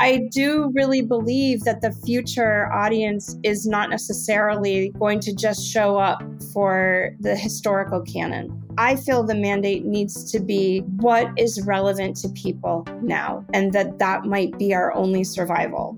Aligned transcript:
I 0.00 0.28
do 0.30 0.70
really 0.76 1.02
believe 1.02 1.64
that 1.64 1.80
the 1.80 1.90
future 1.90 2.72
audience 2.72 3.36
is 3.42 3.66
not 3.66 3.90
necessarily 3.90 4.90
going 4.90 5.18
to 5.18 5.34
just 5.34 5.66
show 5.66 5.98
up 5.98 6.22
for 6.52 7.16
the 7.18 7.34
historical 7.34 8.02
canon. 8.02 8.62
I 8.78 8.94
feel 8.94 9.24
the 9.24 9.34
mandate 9.34 9.84
needs 9.84 10.30
to 10.30 10.38
be 10.38 10.82
what 10.98 11.32
is 11.36 11.60
relevant 11.66 12.14
to 12.18 12.28
people 12.28 12.86
now, 13.02 13.44
and 13.52 13.72
that 13.72 13.98
that 13.98 14.24
might 14.24 14.56
be 14.56 14.72
our 14.72 14.94
only 14.94 15.24
survival. 15.24 15.96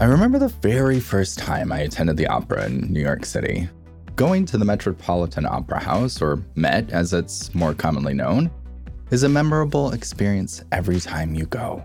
I 0.00 0.06
remember 0.06 0.38
the 0.38 0.54
very 0.62 1.00
first 1.00 1.38
time 1.38 1.70
I 1.70 1.80
attended 1.80 2.16
the 2.16 2.28
opera 2.28 2.64
in 2.64 2.90
New 2.90 3.02
York 3.02 3.26
City. 3.26 3.68
Going 4.14 4.46
to 4.46 4.56
the 4.56 4.64
Metropolitan 4.64 5.44
Opera 5.44 5.80
House, 5.80 6.22
or 6.22 6.42
Met 6.54 6.90
as 6.92 7.12
it's 7.12 7.54
more 7.54 7.74
commonly 7.74 8.14
known, 8.14 8.50
is 9.10 9.22
a 9.22 9.28
memorable 9.28 9.92
experience 9.92 10.64
every 10.72 10.98
time 10.98 11.34
you 11.34 11.46
go. 11.46 11.84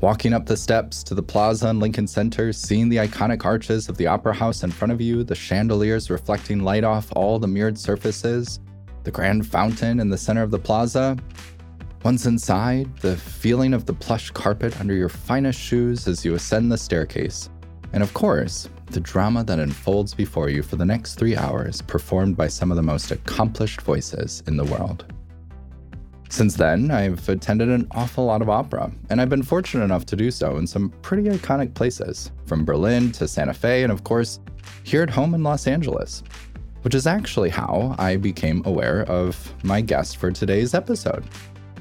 Walking 0.00 0.32
up 0.32 0.46
the 0.46 0.56
steps 0.56 1.02
to 1.04 1.14
the 1.14 1.22
plaza 1.22 1.68
in 1.68 1.78
Lincoln 1.78 2.06
Center, 2.06 2.52
seeing 2.52 2.88
the 2.88 2.96
iconic 2.96 3.44
arches 3.44 3.88
of 3.88 3.96
the 3.96 4.06
Opera 4.06 4.34
House 4.34 4.62
in 4.62 4.70
front 4.70 4.92
of 4.92 5.00
you, 5.00 5.24
the 5.24 5.34
chandeliers 5.34 6.10
reflecting 6.10 6.60
light 6.60 6.84
off 6.84 7.12
all 7.16 7.38
the 7.38 7.46
mirrored 7.46 7.78
surfaces, 7.78 8.60
the 9.04 9.10
grand 9.10 9.46
fountain 9.46 10.00
in 10.00 10.08
the 10.08 10.18
center 10.18 10.42
of 10.42 10.50
the 10.50 10.58
plaza. 10.58 11.16
Once 12.02 12.26
inside, 12.26 12.94
the 12.98 13.16
feeling 13.16 13.74
of 13.74 13.84
the 13.84 13.94
plush 13.94 14.30
carpet 14.30 14.78
under 14.80 14.94
your 14.94 15.08
finest 15.08 15.58
shoes 15.58 16.06
as 16.06 16.24
you 16.24 16.34
ascend 16.34 16.70
the 16.70 16.78
staircase. 16.78 17.50
And 17.92 18.02
of 18.02 18.12
course, 18.14 18.68
the 18.86 19.00
drama 19.00 19.44
that 19.44 19.58
unfolds 19.58 20.14
before 20.14 20.48
you 20.48 20.62
for 20.62 20.76
the 20.76 20.84
next 20.84 21.14
three 21.14 21.36
hours, 21.36 21.82
performed 21.82 22.36
by 22.36 22.48
some 22.48 22.70
of 22.70 22.76
the 22.76 22.82
most 22.82 23.10
accomplished 23.10 23.80
voices 23.80 24.42
in 24.46 24.56
the 24.56 24.64
world. 24.64 25.12
Since 26.36 26.56
then, 26.56 26.90
I've 26.90 27.26
attended 27.30 27.70
an 27.70 27.88
awful 27.92 28.26
lot 28.26 28.42
of 28.42 28.50
opera, 28.50 28.92
and 29.08 29.22
I've 29.22 29.30
been 29.30 29.42
fortunate 29.42 29.84
enough 29.84 30.04
to 30.04 30.16
do 30.16 30.30
so 30.30 30.58
in 30.58 30.66
some 30.66 30.90
pretty 31.00 31.30
iconic 31.30 31.72
places, 31.72 32.30
from 32.44 32.62
Berlin 32.62 33.10
to 33.12 33.26
Santa 33.26 33.54
Fe, 33.54 33.84
and 33.84 33.90
of 33.90 34.04
course, 34.04 34.38
here 34.82 35.02
at 35.02 35.08
home 35.08 35.32
in 35.32 35.42
Los 35.42 35.66
Angeles, 35.66 36.22
which 36.82 36.94
is 36.94 37.06
actually 37.06 37.48
how 37.48 37.96
I 37.98 38.16
became 38.16 38.60
aware 38.66 39.04
of 39.04 39.54
my 39.64 39.80
guest 39.80 40.18
for 40.18 40.30
today's 40.30 40.74
episode. 40.74 41.24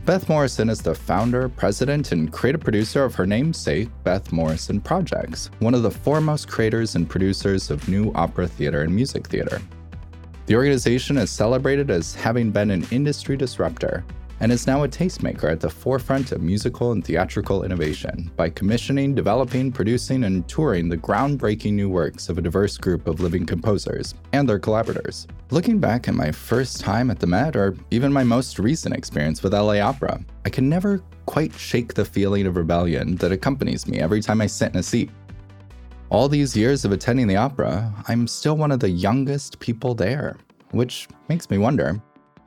Beth 0.06 0.30
Morrison 0.30 0.70
is 0.70 0.82
the 0.82 0.96
founder, 0.96 1.50
president, 1.50 2.14
and 2.14 2.32
creative 2.32 2.62
producer 2.62 3.04
of 3.04 3.14
her 3.14 3.26
namesake, 3.26 3.90
Beth 4.06 4.32
Morrison 4.32 4.80
Projects, 4.80 5.52
one 5.60 5.74
of 5.74 5.84
the 5.84 5.92
foremost 5.92 6.48
creators 6.48 6.96
and 6.96 7.10
producers 7.10 7.70
of 7.70 7.90
new 7.90 8.10
opera 8.16 8.48
theater 8.48 8.84
and 8.84 8.96
music 8.96 9.28
theater. 9.28 9.62
The 10.46 10.56
organization 10.56 11.18
is 11.18 11.30
celebrated 11.30 11.92
as 11.92 12.16
having 12.16 12.52
been 12.52 12.72
an 12.72 12.88
industry 12.90 13.36
disruptor 13.36 14.06
and 14.40 14.52
is 14.52 14.68
now 14.68 14.84
a 14.84 14.88
tastemaker 14.88 15.52
at 15.52 15.60
the 15.60 15.70
forefront 15.70 16.32
of 16.32 16.42
musical 16.42 16.92
and 16.92 17.06
theatrical 17.06 17.64
innovation 17.64 18.32
by 18.36 18.50
commissioning, 18.50 19.16
developing, 19.16 19.72
producing, 19.72 20.26
and 20.26 20.48
touring 20.48 20.90
the 20.90 20.98
groundbreaking 20.98 21.74
new 21.74 21.90
works 21.90 22.30
of 22.30 22.38
a 22.38 22.42
diverse 22.42 22.78
group 22.78 23.08
of 23.08 23.20
living 23.20 23.46
composers 23.46 24.14
and 24.34 24.48
their 24.48 24.60
collaborators. 24.60 25.28
Looking 25.52 25.80
back 25.80 26.08
at 26.08 26.16
my 26.16 26.32
first 26.32 26.82
time 26.82 27.10
at 27.10 27.20
the 27.20 27.28
Met, 27.28 27.56
or 27.56 27.76
even 27.92 28.12
my 28.12 28.24
most 28.24 28.60
recent 28.60 28.96
experience 28.96 29.44
with 29.44 29.54
LA 29.54 29.80
Opera, 29.80 30.20
I 30.46 30.50
can 30.50 30.68
never 30.68 31.02
quite 31.26 31.54
shake 31.54 31.94
the 31.94 32.06
feeling 32.06 32.46
of 32.46 32.58
rebellion 32.58 33.16
that 33.18 33.32
accompanies 33.32 33.88
me 33.88 34.00
every 34.00 34.22
time 34.22 34.42
I 34.42 34.48
sit 34.48 34.74
in 34.74 34.80
a 34.80 34.84
seat. 34.84 35.10
All 36.10 36.30
these 36.30 36.56
years 36.56 36.86
of 36.86 36.92
attending 36.92 37.28
the 37.28 37.36
opera, 37.36 37.92
I'm 38.08 38.28
still 38.28 38.56
one 38.56 38.72
of 38.72 38.80
the 38.80 38.90
youngest 38.90 39.60
people 39.60 39.96
there, 39.96 40.38
which 40.72 41.08
makes 41.30 41.50
me 41.50 41.58
wonder 41.58 42.02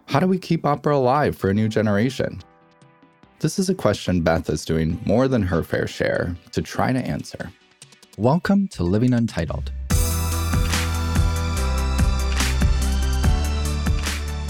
how 0.08 0.18
do 0.18 0.26
we 0.26 0.38
keep 0.38 0.64
opera 0.64 0.96
alive 0.96 1.36
for 1.36 1.50
a 1.50 1.54
new 1.54 1.68
generation? 1.68 2.40
This 3.40 3.58
is 3.58 3.68
a 3.68 3.74
question 3.74 4.22
Beth 4.22 4.48
is 4.48 4.64
doing 4.64 4.98
more 5.04 5.28
than 5.28 5.42
her 5.42 5.62
fair 5.62 5.86
share 5.86 6.34
to 6.52 6.62
try 6.62 6.94
to 6.94 6.98
answer. 6.98 7.52
Welcome 8.16 8.68
to 8.68 8.84
Living 8.84 9.12
Untitled. 9.12 9.70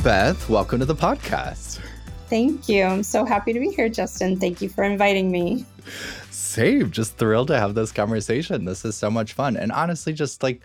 Beth, 0.04 0.48
welcome 0.48 0.78
to 0.78 0.84
the 0.84 0.94
podcast. 0.94 1.80
Thank 2.28 2.68
you. 2.68 2.84
I'm 2.84 3.02
so 3.02 3.24
happy 3.24 3.52
to 3.52 3.58
be 3.58 3.70
here, 3.70 3.88
Justin. 3.88 4.38
Thank 4.38 4.62
you 4.62 4.68
for 4.68 4.84
inviting 4.84 5.32
me. 5.32 5.66
Same. 6.30 6.92
Just 6.92 7.16
thrilled 7.16 7.48
to 7.48 7.58
have 7.58 7.74
this 7.74 7.90
conversation. 7.90 8.64
This 8.64 8.84
is 8.84 8.96
so 8.96 9.10
much 9.10 9.32
fun. 9.32 9.56
And 9.56 9.72
honestly, 9.72 10.12
just 10.12 10.40
like 10.40 10.62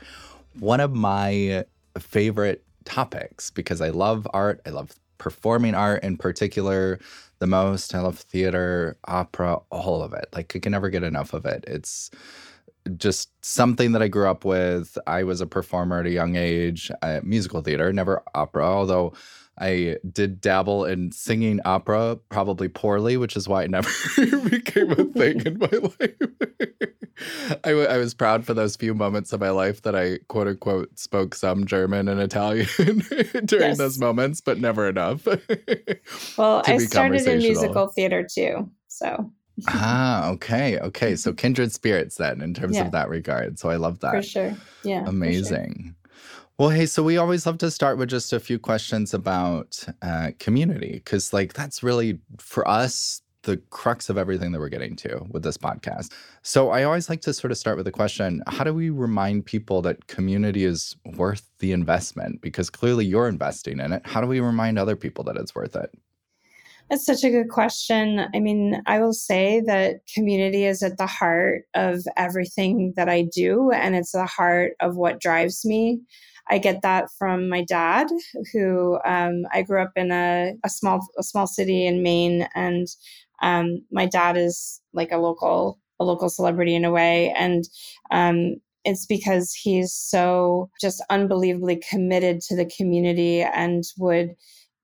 one 0.60 0.80
of 0.80 0.94
my 0.94 1.66
favorite 1.98 2.64
topics 2.86 3.50
because 3.50 3.82
I 3.82 3.90
love 3.90 4.28
art. 4.34 4.62
I 4.66 4.70
love 4.70 4.92
performing 5.18 5.76
art 5.76 6.04
in 6.04 6.18
particular 6.18 7.00
the 7.40 7.48
most. 7.48 7.96
I 7.96 8.02
love 8.02 8.20
theater, 8.20 8.98
opera, 9.06 9.60
all 9.70 10.02
of 10.02 10.14
it. 10.14 10.28
Like 10.34 10.56
I 10.56 10.60
can 10.60 10.72
never 10.72 10.90
get 10.90 11.04
enough 11.04 11.34
of 11.34 11.46
it. 11.46 11.64
It's 11.68 12.10
just 12.98 13.30
something 13.44 13.94
that 13.94 14.02
I 14.02 14.08
grew 14.08 14.28
up 14.28 14.46
with. 14.46 14.98
I 15.08 15.24
was 15.24 15.42
a 15.42 15.48
performer 15.48 16.00
at 16.02 16.06
a 16.06 16.12
young 16.12 16.36
age, 16.36 16.92
uh, 17.02 17.22
musical 17.24 17.62
theater, 17.62 17.94
never 17.94 18.22
opera, 18.36 18.66
although 18.66 19.14
I 19.58 19.98
did 20.12 20.42
dabble 20.42 20.86
in 20.86 21.12
singing 21.12 21.60
opera, 21.64 22.18
probably 22.30 22.68
poorly, 22.68 23.18
which 23.18 23.36
is 23.36 23.48
why 23.48 23.64
it 23.64 23.72
never 23.72 23.90
became 24.50 24.92
a 24.92 25.06
thing 25.06 25.46
in 25.46 25.60
my 25.60 25.68
life. 26.00 26.16
I, 27.64 27.70
w- 27.70 27.88
I 27.88 27.98
was 27.98 28.14
proud 28.14 28.46
for 28.46 28.54
those 28.54 28.76
few 28.76 28.94
moments 28.94 29.34
of 29.34 29.40
my 29.40 29.50
life 29.50 29.82
that 29.84 29.96
I 29.96 30.20
quote 30.28 30.48
unquote 30.48 30.98
spoke 30.98 31.36
some 31.36 31.66
German 31.66 32.08
and 32.08 32.20
Italian 32.20 32.68
during 33.46 33.70
yes. 33.70 33.78
those 33.78 34.00
moments, 34.00 34.42
but 34.42 34.60
never 34.60 34.88
enough. 34.88 35.26
well, 36.38 36.64
I 36.66 36.78
started 36.78 37.26
in 37.28 37.40
musical 37.40 37.88
theater 37.88 38.26
too. 38.30 38.70
So 38.88 39.32
ah, 39.68 40.30
okay. 40.30 40.80
Okay. 40.80 41.16
So 41.16 41.34
kindred 41.44 41.72
spirits 41.72 42.18
then 42.18 42.42
in 42.42 42.54
terms 42.54 42.76
yeah. 42.76 42.86
of 42.86 42.92
that 42.92 43.10
regard. 43.10 43.60
So 43.60 43.70
I 43.70 43.76
love 43.76 44.00
that. 44.00 44.12
For 44.12 44.22
sure. 44.22 44.56
Yeah. 44.84 45.04
Amazing. 45.08 45.96
Well, 46.60 46.70
hey, 46.70 46.86
so 46.86 47.02
we 47.02 47.18
always 47.18 47.48
love 47.48 47.58
to 47.60 47.72
start 47.72 47.98
with 47.98 48.10
just 48.10 48.32
a 48.32 48.40
few 48.40 48.60
questions 48.60 49.12
about 49.12 49.84
uh, 50.04 50.32
community, 50.38 50.94
because, 50.94 51.34
like, 51.34 51.54
that's 51.54 51.82
really 51.82 52.20
for 52.38 52.68
us 52.68 53.23
the 53.44 53.58
crux 53.70 54.10
of 54.10 54.18
everything 54.18 54.52
that 54.52 54.60
we're 54.60 54.70
getting 54.70 54.96
to 54.98 55.26
with 55.30 55.44
this 55.44 55.58
podcast. 55.58 56.12
So, 56.42 56.72
I 56.72 56.84
always 56.84 57.10
like 57.10 57.22
to 57.22 57.34
sort 57.34 57.52
of 57.52 57.58
start 57.58 57.78
with 57.78 57.86
the 57.86 57.92
question 57.92 58.42
How 58.48 58.64
do 58.64 58.74
we 58.74 58.90
remind 58.90 59.46
people 59.46 59.82
that 59.84 60.08
community 60.08 60.66
is 60.66 60.96
worth 61.16 61.48
the 61.60 61.72
investment? 61.72 62.42
Because 62.42 62.70
clearly 62.70 63.06
you're 63.06 63.28
investing 63.28 63.80
in 63.80 63.94
it. 63.94 64.06
How 64.06 64.22
do 64.22 64.28
we 64.28 64.40
remind 64.40 64.80
other 64.80 64.96
people 64.96 65.24
that 65.26 65.38
it's 65.38 65.56
worth 65.56 65.76
it? 65.76 65.92
That's 66.90 67.06
such 67.06 67.24
a 67.24 67.30
good 67.30 67.50
question. 67.50 68.28
I 68.34 68.40
mean, 68.40 68.82
I 68.86 69.00
will 69.00 69.14
say 69.14 69.62
that 69.66 70.06
community 70.14 70.66
is 70.66 70.84
at 70.84 70.98
the 70.98 71.08
heart 71.08 71.64
of 71.74 72.04
everything 72.18 72.94
that 72.96 73.10
I 73.10 73.24
do, 73.34 73.72
and 73.72 73.96
it's 73.96 74.12
the 74.12 74.26
heart 74.26 74.74
of 74.80 74.96
what 74.96 75.20
drives 75.20 75.66
me. 75.66 76.02
I 76.50 76.58
get 76.58 76.82
that 76.82 77.10
from 77.18 77.48
my 77.48 77.64
dad, 77.64 78.08
who 78.52 79.00
um, 79.06 79.44
I 79.54 79.62
grew 79.62 79.82
up 79.82 79.94
in 79.96 80.12
a, 80.12 80.54
a, 80.64 80.70
small 80.70 81.00
a 81.18 81.24
small 81.24 81.48
city 81.48 81.86
in 81.86 82.04
Maine, 82.04 82.48
and 82.54 82.88
um, 83.42 83.80
my 83.92 84.06
dad 84.06 84.38
is 84.38 84.82
like 84.94 85.12
a 85.12 85.18
local 85.18 85.80
a 86.00 86.04
local 86.04 86.30
celebrity 86.30 86.76
in 86.76 86.86
a 86.86 86.92
way, 86.92 87.34
and 87.38 87.66
um, 88.12 88.56
it's 88.86 89.06
because 89.06 89.54
he's 89.54 89.94
so 89.94 90.70
just 90.82 91.04
unbelievably 91.10 91.82
committed 91.90 92.42
to 92.42 92.56
the 92.56 92.66
community 92.66 93.42
and 93.42 93.84
would 93.98 94.36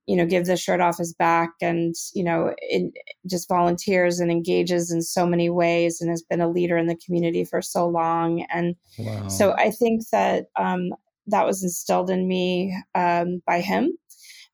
you 0.10 0.16
know 0.16 0.26
give 0.26 0.46
the 0.46 0.58
shirt 0.58 0.82
off 0.82 0.98
his 0.98 1.14
back 1.14 1.52
and 1.62 1.94
you 2.16 2.24
know 2.24 2.54
it 2.58 2.92
just 3.30 3.48
volunteers 3.48 4.20
and 4.20 4.32
engages 4.32 4.92
in 4.92 5.04
so 5.04 5.26
many 5.26 5.50
ways 5.52 6.02
and 6.02 6.10
has 6.10 6.24
been 6.24 6.42
a 6.42 6.50
leader 6.50 6.78
in 6.78 6.88
the 6.88 6.98
community 7.06 7.46
for 7.46 7.62
so 7.62 7.88
long 7.88 8.44
and 8.52 8.76
wow. 8.98 9.28
so 9.28 9.54
i 9.54 9.70
think 9.70 10.02
that 10.12 10.46
um, 10.58 10.90
that 11.28 11.46
was 11.46 11.62
instilled 11.62 12.10
in 12.10 12.28
me 12.28 12.76
um, 12.96 13.42
by 13.46 13.62
him 13.62 13.96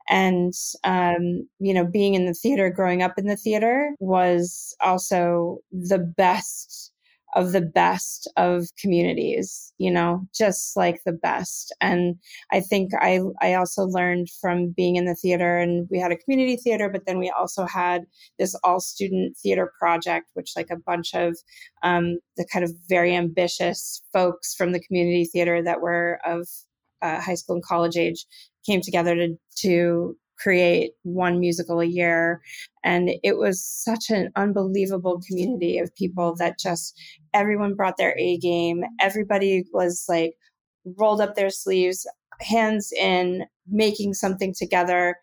and 0.09 0.53
um, 0.83 1.47
you 1.59 1.73
know 1.73 1.85
being 1.85 2.13
in 2.13 2.25
the 2.25 2.33
theater 2.33 2.69
growing 2.69 3.01
up 3.01 3.17
in 3.17 3.25
the 3.25 3.37
theater 3.37 3.91
was 3.99 4.75
also 4.81 5.59
the 5.71 5.99
best 5.99 6.91
of 7.35 7.51
the 7.51 7.61
best 7.61 8.31
of 8.37 8.67
communities 8.79 9.73
you 9.77 9.91
know 9.91 10.25
just 10.33 10.77
like 10.77 11.01
the 11.05 11.11
best. 11.11 11.73
And 11.81 12.15
i 12.51 12.59
think 12.61 12.91
i 13.01 13.19
i 13.41 13.53
also 13.53 13.83
learned 13.83 14.29
from 14.41 14.71
being 14.71 14.95
in 14.95 15.05
the 15.05 15.15
theater 15.15 15.57
and 15.57 15.87
we 15.91 15.99
had 15.99 16.11
a 16.11 16.17
community 16.17 16.55
theater 16.55 16.89
but 16.89 17.05
then 17.05 17.19
we 17.19 17.29
also 17.29 17.65
had 17.65 18.05
this 18.39 18.55
all 18.63 18.79
student 18.79 19.37
theater 19.37 19.71
project 19.79 20.29
which 20.33 20.53
like 20.55 20.69
a 20.69 20.77
bunch 20.77 21.13
of 21.13 21.37
um, 21.83 22.19
the 22.37 22.47
kind 22.51 22.63
of 22.63 22.71
very 22.89 23.15
ambitious 23.15 24.01
folks 24.13 24.55
from 24.55 24.71
the 24.71 24.79
community 24.79 25.25
theater 25.25 25.61
that 25.63 25.81
were 25.81 26.19
of 26.25 26.47
uh, 27.01 27.19
high 27.21 27.35
school 27.35 27.55
and 27.55 27.65
college 27.65 27.97
age 27.97 28.25
came 28.65 28.81
together 28.81 29.15
to 29.15 29.37
to 29.57 30.17
create 30.37 30.91
one 31.03 31.39
musical 31.39 31.79
a 31.79 31.85
year. 31.85 32.41
And 32.83 33.11
it 33.23 33.37
was 33.37 33.63
such 33.63 34.09
an 34.09 34.31
unbelievable 34.35 35.21
community 35.27 35.79
of 35.79 35.95
people 35.95 36.35
that 36.35 36.59
just 36.59 36.99
everyone 37.33 37.75
brought 37.75 37.97
their 37.97 38.17
A 38.17 38.37
game. 38.37 38.83
Everybody 38.99 39.63
was 39.73 40.05
like 40.09 40.33
rolled 40.97 41.21
up 41.21 41.35
their 41.35 41.49
sleeves, 41.49 42.05
hands 42.41 42.91
in, 42.91 43.45
making 43.67 44.13
something 44.13 44.53
together. 44.53 45.17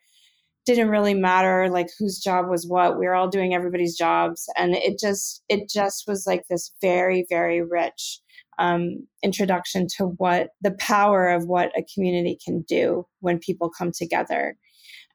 didn't 0.65 0.89
really 0.91 1.15
matter 1.15 1.69
like 1.71 1.89
whose 1.99 2.19
job 2.19 2.49
was 2.49 2.67
what 2.67 2.99
we 2.99 3.07
were 3.07 3.15
all 3.15 3.29
doing 3.29 3.53
everybody's 3.55 3.97
jobs 3.97 4.49
and 4.57 4.75
it 4.77 4.99
just 4.99 5.43
it 5.49 5.69
just 5.69 6.05
was 6.07 6.25
like 6.27 6.45
this 6.49 6.73
very 6.81 7.27
very 7.29 7.61
rich 7.61 8.21
um, 8.63 9.07
introduction 9.25 9.89
to 9.97 10.07
what 10.19 10.51
the 10.61 10.71
power 10.73 11.29
of 11.29 11.47
what 11.47 11.77
a 11.77 11.85
community 11.93 12.39
can 12.43 12.63
do 12.63 13.05
when 13.21 13.39
people 13.39 13.69
come 13.69 13.91
together 13.93 14.57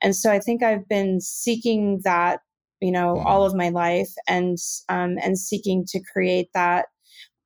and 0.01 0.15
so 0.15 0.31
i 0.31 0.39
think 0.39 0.61
i've 0.61 0.87
been 0.89 1.21
seeking 1.21 2.01
that 2.03 2.41
you 2.81 2.91
know 2.91 3.13
wow. 3.13 3.23
all 3.23 3.45
of 3.45 3.55
my 3.55 3.69
life 3.69 4.11
and 4.27 4.57
um, 4.89 5.15
and 5.23 5.39
seeking 5.39 5.85
to 5.87 6.01
create 6.11 6.49
that 6.53 6.87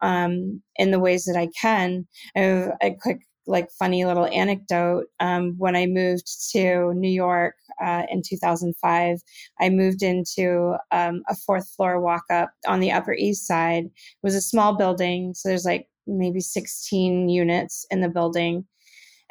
um, 0.02 0.62
in 0.78 0.90
the 0.90 1.00
ways 1.00 1.26
that 1.26 1.38
i 1.38 1.48
can 1.60 2.08
I 2.36 2.40
have 2.40 2.72
a 2.82 2.96
quick 3.00 3.20
like 3.48 3.70
funny 3.78 4.06
little 4.06 4.28
anecdote. 4.28 5.06
Um, 5.20 5.56
when 5.58 5.76
I 5.76 5.86
moved 5.86 6.28
to 6.52 6.94
New 6.94 7.10
York 7.10 7.56
uh, 7.84 8.04
in 8.10 8.22
2005, 8.28 9.18
I 9.60 9.70
moved 9.70 10.04
into 10.04 10.76
um, 10.92 11.24
a 11.28 11.36
fourth 11.36 11.70
floor 11.76 12.00
walk 12.00 12.24
up 12.32 12.52
on 12.68 12.80
the 12.80 12.92
Upper 12.92 13.14
East 13.14 13.48
Side. 13.48 13.86
It 13.86 13.92
was 14.24 14.36
a 14.36 14.42
small 14.42 14.76
building, 14.76 15.34
so 15.34 15.50
there's 15.50 15.66
like 15.66 15.88
maybe 16.08 16.40
16 16.42 17.30
units 17.30 17.86
in 17.92 18.02
the 18.02 18.10
building, 18.10 18.66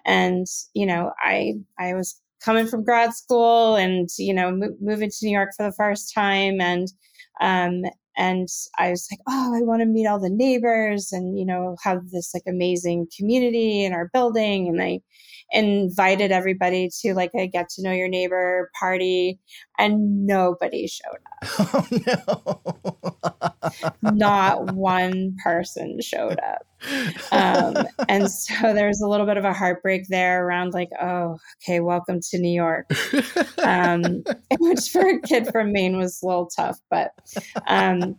and 0.05 0.47
you 0.75 0.87
know, 0.87 1.13
I 1.23 1.55
I 1.79 1.95
was 1.95 2.21
coming 2.45 2.67
from 2.67 2.85
grad 2.85 3.15
school 3.15 3.77
and 3.77 4.09
you 4.19 4.35
know 4.35 4.51
mo- 4.51 4.77
moving 4.81 5.11
to 5.11 5.27
New 5.27 5.33
York 5.33 5.51
for 5.57 5.67
the 5.67 5.75
first 5.77 6.13
time 6.15 6.61
and 6.61 6.89
um, 7.41 7.83
and 8.17 8.49
I 8.79 8.91
was 8.91 9.09
like, 9.11 9.21
oh, 9.29 9.55
I 9.57 9.63
want 9.63 9.81
to 9.81 9.87
meet 9.87 10.07
all 10.07 10.21
the 10.21 10.29
neighbors 10.29 11.11
and, 11.13 11.39
you 11.39 11.47
know, 11.47 11.77
have 11.83 12.11
this 12.11 12.35
like 12.35 12.43
amazing 12.47 13.07
community 13.17 13.85
in 13.85 13.95
our 13.95 14.11
building. 14.13 14.69
And 14.69 14.83
I 14.83 15.01
invited 15.53 16.33
everybody 16.33 16.91
to 17.01 17.15
like 17.15 17.31
a 17.35 17.47
get 17.47 17.69
to 17.71 17.83
know 17.83 17.93
your 17.93 18.09
neighbor 18.09 18.71
party 18.79 19.39
and 19.79 20.27
nobody 20.27 20.87
showed 20.87 21.11
up. 21.13 21.41
Oh, 21.73 21.87
no. 22.07 22.61
Not 24.03 24.75
one 24.75 25.37
person 25.43 26.01
showed 26.01 26.39
up. 26.41 26.67
Um, 27.33 27.87
and 28.09 28.31
so 28.31 28.73
there's 28.73 29.01
a 29.01 29.07
little 29.07 29.27
bit 29.27 29.37
of 29.37 29.45
a 29.45 29.53
heartbreak 29.53 30.07
there 30.09 30.47
around 30.47 30.73
like, 30.73 30.89
oh, 31.01 31.39
okay, 31.63 31.81
welcome 31.81 32.21
to 32.31 32.39
New 32.39 32.51
York. 32.53 32.91
Um, 33.63 34.25
which 34.59 34.89
for 34.91 35.07
a 35.07 35.21
kid 35.21 35.49
from 35.49 35.73
Maine 35.73 35.97
was 35.97 36.21
a 36.23 36.27
little 36.27 36.47
tough. 36.47 36.79
But 36.91 37.13
um, 37.67 38.17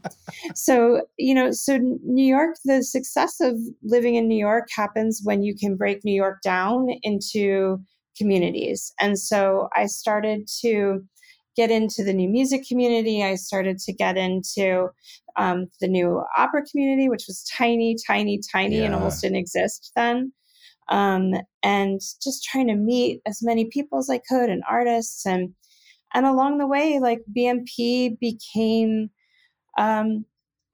so, 0.54 1.02
you 1.18 1.34
know, 1.34 1.52
so 1.52 1.78
New 2.04 2.26
York, 2.26 2.56
the 2.66 2.84
success 2.84 3.40
of 3.42 3.58
living 3.84 4.16
in 4.16 4.28
New 4.28 4.38
York 4.38 4.68
happens 4.76 5.22
when 5.24 5.44
you 5.44 5.56
can 5.56 5.76
break 5.76 6.04
New 6.06 6.16
York 6.16 6.42
down 6.44 6.90
into 7.22 7.80
communities. 8.18 8.94
And 9.00 9.18
so 9.18 9.70
I 9.76 9.86
started 9.86 10.48
to 10.62 11.04
get 11.56 11.72
into 11.72 12.04
the 12.04 12.14
new 12.14 12.30
music 12.30 12.68
community. 12.68 13.24
I 13.24 13.36
started 13.36 13.78
to 13.80 13.94
get 13.94 14.18
into 14.18 14.90
um, 15.38 15.68
the 15.80 15.88
new 15.88 16.24
opera 16.38 16.64
community, 16.70 17.10
which 17.10 17.26
was 17.28 17.44
tiny, 17.44 17.96
tiny, 18.08 18.40
tiny, 18.52 18.78
yeah. 18.78 18.86
and 18.86 18.96
almost 18.96 19.22
didn't 19.22 19.38
exist 19.38 19.92
then. 19.96 20.32
Um, 20.90 21.34
and 21.64 22.02
just 22.22 22.44
trying 22.44 22.68
to 22.68 22.76
meet 22.76 23.22
as 23.26 23.42
many 23.42 23.66
people 23.66 24.00
as 24.00 24.10
I 24.10 24.20
could 24.28 24.50
and 24.50 24.64
artists 24.70 25.26
and 25.26 25.54
and 26.14 26.26
along 26.26 26.58
the 26.58 26.68
way, 26.68 27.00
like 27.00 27.22
BMP 27.34 28.20
became 28.20 29.10
um, 29.78 30.26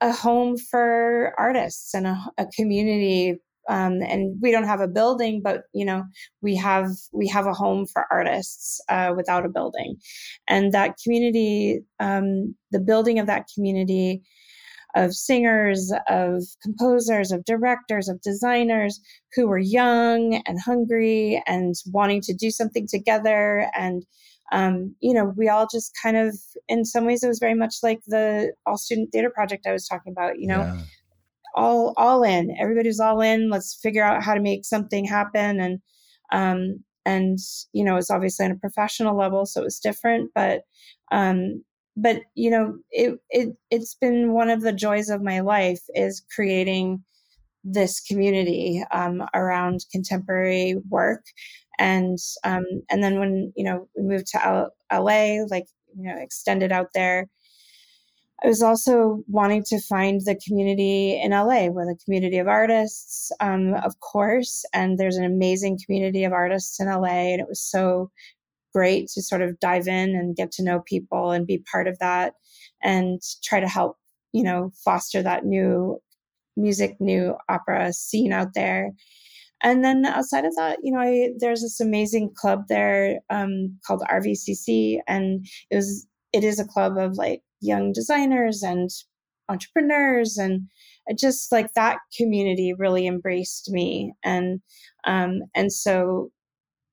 a 0.01 0.11
home 0.11 0.57
for 0.57 1.33
artists 1.37 1.93
and 1.93 2.07
a, 2.07 2.17
a 2.39 2.47
community 2.55 3.39
um, 3.69 4.01
and 4.01 4.37
we 4.41 4.51
don't 4.51 4.63
have 4.63 4.79
a 4.79 4.87
building 4.87 5.41
but 5.43 5.63
you 5.73 5.85
know 5.85 6.03
we 6.41 6.55
have 6.55 6.87
we 7.11 7.27
have 7.27 7.45
a 7.45 7.53
home 7.53 7.85
for 7.85 8.05
artists 8.11 8.79
uh, 8.89 9.13
without 9.15 9.45
a 9.45 9.49
building. 9.49 9.95
And 10.47 10.71
that 10.73 10.95
community 11.03 11.79
um, 11.99 12.55
the 12.71 12.79
building 12.79 13.19
of 13.19 13.27
that 13.27 13.47
community 13.53 14.21
of 14.95 15.13
singers 15.13 15.91
of 16.07 16.43
composers 16.63 17.31
of 17.31 17.45
directors 17.45 18.07
of 18.07 18.21
designers 18.21 18.99
who 19.35 19.47
were 19.47 19.59
young 19.59 20.41
and 20.47 20.59
hungry 20.59 21.43
and 21.45 21.75
wanting 21.91 22.21
to 22.21 22.33
do 22.33 22.49
something 22.49 22.87
together. 22.87 23.69
And 23.75 24.05
um, 24.53 24.95
you 25.01 25.13
know 25.13 25.33
we 25.35 25.49
all 25.49 25.67
just 25.69 25.91
kind 26.01 26.15
of 26.15 26.37
in 26.69 26.85
some 26.85 27.05
ways 27.05 27.21
it 27.21 27.27
was 27.27 27.39
very 27.39 27.53
much 27.53 27.75
like 27.83 27.99
the 28.07 28.53
all 28.65 28.77
student 28.77 29.11
theater 29.11 29.29
project 29.29 29.67
i 29.67 29.73
was 29.73 29.85
talking 29.85 30.13
about 30.13 30.39
you 30.39 30.47
know? 30.47 30.59
Yeah 30.59 30.81
all 31.57 31.93
all 31.97 32.23
in. 32.23 32.55
Everybody's 32.59 32.99
all 32.99 33.21
in. 33.21 33.49
Let's 33.49 33.75
figure 33.81 34.03
out 34.03 34.23
how 34.23 34.35
to 34.35 34.41
make 34.41 34.65
something 34.65 35.05
happen. 35.05 35.59
And 35.59 35.79
um, 36.31 36.83
and 37.05 37.39
you 37.73 37.83
know, 37.83 37.97
it's 37.97 38.11
obviously 38.11 38.45
on 38.45 38.51
a 38.51 38.57
professional 38.57 39.17
level, 39.17 39.45
so 39.45 39.61
it 39.61 39.65
was 39.65 39.79
different. 39.79 40.31
But 40.35 40.61
um, 41.11 41.63
but 41.97 42.21
you 42.35 42.51
know, 42.51 42.77
it 42.91 43.19
it 43.29 43.49
it's 43.71 43.95
been 43.95 44.33
one 44.33 44.49
of 44.49 44.61
the 44.61 44.73
joys 44.73 45.09
of 45.09 45.23
my 45.23 45.41
life 45.41 45.81
is 45.95 46.23
creating 46.35 47.03
this 47.63 47.99
community 47.99 48.83
um, 48.91 49.23
around 49.33 49.85
contemporary 49.91 50.75
work 50.89 51.25
and 51.79 52.17
um, 52.43 52.65
and 52.89 53.03
then 53.03 53.19
when 53.19 53.51
you 53.55 53.63
know 53.63 53.87
we 53.97 54.03
moved 54.03 54.27
to 54.27 54.45
L- 54.45 54.71
LA 54.91 55.43
like 55.49 55.65
you 55.95 56.03
know 56.03 56.15
extended 56.19 56.71
out 56.71 56.89
there 56.93 57.27
I 58.43 58.47
was 58.47 58.61
also 58.61 59.23
wanting 59.27 59.63
to 59.65 59.79
find 59.81 60.21
the 60.21 60.39
community 60.47 61.19
in 61.19 61.31
LA 61.31 61.67
with 61.67 61.87
a 61.87 61.97
community 62.05 62.37
of 62.37 62.47
artists, 62.47 63.31
um, 63.39 63.73
of 63.73 63.99
course. 63.99 64.63
And 64.73 64.97
there's 64.97 65.17
an 65.17 65.25
amazing 65.25 65.79
community 65.83 66.23
of 66.23 66.33
artists 66.33 66.79
in 66.79 66.87
LA. 66.87 67.31
And 67.33 67.41
it 67.41 67.47
was 67.49 67.61
so 67.61 68.11
great 68.73 69.07
to 69.09 69.23
sort 69.23 69.41
of 69.41 69.59
dive 69.59 69.87
in 69.87 70.15
and 70.15 70.35
get 70.35 70.51
to 70.51 70.63
know 70.63 70.81
people 70.81 71.31
and 71.31 71.47
be 71.47 71.63
part 71.71 71.87
of 71.87 71.97
that 71.97 72.33
and 72.83 73.19
try 73.43 73.59
to 73.59 73.67
help, 73.67 73.97
you 74.33 74.43
know, 74.43 74.71
foster 74.85 75.23
that 75.23 75.45
new 75.45 75.99
music, 76.55 76.95
new 76.99 77.35
opera 77.49 77.91
scene 77.91 78.33
out 78.33 78.53
there. 78.53 78.91
And 79.63 79.83
then 79.83 80.05
outside 80.05 80.45
of 80.45 80.55
that, 80.57 80.77
you 80.83 80.91
know, 80.91 80.99
I, 80.99 81.29
there's 81.39 81.61
this 81.61 81.79
amazing 81.79 82.31
club 82.35 82.65
there 82.69 83.19
um, 83.31 83.79
called 83.85 84.03
RVCC, 84.09 84.99
and 85.07 85.47
it 85.71 85.75
was 85.75 86.05
it 86.33 86.43
is 86.43 86.59
a 86.59 86.65
club 86.67 86.97
of 86.97 87.17
like 87.17 87.41
young 87.61 87.91
designers 87.93 88.63
and 88.63 88.89
entrepreneurs 89.49 90.37
and 90.37 90.67
just 91.17 91.51
like 91.51 91.73
that 91.73 91.99
community 92.17 92.73
really 92.77 93.07
embraced 93.07 93.69
me. 93.71 94.13
And 94.23 94.61
um 95.05 95.41
and 95.55 95.71
so 95.71 96.31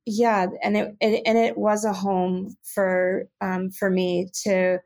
yeah 0.07 0.47
and 0.63 0.77
it, 0.77 0.97
it 1.01 1.23
and 1.27 1.39
it 1.39 1.59
was 1.59 1.85
a 1.85 1.93
home 1.93 2.57
for 2.75 3.25
um 3.41 3.71
for 3.71 3.91
me 3.91 4.29
to 4.45 4.79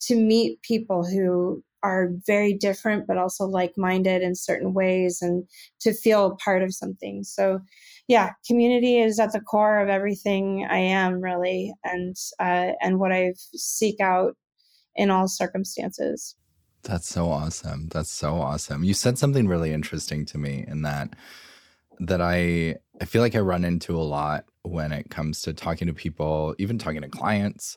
to 0.00 0.16
meet 0.16 0.62
people 0.62 1.04
who 1.06 1.62
are 1.82 2.10
very 2.26 2.54
different 2.54 3.06
but 3.06 3.18
also 3.18 3.44
like-minded 3.46 4.22
in 4.22 4.34
certain 4.34 4.74
ways 4.74 5.20
and 5.22 5.44
to 5.80 5.92
feel 5.94 6.36
part 6.44 6.62
of 6.62 6.74
something. 6.74 7.24
So 7.24 7.60
yeah 8.08 8.30
community 8.46 9.00
is 9.00 9.18
at 9.20 9.32
the 9.32 9.40
core 9.40 9.78
of 9.80 9.88
everything 9.88 10.66
i 10.70 10.78
am 10.78 11.20
really 11.20 11.72
and 11.84 12.16
uh, 12.40 12.72
and 12.80 12.98
what 12.98 13.12
i 13.12 13.32
seek 13.54 14.00
out 14.00 14.34
in 14.98 15.10
all 15.10 15.28
circumstances. 15.28 16.34
That's 16.82 17.08
so 17.08 17.30
awesome. 17.30 17.88
That's 17.88 18.10
so 18.10 18.34
awesome. 18.40 18.84
You 18.84 18.92
said 18.92 19.16
something 19.16 19.48
really 19.48 19.72
interesting 19.72 20.26
to 20.26 20.38
me 20.38 20.64
in 20.66 20.82
that 20.82 21.14
that 22.00 22.20
I 22.20 22.76
I 23.00 23.04
feel 23.04 23.22
like 23.22 23.34
I 23.34 23.40
run 23.40 23.64
into 23.64 23.96
a 23.96 24.02
lot 24.02 24.44
when 24.62 24.92
it 24.92 25.08
comes 25.08 25.40
to 25.42 25.54
talking 25.54 25.88
to 25.88 25.94
people, 25.94 26.54
even 26.58 26.78
talking 26.78 27.00
to 27.00 27.08
clients, 27.08 27.76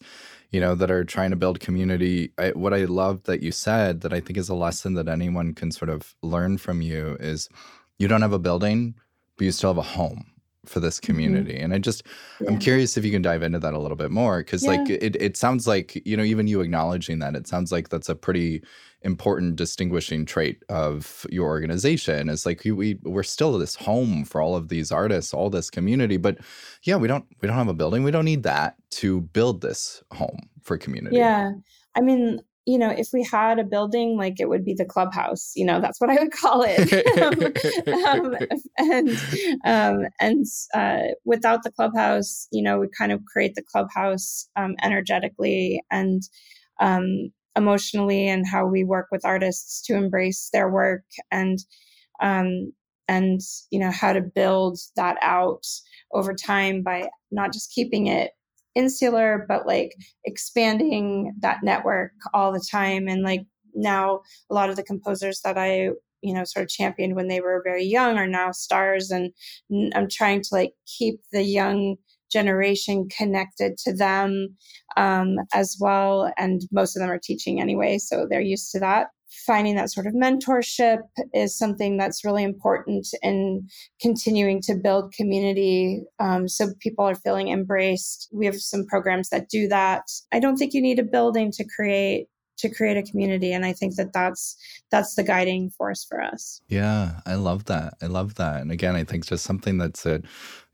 you 0.50 0.60
know, 0.60 0.75
that 0.75 0.92
are 0.92 1.06
trying 1.06 1.30
to 1.30 1.36
build 1.36 1.60
community. 1.60 2.34
I, 2.38 2.50
what 2.50 2.74
I 2.74 2.86
love 2.86 3.24
that 3.24 3.42
you 3.42 3.51
said 3.51 4.01
that 4.01 4.13
I 4.13 4.20
think 4.20 4.38
is 4.38 4.50
a 4.50 4.56
lesson 4.56 4.96
that 4.96 5.08
anyone 5.08 5.54
can 5.54 5.72
sort 5.72 5.90
of 5.90 6.16
learn 6.22 6.58
from 6.58 6.82
you 6.82 7.18
is 7.20 7.50
you 7.98 8.08
don't 8.08 8.24
have 8.24 8.34
a 8.34 8.40
building, 8.40 8.96
but 9.38 9.46
you 9.46 9.51
still 9.51 9.70
have 9.70 9.78
a 9.78 9.82
home 9.84 10.30
for 10.65 10.80
this 10.80 10.98
mm-hmm. 10.98 11.08
community 11.08 11.53
mm-hmm. 11.53 11.65
and 11.65 11.74
i 11.74 11.77
just 11.77 12.03
yeah. 12.39 12.50
i'm 12.50 12.60
curious 12.60 12.98
if 12.98 13.06
you 13.06 13.12
can 13.12 13.22
dive 13.22 13.44
into 13.44 13.60
that 13.60 13.74
a 13.74 13.80
little 13.80 13.98
bit 13.98 14.12
more 14.12 14.39
because 14.39 14.63
yeah. 14.63 14.72
like 14.72 14.89
it, 14.89 15.15
it 15.20 15.36
sounds 15.36 15.68
like 15.68 16.01
you 16.06 16.15
know 16.15 16.24
even 16.24 16.48
you 16.48 16.62
acknowledging 16.62 17.20
that 17.20 17.36
it 17.36 17.48
sounds 17.48 17.72
like 17.72 17.89
that's 17.89 18.10
a 18.10 18.15
pretty 18.15 18.62
important 19.03 19.56
distinguishing 19.56 20.25
trait 20.25 20.63
of 20.70 21.25
your 21.32 21.48
organization 21.48 22.30
is 22.30 22.46
like 22.46 22.62
we 22.63 23.00
we're 23.03 23.24
still 23.24 23.58
this 23.58 23.75
home 23.75 24.24
for 24.24 24.41
all 24.41 24.56
of 24.56 24.70
these 24.70 24.91
artists 24.91 25.34
all 25.34 25.50
this 25.50 25.72
community 25.72 26.18
but 26.18 26.38
yeah 26.84 26.96
we 26.96 27.08
don't 27.08 27.25
we 27.41 27.48
don't 27.48 27.58
have 27.58 27.68
a 27.68 27.74
building 27.74 28.03
we 28.03 28.12
don't 28.12 28.25
need 28.25 28.44
that 28.44 28.75
to 28.91 29.22
build 29.22 29.62
this 29.62 30.03
home 30.13 30.48
for 30.62 30.77
community 30.77 31.18
yeah 31.18 31.51
i 31.96 32.01
mean 32.01 32.39
you 32.65 32.77
know, 32.77 32.89
if 32.89 33.10
we 33.12 33.24
had 33.24 33.58
a 33.60 33.63
building, 33.63 34.18
like 34.18 34.39
it 34.39 34.48
would 34.48 34.63
be 34.63 34.75
the 34.75 34.86
clubhouse, 34.86 35.51
you 35.56 35.65
know, 35.65 35.82
that's 35.82 36.00
what 36.00 36.12
I 36.12 36.15
would 36.15 36.32
call 36.32 36.63
it. 36.68 37.08
um, 38.06 38.36
and 38.77 39.10
um, 39.65 40.08
and 40.20 40.46
uh, 40.74 41.13
without 41.25 41.63
the 41.63 41.72
clubhouse, 41.72 42.48
you 42.51 42.62
know, 42.62 42.80
we 42.80 42.88
kind 42.96 43.12
of 43.12 43.25
create 43.25 43.56
the 43.56 43.63
clubhouse 43.63 44.48
um, 44.56 44.75
energetically 44.84 45.82
and 45.89 46.22
um, 46.80 47.32
emotionally, 47.56 48.27
and 48.27 48.46
how 48.48 48.65
we 48.65 48.84
work 48.84 49.08
with 49.12 49.25
artists 49.25 49.82
to 49.88 49.96
embrace 49.96 50.50
their 50.53 50.70
work 50.70 51.03
and 51.32 51.60
um, 52.22 52.72
and 53.08 53.41
you 53.72 53.80
know 53.80 53.91
how 53.91 54.13
to 54.13 54.22
build 54.22 54.77
that 54.96 55.18
out 55.24 55.65
over 56.13 56.34
time 56.34 56.84
by 56.84 57.10
not 57.32 57.51
just 57.53 57.74
keeping 57.74 58.08
it 58.08 58.32
insular, 58.75 59.46
but 59.48 59.66
like 59.68 59.96
expanding 60.25 61.34
that 61.42 61.60
network 61.63 62.12
all 62.34 62.51
the 62.51 62.66
time. 62.72 63.08
And 63.08 63.24
like 63.24 63.42
now, 63.74 64.22
a 64.50 64.54
lot 64.54 64.70
of 64.70 64.75
the 64.75 64.84
composers 64.84 65.42
that 65.44 65.58
I 65.58 65.90
you 66.22 66.34
know 66.34 66.44
sort 66.44 66.63
of 66.63 66.70
championed 66.70 67.16
when 67.16 67.28
they 67.28 67.42
were 67.42 67.62
very 67.63 67.84
young 67.84 68.18
are 68.18 68.28
now 68.28 68.51
stars. 68.51 69.10
And 69.12 69.32
i'm 69.96 70.08
trying 70.10 70.42
to 70.42 70.50
like 70.51 70.74
keep 70.86 71.20
the 71.32 71.44
young 71.44 71.96
generation 72.32 73.10
connected 73.16 73.78
to 73.80 73.94
them 73.94 74.56
um, 74.96 75.36
as 75.54 75.78
well. 75.82 76.32
And 76.38 76.62
most 76.72 76.96
of 76.96 77.01
them 77.01 77.10
are 77.10 77.20
teaching 77.20 77.60
anyway 77.60 77.98
so 77.98 78.28
they're 78.30 78.42
used 78.42 78.72
to 78.72 78.80
that 78.80 79.08
finding 79.45 79.75
that 79.75 79.91
sort 79.91 80.07
of 80.07 80.13
mentorship 80.13 81.00
is 81.33 81.57
something 81.57 81.97
that's 81.97 82.25
really 82.25 82.43
important 82.43 83.07
in 83.21 83.67
continuing 84.01 84.61
to 84.61 84.75
build 84.75 85.13
community 85.13 86.03
um, 86.19 86.47
so 86.47 86.67
people 86.79 87.05
are 87.05 87.15
feeling 87.15 87.50
embraced. 87.50 88.29
We 88.31 88.45
have 88.45 88.55
some 88.55 88.85
programs 88.85 89.29
that 89.29 89.50
do 89.50 89.67
that. 89.69 90.03
I 90.31 90.39
don't 90.39 90.57
think 90.57 90.73
you 90.73 90.81
need 90.81 91.00
a 91.00 91.03
building 91.03 91.51
to 91.53 91.65
create 91.75 92.27
to 92.57 92.69
create 92.69 92.97
a 92.97 93.01
community 93.01 93.53
and 93.53 93.65
i 93.65 93.73
think 93.73 93.95
that 93.95 94.13
that's 94.13 94.55
that's 94.91 95.15
the 95.15 95.23
guiding 95.23 95.69
force 95.71 96.05
for 96.07 96.21
us 96.21 96.61
yeah 96.67 97.19
i 97.25 97.33
love 97.33 97.65
that 97.65 97.95
i 98.03 98.05
love 98.05 98.35
that 98.35 98.61
and 98.61 98.71
again 98.71 98.95
i 98.95 99.03
think 99.03 99.25
just 99.25 99.43
something 99.43 99.79
that's 99.79 100.05
a 100.05 100.21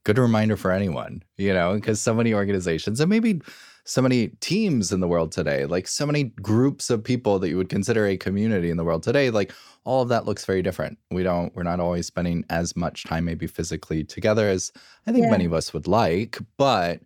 good 0.03 0.17
reminder 0.17 0.57
for 0.57 0.71
anyone 0.71 1.23
you 1.37 1.53
know 1.53 1.75
because 1.75 2.01
so 2.01 2.13
many 2.13 2.33
organizations 2.33 2.99
and 2.99 3.09
maybe 3.09 3.39
so 3.87 4.01
many 4.01 4.27
teams 4.41 4.91
in 4.91 4.99
the 4.99 5.07
world 5.07 5.31
today, 5.31 5.65
like 5.65 5.87
so 5.87 6.05
many 6.05 6.25
groups 6.41 6.89
of 6.89 7.01
people 7.01 7.39
that 7.39 7.47
you 7.47 7.55
would 7.55 7.69
consider 7.69 8.05
a 8.05 8.17
community 8.17 8.69
in 8.69 8.75
the 8.75 8.83
world 8.83 9.01
today, 9.01 9.29
like 9.29 9.53
all 9.85 10.01
of 10.01 10.09
that 10.09 10.25
looks 10.25 10.43
very 10.43 10.61
different. 10.61 10.97
We 11.09 11.23
don't, 11.23 11.55
we're 11.55 11.63
not 11.63 11.79
always 11.79 12.05
spending 12.05 12.43
as 12.49 12.75
much 12.75 13.05
time 13.05 13.23
maybe 13.23 13.47
physically 13.47 14.03
together 14.03 14.49
as 14.49 14.73
I 15.07 15.13
think 15.13 15.23
yeah. 15.23 15.31
many 15.31 15.45
of 15.45 15.53
us 15.53 15.73
would 15.73 15.87
like, 15.87 16.37
but 16.57 16.99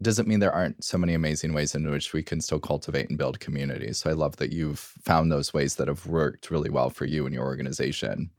doesn't 0.00 0.28
mean 0.28 0.38
there 0.38 0.54
aren't 0.54 0.84
so 0.84 0.96
many 0.96 1.12
amazing 1.12 1.54
ways 1.54 1.74
in 1.74 1.90
which 1.90 2.12
we 2.12 2.22
can 2.22 2.40
still 2.40 2.60
cultivate 2.60 3.08
and 3.08 3.18
build 3.18 3.40
communities. 3.40 3.98
So 3.98 4.08
I 4.08 4.12
love 4.12 4.36
that 4.36 4.52
you've 4.52 4.78
found 4.78 5.32
those 5.32 5.52
ways 5.52 5.74
that 5.74 5.88
have 5.88 6.06
worked 6.06 6.52
really 6.52 6.70
well 6.70 6.88
for 6.88 7.04
you 7.04 7.26
and 7.26 7.34
your 7.34 7.46
organization. 7.46 8.30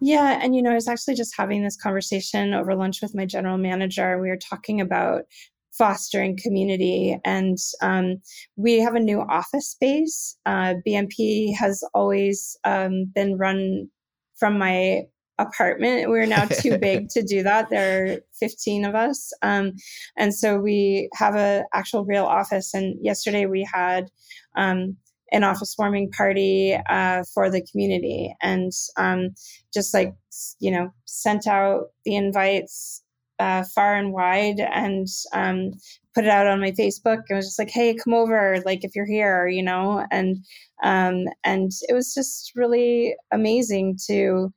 Yeah. 0.00 0.40
And, 0.42 0.56
you 0.56 0.60
know, 0.60 0.72
I 0.72 0.74
was 0.74 0.88
actually 0.88 1.14
just 1.14 1.36
having 1.36 1.62
this 1.62 1.76
conversation 1.76 2.52
over 2.52 2.74
lunch 2.74 3.00
with 3.00 3.14
my 3.14 3.26
general 3.26 3.58
manager. 3.58 4.18
We 4.18 4.28
were 4.28 4.36
talking 4.36 4.80
about 4.80 5.26
fostering 5.76 6.38
community. 6.42 7.18
And 7.24 7.58
um, 7.82 8.16
we 8.56 8.80
have 8.80 8.94
a 8.94 9.00
new 9.00 9.20
office 9.20 9.70
space. 9.70 10.36
Uh, 10.46 10.74
BMP 10.86 11.54
has 11.56 11.82
always 11.94 12.56
um, 12.64 13.06
been 13.14 13.36
run 13.36 13.88
from 14.36 14.58
my 14.58 15.02
apartment. 15.38 16.08
We're 16.08 16.26
now 16.26 16.46
too 16.46 16.78
big 16.80 17.08
to 17.10 17.22
do 17.22 17.42
that. 17.42 17.70
There 17.70 18.04
are 18.04 18.16
15 18.38 18.84
of 18.84 18.94
us. 18.94 19.32
Um, 19.42 19.72
and 20.16 20.34
so 20.34 20.58
we 20.58 21.08
have 21.14 21.34
an 21.34 21.64
actual 21.72 22.04
real 22.04 22.24
office. 22.24 22.72
And 22.74 22.96
yesterday 23.02 23.46
we 23.46 23.68
had 23.72 24.10
um, 24.56 24.96
an 25.32 25.42
office 25.42 25.74
warming 25.76 26.10
party 26.12 26.78
uh, 26.88 27.24
for 27.32 27.50
the 27.50 27.66
community 27.70 28.34
and 28.40 28.70
um, 28.96 29.30
just 29.72 29.92
like, 29.92 30.14
you 30.60 30.70
know, 30.70 30.90
sent 31.06 31.46
out 31.46 31.86
the 32.04 32.14
invites 32.14 33.03
uh, 33.38 33.64
far 33.74 33.96
and 33.96 34.12
wide 34.12 34.60
and 34.60 35.06
um, 35.32 35.72
put 36.14 36.24
it 36.24 36.30
out 36.30 36.46
on 36.46 36.60
my 36.60 36.70
Facebook. 36.70 37.22
It 37.28 37.34
was 37.34 37.46
just 37.46 37.58
like, 37.58 37.70
hey, 37.70 37.94
come 37.94 38.14
over, 38.14 38.62
like 38.64 38.84
if 38.84 38.94
you're 38.94 39.06
here, 39.06 39.46
you 39.48 39.62
know, 39.62 40.06
and 40.10 40.38
um, 40.82 41.24
and 41.44 41.72
it 41.88 41.94
was 41.94 42.14
just 42.14 42.52
really 42.54 43.14
amazing 43.32 43.98
to 44.06 44.52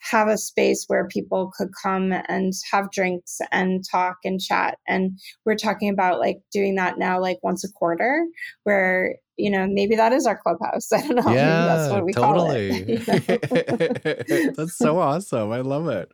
have 0.00 0.28
a 0.28 0.38
space 0.38 0.84
where 0.86 1.06
people 1.08 1.52
could 1.56 1.68
come 1.82 2.12
and 2.28 2.54
have 2.72 2.90
drinks 2.90 3.38
and 3.52 3.84
talk 3.88 4.16
and 4.24 4.40
chat. 4.40 4.78
And 4.88 5.18
we're 5.44 5.56
talking 5.56 5.90
about 5.90 6.18
like 6.18 6.38
doing 6.52 6.74
that 6.76 6.98
now, 6.98 7.20
like 7.20 7.38
once 7.42 7.64
a 7.64 7.72
quarter, 7.72 8.26
where 8.64 9.16
you 9.36 9.50
know 9.50 9.66
maybe 9.68 9.94
that 9.96 10.12
is 10.12 10.26
our 10.26 10.38
clubhouse. 10.38 10.92
I 10.92 11.06
don't 11.06 11.16
know. 11.16 11.32
Yeah, 11.32 11.66
that's 11.66 11.92
what 11.92 12.04
we 12.04 12.12
totally. 12.12 12.98
call 13.04 13.14
it. 13.14 14.54
that's 14.56 14.76
so 14.76 14.98
awesome. 14.98 15.52
I 15.52 15.60
love 15.60 15.88
it 15.88 16.10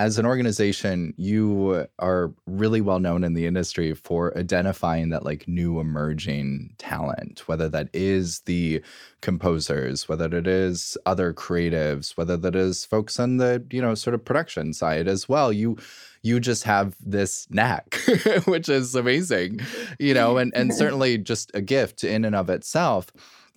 as 0.00 0.18
an 0.18 0.24
organization, 0.24 1.12
you 1.18 1.86
are 1.98 2.32
really 2.46 2.80
well 2.80 2.98
known 2.98 3.22
in 3.22 3.34
the 3.34 3.44
industry 3.44 3.92
for 3.92 4.34
identifying 4.36 5.10
that 5.10 5.26
like 5.26 5.46
new 5.46 5.78
emerging 5.78 6.74
talent, 6.78 7.46
whether 7.46 7.68
that 7.68 7.90
is 7.92 8.40
the 8.46 8.82
composers, 9.20 10.08
whether 10.08 10.34
it 10.34 10.46
is 10.46 10.96
other 11.04 11.34
creatives, 11.34 12.16
whether 12.16 12.38
that 12.38 12.56
is 12.56 12.86
folks 12.86 13.20
on 13.20 13.36
the, 13.36 13.62
you 13.70 13.82
know, 13.82 13.94
sort 13.94 14.14
of 14.14 14.24
production 14.24 14.72
side 14.72 15.06
as 15.06 15.28
well. 15.28 15.52
You 15.52 15.76
you 16.22 16.40
just 16.40 16.64
have 16.64 16.96
this 17.04 17.46
knack, 17.50 18.00
which 18.46 18.70
is 18.70 18.94
amazing, 18.94 19.60
you 19.98 20.14
know, 20.14 20.38
and 20.38 20.50
and 20.56 20.74
certainly 20.82 21.18
just 21.18 21.50
a 21.52 21.60
gift 21.60 22.04
in 22.04 22.24
and 22.24 22.34
of 22.34 22.48
itself. 22.48 23.12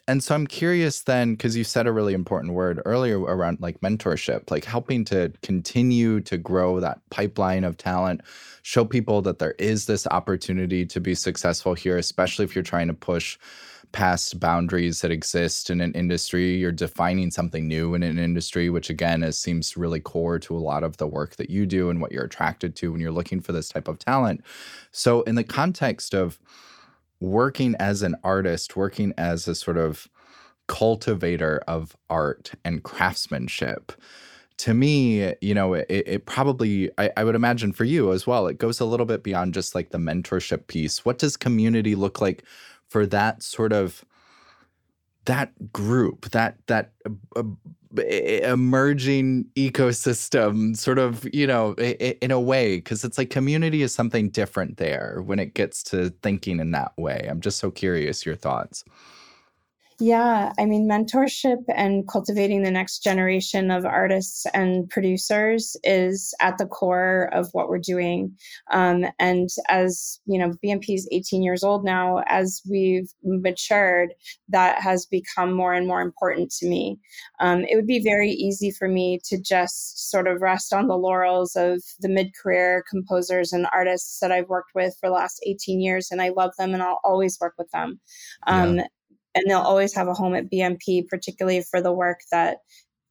And 0.07 0.21
so 0.21 0.35
I'm 0.35 0.47
curious 0.47 1.01
then, 1.01 1.33
because 1.33 1.55
you 1.55 1.63
said 1.63 1.87
a 1.87 1.91
really 1.93 2.13
important 2.13 2.53
word 2.53 2.81
earlier 2.83 3.19
around 3.21 3.61
like 3.61 3.79
mentorship, 3.79 4.51
like 4.51 4.65
helping 4.65 5.05
to 5.05 5.31
continue 5.41 6.19
to 6.21 6.37
grow 6.37 6.81
that 6.81 6.99
pipeline 7.09 7.63
of 7.63 7.77
talent, 7.77 8.21
show 8.63 8.83
people 8.83 9.21
that 9.21 9.39
there 9.39 9.55
is 9.59 9.85
this 9.85 10.05
opportunity 10.07 10.85
to 10.85 10.99
be 10.99 11.15
successful 11.15 11.73
here, 11.73 11.97
especially 11.97 12.43
if 12.43 12.53
you're 12.53 12.63
trying 12.63 12.89
to 12.89 12.93
push 12.93 13.37
past 13.93 14.39
boundaries 14.41 14.99
that 15.01 15.11
exist 15.11 15.69
in 15.69 15.79
an 15.79 15.93
industry. 15.93 16.55
You're 16.55 16.73
defining 16.73 17.31
something 17.31 17.65
new 17.65 17.93
in 17.93 18.03
an 18.03 18.19
industry, 18.19 18.69
which 18.69 18.89
again 18.89 19.23
is, 19.23 19.37
seems 19.37 19.77
really 19.77 20.01
core 20.01 20.37
to 20.39 20.57
a 20.57 20.59
lot 20.59 20.83
of 20.83 20.97
the 20.97 21.07
work 21.07 21.37
that 21.37 21.49
you 21.49 21.65
do 21.65 21.89
and 21.89 22.01
what 22.01 22.11
you're 22.11 22.25
attracted 22.25 22.75
to 22.77 22.91
when 22.91 22.99
you're 22.99 23.11
looking 23.11 23.39
for 23.39 23.53
this 23.53 23.69
type 23.69 23.87
of 23.87 23.99
talent. 23.99 24.43
So, 24.91 25.21
in 25.21 25.35
the 25.35 25.43
context 25.45 26.13
of 26.13 26.39
working 27.23 27.73
as 27.79 28.03
an 28.03 28.15
artist, 28.23 28.75
working 28.75 29.13
as 29.17 29.47
a 29.47 29.55
sort 29.55 29.77
of 29.77 30.09
cultivator 30.67 31.63
of 31.67 31.95
art 32.09 32.51
and 32.65 32.83
craftsmanship, 32.83 33.93
to 34.57 34.73
me, 34.73 35.33
you 35.41 35.53
know, 35.53 35.73
it, 35.73 35.87
it 35.89 36.25
probably, 36.25 36.91
I, 36.97 37.11
I, 37.17 37.23
would 37.23 37.35
imagine 37.35 37.73
for 37.73 37.85
you 37.85 38.11
as 38.11 38.27
well, 38.27 38.47
it 38.47 38.59
goes 38.59 38.79
a 38.79 38.85
little 38.85 39.05
bit 39.05 39.23
beyond 39.23 39.53
just 39.53 39.73
like 39.73 39.89
the 39.89 39.97
mentorship 39.97 40.67
piece. 40.67 41.03
What 41.03 41.17
does 41.17 41.35
community 41.35 41.95
look 41.95 42.21
like 42.21 42.43
for 42.87 43.05
that 43.07 43.41
sort 43.41 43.73
of? 43.73 44.05
that 45.25 45.71
group 45.71 46.29
that 46.31 46.57
that 46.67 46.91
uh, 47.35 47.43
emerging 47.99 49.45
ecosystem 49.55 50.75
sort 50.75 50.97
of 50.97 51.27
you 51.33 51.45
know 51.45 51.73
in 51.73 52.31
a 52.31 52.39
way 52.39 52.77
because 52.77 53.03
it's 53.03 53.17
like 53.17 53.29
community 53.29 53.83
is 53.83 53.93
something 53.93 54.29
different 54.29 54.77
there 54.77 55.21
when 55.25 55.39
it 55.39 55.53
gets 55.53 55.83
to 55.83 56.09
thinking 56.21 56.59
in 56.59 56.71
that 56.71 56.91
way. 56.97 57.27
I'm 57.29 57.41
just 57.41 57.59
so 57.59 57.69
curious 57.69 58.25
your 58.25 58.35
thoughts 58.35 58.83
yeah, 59.99 60.53
I 60.57 60.65
mean, 60.65 60.89
mentorship 60.89 61.63
and 61.73 62.07
cultivating 62.07 62.63
the 62.63 62.71
next 62.71 63.03
generation 63.03 63.71
of 63.71 63.85
artists 63.85 64.45
and 64.53 64.89
producers 64.89 65.77
is 65.83 66.33
at 66.41 66.57
the 66.57 66.65
core 66.65 67.29
of 67.33 67.49
what 67.53 67.69
we're 67.69 67.79
doing. 67.79 68.35
Um, 68.71 69.05
and 69.19 69.49
as 69.69 70.19
you 70.25 70.39
know, 70.39 70.53
BMP 70.63 70.95
is 70.95 71.07
18 71.11 71.43
years 71.43 71.63
old 71.63 71.85
now. 71.85 72.23
As 72.27 72.61
we've 72.69 73.09
matured, 73.23 74.13
that 74.49 74.81
has 74.81 75.05
become 75.05 75.53
more 75.53 75.73
and 75.73 75.87
more 75.87 76.01
important 76.01 76.51
to 76.59 76.67
me. 76.67 76.99
Um, 77.39 77.63
it 77.65 77.75
would 77.75 77.87
be 77.87 78.03
very 78.03 78.31
easy 78.31 78.71
for 78.71 78.87
me 78.87 79.19
to 79.25 79.39
just 79.39 80.09
sort 80.09 80.27
of 80.27 80.41
rest 80.41 80.73
on 80.73 80.87
the 80.87 80.97
laurels 80.97 81.55
of 81.55 81.81
the 81.99 82.09
mid-career 82.09 82.83
composers 82.89 83.53
and 83.53 83.67
artists 83.71 84.19
that 84.19 84.31
I've 84.31 84.49
worked 84.49 84.71
with 84.73 84.95
for 84.99 85.09
the 85.09 85.15
last 85.15 85.39
18 85.45 85.79
years, 85.79 86.09
and 86.11 86.21
I 86.21 86.29
love 86.29 86.51
them, 86.57 86.73
and 86.73 86.81
I'll 86.81 86.99
always 87.03 87.37
work 87.39 87.53
with 87.57 87.69
them. 87.71 87.99
Um, 88.47 88.77
yeah 88.77 88.87
and 89.35 89.45
they'll 89.47 89.59
always 89.59 89.93
have 89.95 90.07
a 90.07 90.13
home 90.13 90.35
at 90.35 90.51
BMP, 90.51 91.07
particularly 91.07 91.61
for 91.61 91.81
the 91.81 91.91
work 91.91 92.19
that 92.31 92.57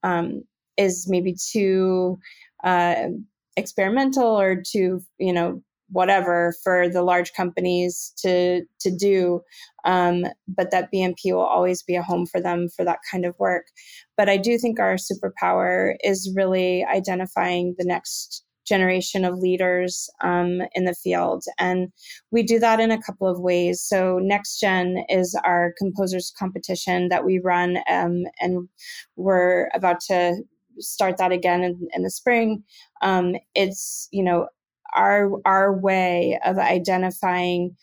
um, 0.02 0.42
is 0.76 1.06
maybe 1.08 1.34
too 1.34 2.18
uh, 2.64 3.08
experimental 3.56 4.38
or 4.38 4.62
too, 4.62 5.00
you 5.18 5.32
know, 5.32 5.62
whatever 5.90 6.54
for 6.64 6.88
the 6.88 7.02
large 7.02 7.32
companies 7.34 8.12
to 8.18 8.62
to 8.80 8.90
do. 8.90 9.40
Um, 9.84 10.24
but 10.48 10.70
that 10.70 10.90
BMP 10.92 11.32
will 11.32 11.40
always 11.40 11.82
be 11.82 11.96
a 11.96 12.02
home 12.02 12.26
for 12.26 12.40
them 12.40 12.68
for 12.74 12.84
that 12.84 13.00
kind 13.10 13.24
of 13.24 13.38
work. 13.38 13.66
But 14.16 14.28
I 14.28 14.36
do 14.36 14.58
think 14.58 14.78
our 14.78 14.96
superpower 14.96 15.94
is 16.02 16.32
really 16.34 16.84
identifying 16.84 17.74
the 17.78 17.84
next 17.84 18.44
generation 18.72 19.24
of 19.24 19.38
leaders 19.38 20.08
um, 20.22 20.62
in 20.74 20.84
the 20.84 20.94
field. 20.94 21.44
And 21.58 21.92
we 22.30 22.42
do 22.42 22.58
that 22.60 22.80
in 22.80 22.90
a 22.90 23.02
couple 23.02 23.28
of 23.28 23.40
ways. 23.40 23.80
So, 23.80 24.18
Next 24.18 24.60
Gen 24.60 25.04
is 25.08 25.28
our 25.44 25.74
composers 25.78 26.32
competition 26.38 27.08
that 27.08 27.24
we 27.24 27.38
run, 27.38 27.78
um, 27.88 28.24
and 28.40 28.68
we're 29.16 29.68
about 29.74 30.00
to 30.08 30.42
start 30.78 31.18
that 31.18 31.32
again 31.32 31.62
in, 31.62 31.88
in 31.94 32.02
the 32.02 32.10
spring. 32.10 32.62
Um, 33.02 33.36
it's, 33.54 34.08
you 34.10 34.22
know, 34.22 34.48
our, 34.94 35.30
our 35.44 35.78
way 35.78 36.38
of 36.44 36.58
identifying 36.58 37.76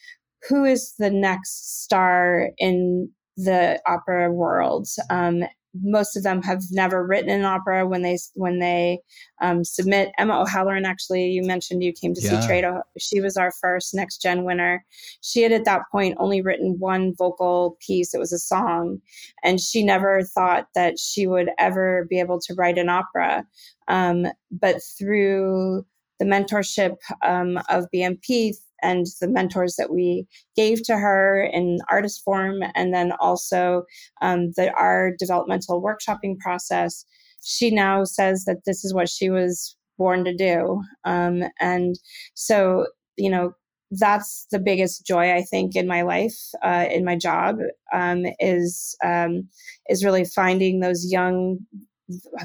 who 0.47 0.63
is 0.65 0.93
the 0.97 1.11
next 1.11 1.83
star 1.83 2.49
in 2.57 3.09
the 3.37 3.79
opera 3.85 4.31
world 4.31 4.87
um, 5.09 5.43
most 5.81 6.15
of 6.15 6.23
them 6.23 6.41
have 6.41 6.63
never 6.71 7.05
written 7.05 7.29
an 7.29 7.45
opera 7.45 7.87
when 7.87 8.01
they 8.01 8.17
when 8.33 8.59
they 8.59 8.99
um, 9.41 9.63
submit. 9.63 10.11
Emma 10.17 10.41
O'Halloran, 10.41 10.85
actually, 10.85 11.27
you 11.27 11.43
mentioned 11.43 11.83
you 11.83 11.93
came 11.93 12.13
to 12.13 12.21
yeah. 12.21 12.39
see 12.39 12.47
Trade. 12.47 12.65
She 12.97 13.21
was 13.21 13.37
our 13.37 13.51
first 13.51 13.93
next 13.93 14.21
gen 14.21 14.43
winner. 14.43 14.85
She 15.21 15.41
had 15.41 15.51
at 15.51 15.65
that 15.65 15.83
point 15.91 16.17
only 16.19 16.41
written 16.41 16.77
one 16.79 17.13
vocal 17.17 17.77
piece. 17.85 18.13
It 18.13 18.19
was 18.19 18.33
a 18.33 18.39
song, 18.39 18.99
and 19.43 19.59
she 19.59 19.83
never 19.83 20.23
thought 20.23 20.67
that 20.75 20.99
she 20.99 21.27
would 21.27 21.49
ever 21.57 22.05
be 22.09 22.19
able 22.19 22.39
to 22.41 22.53
write 22.53 22.77
an 22.77 22.89
opera. 22.89 23.45
Um, 23.87 24.27
but 24.51 24.81
through 24.97 25.85
the 26.19 26.25
mentorship 26.25 26.97
um, 27.25 27.59
of 27.69 27.85
BMP 27.93 28.53
and 28.81 29.07
the 29.19 29.27
mentors 29.27 29.75
that 29.77 29.91
we 29.91 30.25
gave 30.55 30.83
to 30.83 30.97
her 30.97 31.43
in 31.43 31.79
artist 31.89 32.23
form, 32.23 32.61
and 32.75 32.93
then 32.93 33.11
also 33.19 33.83
um, 34.21 34.51
the 34.55 34.71
our 34.73 35.11
developmental 35.17 35.81
workshopping 35.81 36.37
process. 36.39 37.05
She 37.43 37.71
now 37.71 38.03
says 38.03 38.45
that 38.45 38.65
this 38.65 38.83
is 38.83 38.93
what 38.93 39.09
she 39.09 39.29
was 39.29 39.75
born 39.97 40.23
to 40.25 40.35
do, 40.35 40.81
um, 41.03 41.43
and 41.59 41.95
so 42.35 42.87
you 43.17 43.29
know 43.29 43.53
that's 43.91 44.45
the 44.51 44.59
biggest 44.59 45.05
joy 45.05 45.33
I 45.33 45.41
think 45.41 45.75
in 45.75 45.87
my 45.87 46.03
life, 46.03 46.37
uh, 46.63 46.85
in 46.91 47.03
my 47.03 47.15
job, 47.15 47.57
um, 47.93 48.25
is 48.39 48.95
um, 49.03 49.47
is 49.89 50.05
really 50.05 50.25
finding 50.25 50.79
those 50.79 51.11
young, 51.11 51.59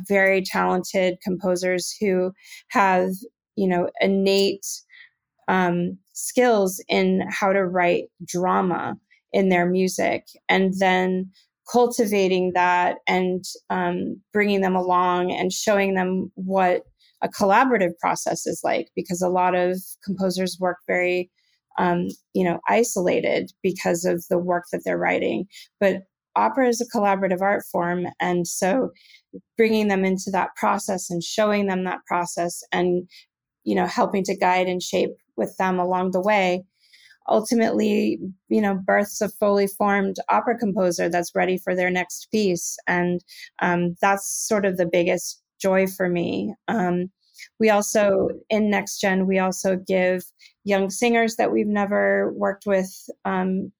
very 0.08 0.42
talented 0.42 1.18
composers 1.22 1.94
who 2.00 2.32
have 2.68 3.10
you 3.56 3.68
know 3.68 3.88
innate 4.00 4.66
um, 5.48 5.98
skills 6.12 6.82
in 6.88 7.26
how 7.30 7.52
to 7.52 7.64
write 7.64 8.04
drama 8.24 8.96
in 9.32 9.48
their 9.48 9.66
music 9.66 10.26
and 10.48 10.74
then 10.78 11.30
cultivating 11.70 12.52
that 12.54 12.98
and 13.06 13.44
um, 13.70 14.20
bringing 14.32 14.60
them 14.60 14.76
along 14.76 15.32
and 15.32 15.52
showing 15.52 15.94
them 15.94 16.30
what 16.34 16.82
a 17.22 17.28
collaborative 17.28 17.98
process 17.98 18.46
is 18.46 18.60
like 18.62 18.88
because 18.94 19.22
a 19.22 19.28
lot 19.28 19.54
of 19.54 19.78
composers 20.04 20.58
work 20.60 20.76
very 20.86 21.30
um, 21.78 22.06
you 22.34 22.44
know 22.44 22.60
isolated 22.68 23.50
because 23.62 24.04
of 24.04 24.24
the 24.30 24.38
work 24.38 24.64
that 24.72 24.82
they're 24.84 24.98
writing. 24.98 25.46
But 25.80 26.02
opera 26.36 26.68
is 26.68 26.80
a 26.80 26.96
collaborative 26.96 27.40
art 27.40 27.62
form 27.70 28.06
and 28.20 28.46
so 28.46 28.90
bringing 29.56 29.88
them 29.88 30.04
into 30.04 30.30
that 30.32 30.50
process 30.56 31.08
and 31.10 31.22
showing 31.22 31.66
them 31.66 31.84
that 31.84 32.00
process 32.06 32.60
and 32.72 33.08
you 33.64 33.74
know 33.74 33.86
helping 33.86 34.24
to 34.24 34.36
guide 34.36 34.68
and 34.68 34.82
shape 34.82 35.10
with 35.36 35.56
them 35.56 35.78
along 35.78 36.12
the 36.12 36.20
way. 36.20 36.64
Ultimately 37.28 38.18
you 38.48 38.60
know 38.60 38.74
births 38.74 39.20
a 39.20 39.28
fully 39.28 39.66
formed 39.66 40.16
opera 40.30 40.58
composer 40.58 41.08
that's 41.08 41.34
ready 41.34 41.58
for 41.58 41.74
their 41.74 41.90
next 41.90 42.28
piece 42.30 42.76
and 42.86 43.24
um, 43.60 43.94
that's 44.00 44.28
sort 44.48 44.66
of 44.66 44.76
the 44.76 44.86
biggest 44.86 45.42
joy 45.60 45.86
for 45.86 46.08
me. 46.08 46.54
Um, 46.68 47.10
we 47.58 47.70
also 47.70 48.28
in 48.50 48.70
next 48.70 49.00
gen 49.00 49.26
we 49.26 49.38
also 49.38 49.76
give 49.76 50.22
young 50.64 50.90
singers 50.90 51.36
that 51.36 51.52
we've 51.52 51.66
never 51.66 52.32
worked 52.34 52.66
with 52.66 52.90
um, 53.24 53.72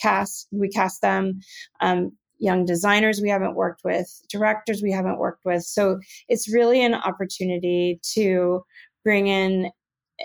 cast 0.00 0.48
we 0.52 0.68
cast 0.68 1.02
them. 1.02 1.40
Um, 1.80 2.12
young 2.38 2.64
designers 2.64 3.20
we 3.20 3.28
haven't 3.28 3.56
worked 3.56 3.82
with 3.84 4.22
directors 4.30 4.80
we 4.82 4.92
haven't 4.92 5.18
worked 5.18 5.44
with. 5.44 5.62
So 5.64 5.98
it's 6.28 6.52
really 6.52 6.82
an 6.82 6.94
opportunity 6.94 8.00
to 8.14 8.62
bring 9.08 9.26
in 9.26 9.70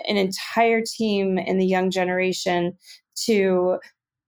an 0.06 0.18
entire 0.18 0.82
team 0.86 1.38
in 1.38 1.56
the 1.56 1.64
young 1.66 1.90
generation 1.90 2.74
to 3.16 3.78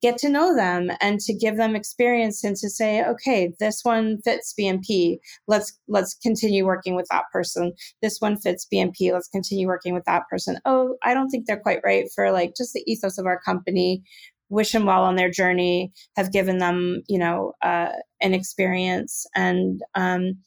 get 0.00 0.16
to 0.16 0.30
know 0.30 0.56
them 0.56 0.90
and 1.02 1.20
to 1.20 1.34
give 1.34 1.58
them 1.58 1.76
experience 1.76 2.42
and 2.42 2.56
to 2.56 2.70
say 2.70 3.04
okay 3.04 3.52
this 3.60 3.80
one 3.82 4.18
fits 4.22 4.54
bmp 4.58 5.18
let's 5.46 5.78
let's 5.88 6.14
continue 6.22 6.64
working 6.64 6.94
with 6.94 7.06
that 7.10 7.24
person. 7.30 7.72
This 8.00 8.16
one 8.18 8.38
fits 8.38 8.66
bmp 8.72 9.12
let's 9.12 9.28
continue 9.28 9.66
working 9.66 9.92
with 9.92 10.06
that 10.06 10.22
person. 10.30 10.58
Oh 10.64 10.96
i 11.04 11.12
don't 11.12 11.28
think 11.28 11.44
they're 11.46 11.60
quite 11.60 11.80
right 11.84 12.06
for 12.14 12.32
like 12.32 12.54
just 12.56 12.72
the 12.72 12.82
ethos 12.90 13.18
of 13.18 13.26
our 13.26 13.38
company. 13.38 14.02
Wish 14.48 14.72
them 14.72 14.86
well 14.86 15.02
on 15.02 15.16
their 15.16 15.30
journey 15.30 15.92
have 16.16 16.32
given 16.32 16.56
them 16.56 17.02
you 17.08 17.18
know 17.18 17.52
uh, 17.62 17.92
an 18.22 18.32
experience 18.32 19.26
and 19.34 19.82
um, 19.94 20.38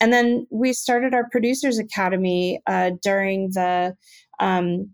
and 0.00 0.12
then 0.12 0.46
we 0.50 0.72
started 0.72 1.14
our 1.14 1.28
producers 1.30 1.78
academy 1.78 2.60
uh, 2.66 2.92
during 3.02 3.50
the 3.50 3.94
um, 4.40 4.90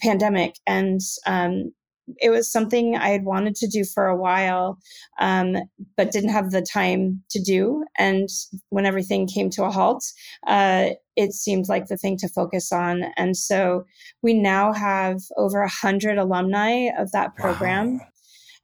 pandemic. 0.00 0.56
And 0.66 1.00
um, 1.26 1.72
it 2.20 2.30
was 2.30 2.50
something 2.50 2.96
i 2.96 3.08
had 3.10 3.24
wanted 3.24 3.54
to 3.54 3.68
do 3.68 3.84
for 3.84 4.06
a 4.06 4.16
while 4.16 4.78
um, 5.20 5.56
but 5.96 6.10
didn't 6.10 6.30
have 6.30 6.50
the 6.50 6.60
time 6.62 7.22
to 7.30 7.40
do. 7.40 7.84
And 7.96 8.28
when 8.70 8.86
everything 8.86 9.26
came 9.26 9.50
to 9.50 9.64
a 9.64 9.70
halt 9.70 10.04
uh, 10.46 10.90
it 11.16 11.32
seemed 11.32 11.68
like 11.68 11.86
the 11.86 11.96
thing 11.96 12.16
to 12.18 12.28
focus 12.28 12.72
on. 12.72 13.04
And 13.16 13.36
so 13.36 13.84
we 14.22 14.34
now 14.34 14.72
have 14.72 15.20
over 15.36 15.60
a 15.60 15.68
hundred 15.68 16.18
alumni 16.18 16.88
of 16.98 17.12
that 17.12 17.36
program. 17.36 17.98
wow. 17.98 18.06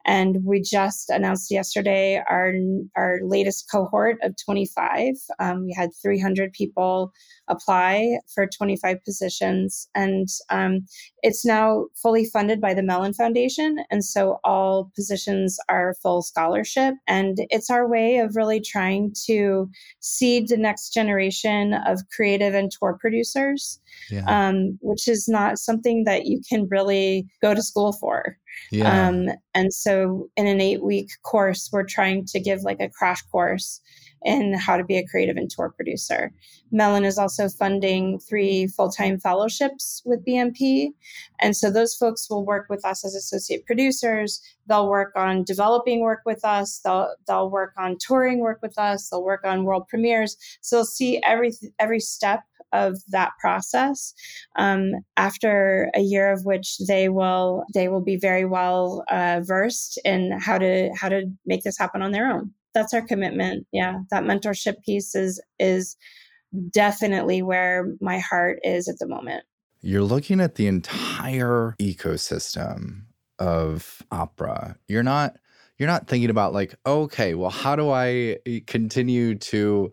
And 0.05 0.37
we 0.43 0.61
just 0.61 1.09
announced 1.09 1.51
yesterday 1.51 2.21
our, 2.29 2.53
our 2.95 3.19
latest 3.23 3.69
cohort 3.71 4.17
of 4.23 4.35
25. 4.43 5.15
Um, 5.39 5.65
we 5.65 5.73
had 5.75 5.89
300 6.01 6.53
people 6.53 7.11
apply 7.49 8.19
for 8.33 8.47
25 8.47 9.03
positions. 9.03 9.87
And 9.95 10.27
um, 10.49 10.85
it's 11.23 11.45
now 11.45 11.85
fully 12.01 12.25
funded 12.25 12.61
by 12.61 12.73
the 12.73 12.83
Mellon 12.83 13.13
Foundation. 13.13 13.77
And 13.89 14.03
so 14.03 14.39
all 14.43 14.91
positions 14.95 15.57
are 15.67 15.95
full 16.01 16.21
scholarship. 16.21 16.95
And 17.07 17.37
it's 17.49 17.69
our 17.69 17.87
way 17.87 18.19
of 18.19 18.35
really 18.35 18.61
trying 18.61 19.13
to 19.25 19.69
seed 19.99 20.47
the 20.47 20.57
next 20.57 20.93
generation 20.93 21.73
of 21.73 22.01
creative 22.15 22.53
and 22.53 22.71
tour 22.71 22.97
producers, 22.99 23.79
yeah. 24.09 24.23
um, 24.27 24.77
which 24.81 25.07
is 25.07 25.27
not 25.27 25.57
something 25.57 26.03
that 26.05 26.25
you 26.25 26.41
can 26.47 26.67
really 26.69 27.27
go 27.41 27.53
to 27.53 27.61
school 27.61 27.93
for. 27.93 28.37
Yeah. 28.71 29.07
Um, 29.07 29.29
and 29.53 29.73
so 29.73 30.29
in 30.35 30.47
an 30.47 30.61
eight 30.61 30.83
week 30.83 31.09
course, 31.23 31.69
we're 31.71 31.85
trying 31.85 32.25
to 32.27 32.39
give 32.39 32.61
like 32.63 32.79
a 32.79 32.89
crash 32.89 33.21
course 33.31 33.81
in 34.23 34.53
how 34.53 34.77
to 34.77 34.83
be 34.83 34.97
a 34.97 35.07
creative 35.07 35.37
and 35.37 35.49
tour 35.49 35.73
producer. 35.75 36.31
Mellon 36.71 37.05
is 37.05 37.17
also 37.17 37.49
funding 37.49 38.19
three 38.19 38.67
full 38.67 38.89
time 38.89 39.19
fellowships 39.19 40.01
with 40.05 40.25
BMP. 40.25 40.89
And 41.39 41.55
so 41.55 41.71
those 41.71 41.95
folks 41.95 42.29
will 42.29 42.45
work 42.45 42.67
with 42.69 42.85
us 42.85 43.05
as 43.05 43.15
associate 43.15 43.65
producers. 43.65 44.41
They'll 44.67 44.89
work 44.89 45.13
on 45.15 45.43
developing 45.43 46.01
work 46.01 46.21
with 46.25 46.43
us. 46.45 46.79
They'll, 46.83 47.13
they'll 47.27 47.49
work 47.49 47.73
on 47.77 47.97
touring 47.99 48.39
work 48.39 48.59
with 48.61 48.77
us. 48.77 49.09
They'll 49.09 49.23
work 49.23 49.45
on 49.45 49.63
world 49.63 49.87
premieres. 49.87 50.37
So 50.61 50.77
they'll 50.77 50.85
see 50.85 51.21
every, 51.23 51.53
every 51.79 51.99
step 51.99 52.43
of 52.71 52.97
that 53.09 53.31
process 53.39 54.13
um, 54.55 54.91
after 55.17 55.89
a 55.95 56.01
year 56.01 56.31
of 56.31 56.45
which 56.45 56.77
they 56.87 57.09
will 57.09 57.63
they 57.73 57.87
will 57.87 58.01
be 58.01 58.15
very 58.15 58.45
well 58.45 59.03
uh, 59.09 59.41
versed 59.43 59.99
in 60.05 60.37
how 60.39 60.57
to 60.57 60.91
how 60.95 61.09
to 61.09 61.23
make 61.45 61.63
this 61.63 61.77
happen 61.77 62.01
on 62.01 62.11
their 62.11 62.29
own 62.29 62.53
that's 62.73 62.93
our 62.93 63.01
commitment 63.01 63.65
yeah 63.71 63.99
that 64.11 64.23
mentorship 64.23 64.75
piece 64.85 65.15
is 65.15 65.41
is 65.59 65.95
definitely 66.71 67.41
where 67.41 67.93
my 68.01 68.19
heart 68.19 68.59
is 68.63 68.87
at 68.87 68.97
the 68.99 69.07
moment 69.07 69.43
you're 69.81 70.03
looking 70.03 70.41
at 70.41 70.55
the 70.55 70.67
entire 70.67 71.75
ecosystem 71.79 73.03
of 73.37 74.01
opera 74.11 74.75
you're 74.87 75.03
not 75.03 75.37
you're 75.77 75.87
not 75.87 76.07
thinking 76.07 76.29
about 76.29 76.53
like 76.53 76.75
okay 76.85 77.35
well 77.35 77.49
how 77.49 77.75
do 77.75 77.89
i 77.89 78.37
eh, 78.45 78.59
continue 78.65 79.35
to 79.35 79.91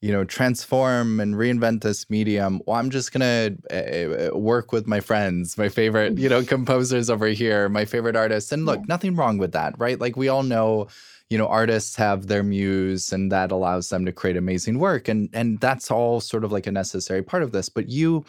you 0.00 0.12
know, 0.12 0.24
transform 0.24 1.20
and 1.20 1.34
reinvent 1.34 1.82
this 1.82 2.08
medium. 2.08 2.60
Well, 2.66 2.76
I'm 2.76 2.90
just 2.90 3.12
gonna 3.12 3.50
uh, 3.70 4.36
work 4.36 4.72
with 4.72 4.86
my 4.86 5.00
friends, 5.00 5.58
my 5.58 5.68
favorite, 5.68 6.16
you 6.18 6.28
know, 6.28 6.42
composers 6.44 7.10
over 7.10 7.26
here, 7.26 7.68
my 7.68 7.84
favorite 7.84 8.16
artists. 8.16 8.50
And 8.50 8.64
look, 8.64 8.78
yeah. 8.78 8.86
nothing 8.88 9.14
wrong 9.14 9.36
with 9.36 9.52
that, 9.52 9.74
right? 9.78 10.00
Like 10.00 10.16
we 10.16 10.28
all 10.28 10.42
know, 10.42 10.88
you 11.30 11.38
know, 11.38 11.46
artists 11.46 11.96
have 11.96 12.26
their 12.26 12.42
muse, 12.42 13.12
and 13.12 13.32
that 13.32 13.52
allows 13.52 13.88
them 13.88 14.04
to 14.04 14.12
create 14.12 14.36
amazing 14.36 14.78
work, 14.78 15.08
and 15.08 15.30
and 15.32 15.60
that's 15.60 15.90
all 15.90 16.20
sort 16.20 16.44
of 16.44 16.52
like 16.52 16.66
a 16.66 16.72
necessary 16.72 17.22
part 17.22 17.42
of 17.42 17.52
this. 17.52 17.68
But 17.68 17.88
you 17.88 18.24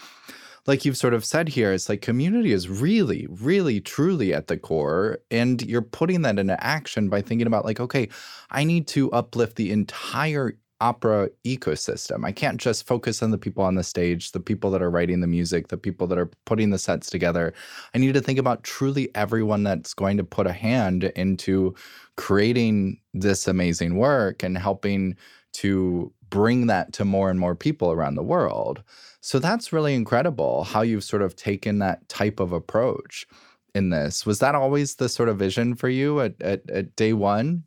like 0.68 0.86
you've 0.86 0.98
sort 0.98 1.14
of 1.14 1.26
said 1.26 1.50
here, 1.50 1.74
it's 1.74 1.90
like 1.90 2.02
community 2.02 2.52
is 2.52 2.70
really, 2.70 3.28
really, 3.30 3.82
truly 3.82 4.34
at 4.34 4.48
the 4.48 4.58
core. 4.58 5.20
And 5.32 5.62
you're 5.64 5.82
putting 5.82 6.22
that 6.22 6.38
into 6.38 6.64
action 6.64 7.10
by 7.10 7.22
thinking 7.22 7.48
about, 7.48 7.66
like, 7.66 7.80
okay, 7.80 8.10
I 8.52 8.64
need 8.64 8.88
to 8.90 9.12
uplift 9.12 9.56
the 9.56 9.72
entire 9.72 10.58
opera 10.82 11.30
ecosystem. 11.46 12.26
I 12.26 12.32
can't 12.32 12.60
just 12.60 12.86
focus 12.86 13.24
on 13.24 13.32
the 13.32 13.38
people 13.38 13.64
on 13.64 13.76
the 13.76 13.84
stage, 13.84 14.32
the 14.32 14.40
people 14.40 14.72
that 14.72 14.82
are 14.82 14.90
writing 14.90 15.22
the 15.22 15.28
music, 15.28 15.70
the 15.70 15.78
people 15.78 16.08
that 16.08 16.18
are 16.18 16.30
putting 16.46 16.72
the 16.72 16.80
sets 16.80 17.10
together. 17.10 17.54
I 17.94 18.00
need 18.00 18.14
to 18.16 18.22
think 18.22 18.40
about 18.40 18.64
truly 18.64 19.10
everyone 19.16 19.64
that's 19.64 19.94
going 19.94 20.18
to 20.18 20.24
put 20.24 20.48
a 20.48 20.54
hand 20.54 21.06
into 21.16 21.76
creating 22.18 23.00
this 23.14 23.48
amazing 23.48 23.96
work 23.96 24.44
and 24.44 24.58
helping 24.58 25.16
to 25.54 26.12
bring 26.30 26.68
that 26.68 26.94
to 26.94 27.06
more 27.06 27.30
and 27.30 27.40
more 27.40 27.56
people 27.56 27.92
around 27.92 28.16
the 28.16 28.24
world. 28.24 28.84
So 29.22 29.38
that's 29.38 29.72
really 29.72 29.94
incredible 29.94 30.64
how 30.64 30.82
you've 30.82 31.04
sort 31.04 31.22
of 31.22 31.36
taken 31.36 31.80
that 31.80 32.08
type 32.10 32.40
of 32.40 32.52
approach 32.52 33.28
in 33.76 33.90
this. 33.90 34.26
Was 34.26 34.40
that 34.40 34.56
always 34.56 34.96
the 34.96 35.10
sort 35.10 35.30
of 35.30 35.38
vision 35.38 35.76
for 35.76 35.90
you 35.90 36.22
at, 36.22 36.42
at, 36.42 36.70
at 36.70 36.96
day 36.96 37.14
one? 37.14 37.64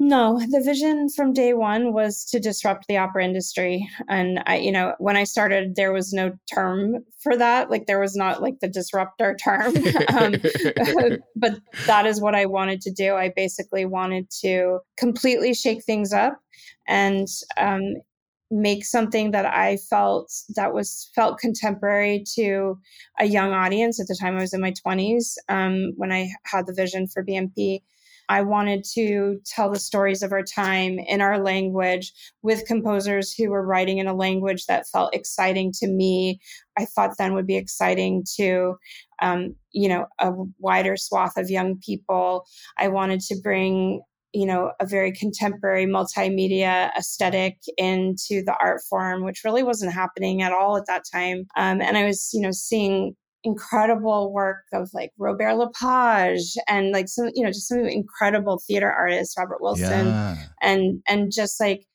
No, 0.00 0.38
the 0.38 0.60
vision 0.60 1.08
from 1.08 1.32
day 1.32 1.54
one 1.54 1.92
was 1.92 2.24
to 2.26 2.38
disrupt 2.38 2.86
the 2.86 2.96
opera 2.96 3.24
industry. 3.24 3.88
And 4.08 4.40
I, 4.46 4.58
you 4.58 4.70
know, 4.70 4.94
when 4.98 5.16
I 5.16 5.24
started, 5.24 5.74
there 5.74 5.92
was 5.92 6.12
no 6.12 6.32
term 6.52 7.04
for 7.20 7.36
that. 7.36 7.68
Like 7.68 7.86
there 7.86 7.98
was 7.98 8.14
not 8.14 8.40
like 8.40 8.60
the 8.60 8.68
disruptor 8.68 9.36
term. 9.42 9.74
um, 10.08 10.36
but 11.36 11.58
that 11.86 12.06
is 12.06 12.20
what 12.20 12.36
I 12.36 12.46
wanted 12.46 12.80
to 12.82 12.92
do. 12.92 13.16
I 13.16 13.32
basically 13.34 13.84
wanted 13.86 14.30
to 14.42 14.78
completely 14.96 15.52
shake 15.52 15.82
things 15.82 16.12
up 16.12 16.38
and 16.86 17.26
um, 17.56 17.94
make 18.52 18.84
something 18.84 19.32
that 19.32 19.46
I 19.46 19.78
felt 19.90 20.32
that 20.54 20.72
was 20.72 21.10
felt 21.16 21.38
contemporary 21.38 22.22
to 22.36 22.78
a 23.18 23.24
young 23.24 23.52
audience. 23.52 24.00
At 24.00 24.06
the 24.06 24.16
time, 24.18 24.36
I 24.36 24.42
was 24.42 24.54
in 24.54 24.60
my 24.60 24.72
20s 24.86 25.34
um, 25.48 25.92
when 25.96 26.12
I 26.12 26.30
had 26.44 26.66
the 26.66 26.72
vision 26.72 27.08
for 27.08 27.24
BMP 27.24 27.80
I 28.28 28.42
wanted 28.42 28.84
to 28.94 29.40
tell 29.46 29.70
the 29.70 29.78
stories 29.78 30.22
of 30.22 30.32
our 30.32 30.42
time 30.42 30.98
in 30.98 31.20
our 31.20 31.42
language 31.42 32.12
with 32.42 32.66
composers 32.66 33.32
who 33.32 33.50
were 33.50 33.66
writing 33.66 33.98
in 33.98 34.06
a 34.06 34.14
language 34.14 34.66
that 34.66 34.88
felt 34.88 35.14
exciting 35.14 35.72
to 35.78 35.88
me. 35.88 36.40
I 36.78 36.84
thought 36.84 37.16
then 37.18 37.34
would 37.34 37.46
be 37.46 37.56
exciting 37.56 38.24
to, 38.36 38.76
um, 39.22 39.54
you 39.72 39.88
know, 39.88 40.06
a 40.20 40.32
wider 40.58 40.96
swath 40.96 41.36
of 41.36 41.50
young 41.50 41.78
people. 41.84 42.44
I 42.76 42.88
wanted 42.88 43.20
to 43.20 43.36
bring 43.42 44.02
you 44.34 44.44
know 44.44 44.72
a 44.78 44.84
very 44.84 45.10
contemporary 45.10 45.86
multimedia 45.86 46.90
aesthetic 46.98 47.56
into 47.78 48.42
the 48.44 48.54
art 48.60 48.82
form 48.88 49.24
which 49.24 49.42
really 49.42 49.62
wasn't 49.62 49.90
happening 49.90 50.42
at 50.42 50.52
all 50.52 50.76
at 50.76 50.84
that 50.86 51.02
time 51.10 51.46
um, 51.56 51.80
and 51.80 51.96
i 51.96 52.04
was 52.04 52.28
you 52.34 52.42
know 52.42 52.50
seeing 52.50 53.16
incredible 53.44 54.32
work 54.32 54.64
of 54.72 54.90
like 54.92 55.10
Robert 55.18 55.54
Lepage 55.54 56.56
and 56.68 56.90
like 56.90 57.08
some, 57.08 57.30
you 57.34 57.42
know, 57.42 57.50
just 57.50 57.68
some 57.68 57.84
incredible 57.84 58.60
theater 58.66 58.90
artists, 58.90 59.36
Robert 59.38 59.60
Wilson, 59.60 60.08
yeah. 60.08 60.36
and 60.60 61.02
and 61.08 61.32
just 61.32 61.60
like 61.60 61.86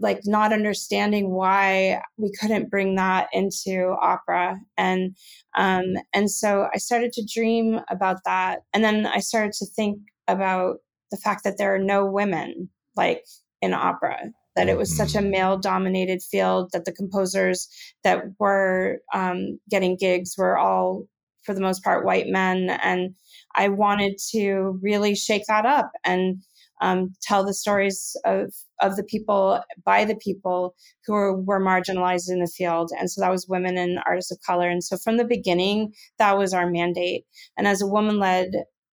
like 0.00 0.20
not 0.24 0.52
understanding 0.52 1.30
why 1.30 2.00
we 2.16 2.32
couldn't 2.40 2.70
bring 2.70 2.94
that 2.96 3.28
into 3.32 3.94
opera. 4.00 4.58
And 4.76 5.16
um 5.56 5.84
and 6.14 6.30
so 6.30 6.68
I 6.74 6.78
started 6.78 7.12
to 7.14 7.28
dream 7.32 7.80
about 7.90 8.18
that. 8.24 8.60
And 8.72 8.82
then 8.82 9.06
I 9.06 9.20
started 9.20 9.52
to 9.52 9.66
think 9.66 9.98
about 10.26 10.78
the 11.10 11.16
fact 11.16 11.44
that 11.44 11.58
there 11.58 11.74
are 11.74 11.78
no 11.78 12.06
women 12.06 12.70
like 12.96 13.24
in 13.62 13.74
opera 13.74 14.30
that 14.56 14.68
it 14.68 14.76
was 14.76 14.94
such 14.94 15.14
a 15.14 15.18
mm-hmm. 15.18 15.30
male 15.30 15.58
dominated 15.58 16.22
field 16.22 16.70
that 16.72 16.84
the 16.84 16.92
composers 16.92 17.68
that 18.04 18.24
were 18.38 18.98
um, 19.14 19.58
getting 19.70 19.96
gigs 19.96 20.34
were 20.36 20.58
all 20.58 21.06
for 21.44 21.54
the 21.54 21.60
most 21.60 21.82
part 21.82 22.04
white 22.04 22.26
men 22.26 22.70
and 22.82 23.14
i 23.56 23.68
wanted 23.68 24.18
to 24.30 24.78
really 24.82 25.14
shake 25.14 25.42
that 25.48 25.64
up 25.64 25.90
and 26.04 26.42
um, 26.82 27.12
tell 27.22 27.44
the 27.44 27.54
stories 27.54 28.16
of 28.24 28.52
of 28.80 28.96
the 28.96 29.04
people 29.04 29.60
by 29.84 30.04
the 30.04 30.16
people 30.16 30.74
who 31.06 31.12
were, 31.12 31.40
were 31.40 31.60
marginalized 31.60 32.30
in 32.30 32.40
the 32.40 32.46
field 32.46 32.90
and 32.98 33.10
so 33.10 33.20
that 33.20 33.30
was 33.30 33.46
women 33.48 33.76
and 33.76 33.98
artists 34.06 34.30
of 34.30 34.38
color 34.46 34.68
and 34.68 34.82
so 34.84 34.96
from 34.96 35.16
the 35.16 35.24
beginning 35.24 35.92
that 36.18 36.36
was 36.36 36.52
our 36.52 36.70
mandate 36.70 37.24
and 37.56 37.66
as 37.66 37.82
a 37.82 37.86
woman 37.86 38.18
led 38.18 38.50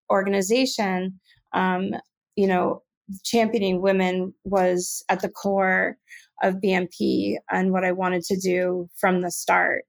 organization 0.09 1.19
um, 1.53 1.91
you 2.35 2.47
know 2.47 2.81
championing 3.23 3.81
women 3.81 4.33
was 4.43 5.03
at 5.09 5.21
the 5.21 5.29
core 5.29 5.97
of 6.43 6.55
BMP 6.55 7.35
and 7.51 7.71
what 7.71 7.83
I 7.83 7.91
wanted 7.91 8.23
to 8.23 8.39
do 8.39 8.89
from 8.99 9.21
the 9.21 9.31
start. 9.31 9.83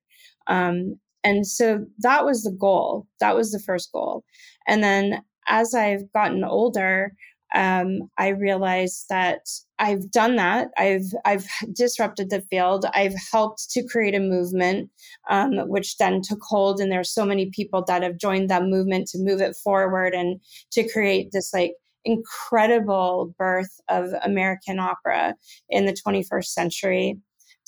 Um, 0.46 0.98
and 1.24 1.46
so 1.46 1.84
that 1.98 2.24
was 2.24 2.42
the 2.42 2.56
goal. 2.58 3.06
That 3.20 3.36
was 3.36 3.50
the 3.50 3.60
first 3.60 3.92
goal. 3.92 4.24
And 4.66 4.82
then 4.82 5.22
as 5.48 5.74
I've 5.74 6.10
gotten 6.12 6.44
older, 6.44 7.12
um, 7.54 8.10
I 8.18 8.28
realized 8.28 9.06
that 9.08 9.40
I've 9.78 10.10
done 10.10 10.36
that. 10.36 10.68
I've 10.76 11.06
I've 11.24 11.46
disrupted 11.72 12.28
the 12.28 12.42
field. 12.50 12.84
I've 12.94 13.14
helped 13.32 13.70
to 13.70 13.86
create 13.86 14.14
a 14.14 14.20
movement, 14.20 14.90
um, 15.30 15.56
which 15.68 15.96
then 15.96 16.20
took 16.22 16.40
hold, 16.42 16.78
and 16.78 16.92
there's 16.92 17.12
so 17.12 17.24
many 17.24 17.50
people 17.50 17.82
that 17.86 18.02
have 18.02 18.18
joined 18.18 18.50
that 18.50 18.64
movement 18.64 19.08
to 19.08 19.18
move 19.18 19.40
it 19.40 19.56
forward 19.56 20.12
and 20.14 20.40
to 20.72 20.88
create 20.90 21.30
this 21.32 21.54
like 21.54 21.72
incredible 22.04 23.34
birth 23.38 23.80
of 23.88 24.10
American 24.22 24.78
opera 24.78 25.34
in 25.68 25.86
the 25.86 25.96
21st 26.06 26.46
century 26.46 27.16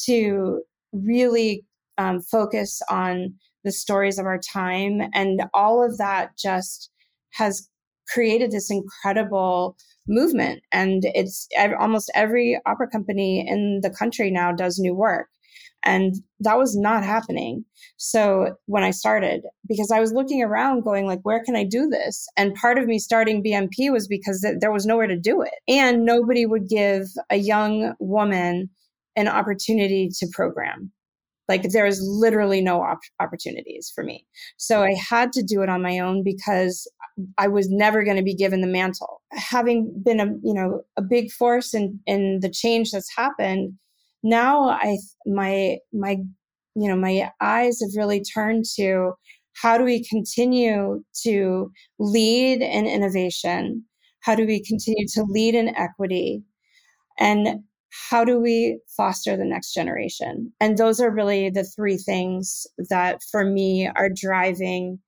to 0.06 0.62
really 0.92 1.64
um, 1.98 2.20
focus 2.20 2.80
on 2.88 3.34
the 3.64 3.72
stories 3.72 4.18
of 4.18 4.26
our 4.26 4.38
time. 4.38 5.02
And 5.14 5.42
all 5.52 5.84
of 5.84 5.98
that 5.98 6.30
just 6.38 6.90
has 7.32 7.68
created 8.12 8.50
this 8.50 8.70
incredible 8.70 9.76
movement. 10.08 10.62
And 10.72 11.02
it's 11.04 11.46
almost 11.78 12.10
every 12.14 12.58
opera 12.66 12.88
company 12.88 13.46
in 13.46 13.80
the 13.82 13.90
country 13.90 14.30
now 14.30 14.52
does 14.52 14.78
new 14.78 14.94
work. 14.94 15.28
And 15.82 16.16
that 16.40 16.58
was 16.58 16.76
not 16.76 17.04
happening. 17.04 17.64
So 17.96 18.56
when 18.66 18.82
I 18.82 18.90
started, 18.90 19.42
because 19.66 19.90
I 19.90 20.00
was 20.00 20.12
looking 20.12 20.42
around 20.42 20.82
going 20.82 21.06
like, 21.06 21.20
where 21.22 21.42
can 21.42 21.56
I 21.56 21.64
do 21.64 21.88
this? 21.88 22.26
And 22.36 22.54
part 22.54 22.78
of 22.78 22.86
me 22.86 22.98
starting 22.98 23.42
BMP 23.42 23.90
was 23.90 24.06
because 24.06 24.40
th- 24.42 24.56
there 24.60 24.72
was 24.72 24.86
nowhere 24.86 25.06
to 25.06 25.18
do 25.18 25.40
it. 25.42 25.54
And 25.68 26.04
nobody 26.04 26.44
would 26.44 26.68
give 26.68 27.04
a 27.30 27.36
young 27.36 27.94
woman 27.98 28.68
an 29.16 29.28
opportunity 29.28 30.10
to 30.18 30.26
program. 30.32 30.92
Like 31.48 31.62
there 31.70 31.84
was 31.84 32.00
literally 32.00 32.60
no 32.60 32.80
op- 32.80 32.98
opportunities 33.18 33.90
for 33.92 34.04
me. 34.04 34.24
So 34.56 34.84
I 34.84 34.94
had 34.94 35.32
to 35.32 35.42
do 35.42 35.62
it 35.62 35.68
on 35.68 35.82
my 35.82 35.98
own 35.98 36.22
because 36.22 36.88
I 37.38 37.48
was 37.48 37.68
never 37.68 38.04
going 38.04 38.16
to 38.16 38.22
be 38.22 38.36
given 38.36 38.60
the 38.60 38.68
mantle. 38.68 39.20
Having 39.32 39.92
been 40.04 40.20
a, 40.20 40.26
you 40.44 40.54
know, 40.54 40.82
a 40.96 41.02
big 41.02 41.32
force 41.32 41.74
in, 41.74 41.98
in 42.06 42.38
the 42.40 42.50
change 42.50 42.92
that's 42.92 43.14
happened, 43.16 43.74
now 44.22 44.68
I 44.68 44.98
my 45.26 45.78
my 45.92 46.18
you 46.74 46.88
know 46.88 46.96
my 46.96 47.30
eyes 47.40 47.80
have 47.80 47.90
really 47.96 48.22
turned 48.22 48.64
to 48.76 49.12
how 49.54 49.76
do 49.76 49.84
we 49.84 50.04
continue 50.04 51.02
to 51.22 51.70
lead 51.98 52.62
in 52.62 52.86
innovation? 52.86 53.84
How 54.20 54.34
do 54.34 54.46
we 54.46 54.62
continue 54.62 55.06
to 55.14 55.24
lead 55.24 55.54
in 55.54 55.74
equity? 55.76 56.42
And 57.18 57.60
how 58.10 58.24
do 58.24 58.40
we 58.40 58.78
foster 58.96 59.36
the 59.36 59.44
next 59.44 59.74
generation? 59.74 60.52
And 60.60 60.78
those 60.78 61.00
are 61.00 61.10
really 61.10 61.50
the 61.50 61.64
three 61.64 61.96
things 61.96 62.66
that 62.88 63.18
for 63.30 63.44
me 63.44 63.88
are 63.88 64.08
driving 64.14 64.98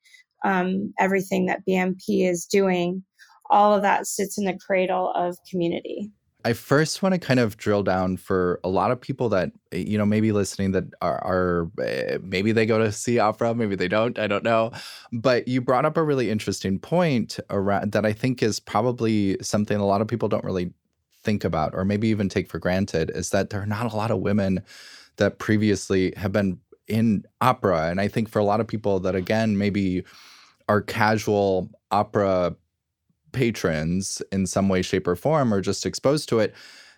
um, 0.45 0.93
everything 0.99 1.47
that 1.47 1.63
BMP 1.69 2.29
is 2.29 2.45
doing. 2.45 3.05
All 3.51 3.75
of 3.75 3.83
that 3.83 4.07
sits 4.07 4.39
in 4.39 4.45
the 4.45 4.59
cradle 4.67 5.13
of 5.15 5.37
community. 5.51 6.11
I 6.45 6.53
first 6.53 7.03
want 7.03 7.15
to 7.15 7.19
kind 7.19 7.41
of 7.41 7.57
drill 7.57 7.83
down 7.83 8.17
for 8.17 8.61
a 8.65 8.69
lot 8.69 8.91
of 8.91 9.01
people 9.01 9.29
that 9.31 9.53
you 9.71 9.97
know 9.97 10.07
maybe 10.07 10.33
listening 10.33 10.73
that 10.73 10.85
are, 11.01 11.19
are 11.25 11.71
uh, 11.81 12.19
maybe 12.23 12.53
they 12.53 12.67
go 12.67 12.79
to 12.79 12.91
see 12.91 13.19
opera, 13.19 13.55
maybe 13.55 13.77
they 13.77 13.89
don't. 13.89 14.19
I 14.19 14.27
don't 14.27 14.45
know, 14.45 14.73
but 15.13 15.47
you 15.47 15.61
brought 15.61 15.85
up 15.85 15.97
a 15.97 16.03
really 16.03 16.31
interesting 16.31 16.79
point 16.79 17.39
around 17.51 17.93
that 17.93 18.05
I 18.05 18.13
think 18.13 18.43
is 18.43 18.61
probably 18.61 19.37
something 19.41 19.77
a 19.77 19.87
lot 19.87 20.01
of 20.01 20.09
people 20.09 20.29
don't 20.29 20.45
really 20.45 20.73
think 21.23 21.45
about 21.45 21.73
or 21.75 21.85
maybe 21.85 22.09
even 22.09 22.29
take 22.29 22.49
for 22.49 22.59
granted 22.59 23.11
is 23.15 23.31
that 23.31 23.51
there 23.51 23.63
are 23.63 23.67
not 23.67 23.93
a 23.93 23.97
lot 23.97 24.11
of 24.11 24.19
women 24.19 24.61
that 25.17 25.39
previously 25.39 26.13
have 26.17 26.33
been 26.33 26.59
in 26.89 27.25
opera, 27.41 27.89
and 27.89 28.01
I 28.01 28.09
think 28.09 28.29
for 28.29 28.41
a 28.41 28.45
lot 28.45 28.61
of 28.61 28.67
people 28.67 29.01
that 29.01 29.15
again 29.15 29.57
maybe 29.59 30.05
are 30.69 30.81
casual 30.81 31.71
opera 31.91 32.57
patrons 33.33 34.23
in 34.31 34.47
some 34.47 34.69
way 34.69 34.83
shape 34.83 35.07
or 35.07 35.17
form 35.17 35.53
or 35.53 35.61
just 35.61 35.87
exposed 35.87 36.29
to 36.29 36.39
it 36.39 36.55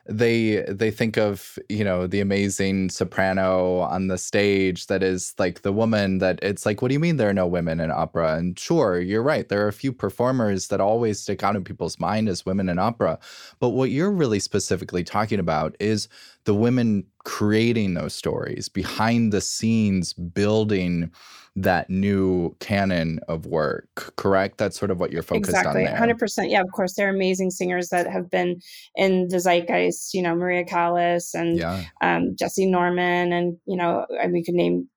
they 0.06 0.62
they 0.68 0.90
think 0.90 1.16
of 1.16 1.58
you 1.68 1.82
know 1.82 2.06
the 2.06 2.20
amazing 2.20 2.90
soprano 2.90 3.78
on 3.78 4.08
the 4.08 4.18
stage 4.18 4.86
that 4.88 5.02
is 5.02 5.34
like 5.38 5.62
the 5.62 5.72
woman 5.72 6.18
that 6.18 6.38
it's 6.42 6.66
like 6.66 6.82
what 6.82 6.88
do 6.88 6.94
you 6.94 7.00
mean 7.00 7.16
there 7.16 7.30
are 7.30 7.34
no 7.34 7.46
women 7.46 7.80
in 7.80 7.90
opera? 7.90 8.34
And 8.34 8.58
sure 8.58 9.00
you're 9.00 9.22
right 9.22 9.48
there 9.48 9.64
are 9.64 9.68
a 9.68 9.72
few 9.72 9.92
performers 9.92 10.68
that 10.68 10.80
always 10.80 11.20
stick 11.20 11.42
out 11.42 11.56
in 11.56 11.64
people's 11.64 11.98
mind 11.98 12.28
as 12.28 12.44
women 12.44 12.68
in 12.68 12.78
opera 12.78 13.18
but 13.60 13.70
what 13.70 13.90
you're 13.90 14.10
really 14.10 14.40
specifically 14.40 15.04
talking 15.04 15.40
about 15.40 15.74
is 15.80 16.08
the 16.44 16.54
women 16.54 17.06
creating 17.24 17.94
those 17.94 18.14
stories 18.14 18.68
behind 18.68 19.32
the 19.32 19.40
scenes 19.40 20.12
building 20.12 21.10
that 21.56 21.88
new 21.88 22.54
canon 22.58 23.20
of 23.28 23.46
work, 23.46 24.12
correct? 24.16 24.58
That's 24.58 24.78
sort 24.78 24.90
of 24.90 24.98
what 24.98 25.12
you're 25.12 25.22
focused 25.22 25.50
exactly, 25.50 25.86
on. 25.86 26.10
Exactly, 26.10 26.46
100%. 26.46 26.50
Yeah, 26.50 26.60
of 26.60 26.72
course, 26.72 26.94
there 26.94 27.06
are 27.06 27.14
amazing 27.14 27.50
singers 27.50 27.90
that 27.90 28.06
have 28.10 28.30
been 28.30 28.60
in 28.96 29.28
the 29.28 29.38
zeitgeist, 29.38 30.14
you 30.14 30.22
know, 30.22 30.34
Maria 30.34 30.64
Callas 30.64 31.34
and 31.34 31.58
yeah. 31.58 31.84
um, 32.00 32.34
Jessye 32.34 32.68
Norman, 32.68 33.32
and, 33.32 33.56
you 33.66 33.76
know, 33.76 34.06
and 34.20 34.32
we 34.32 34.42
could 34.42 34.54
name 34.54 34.88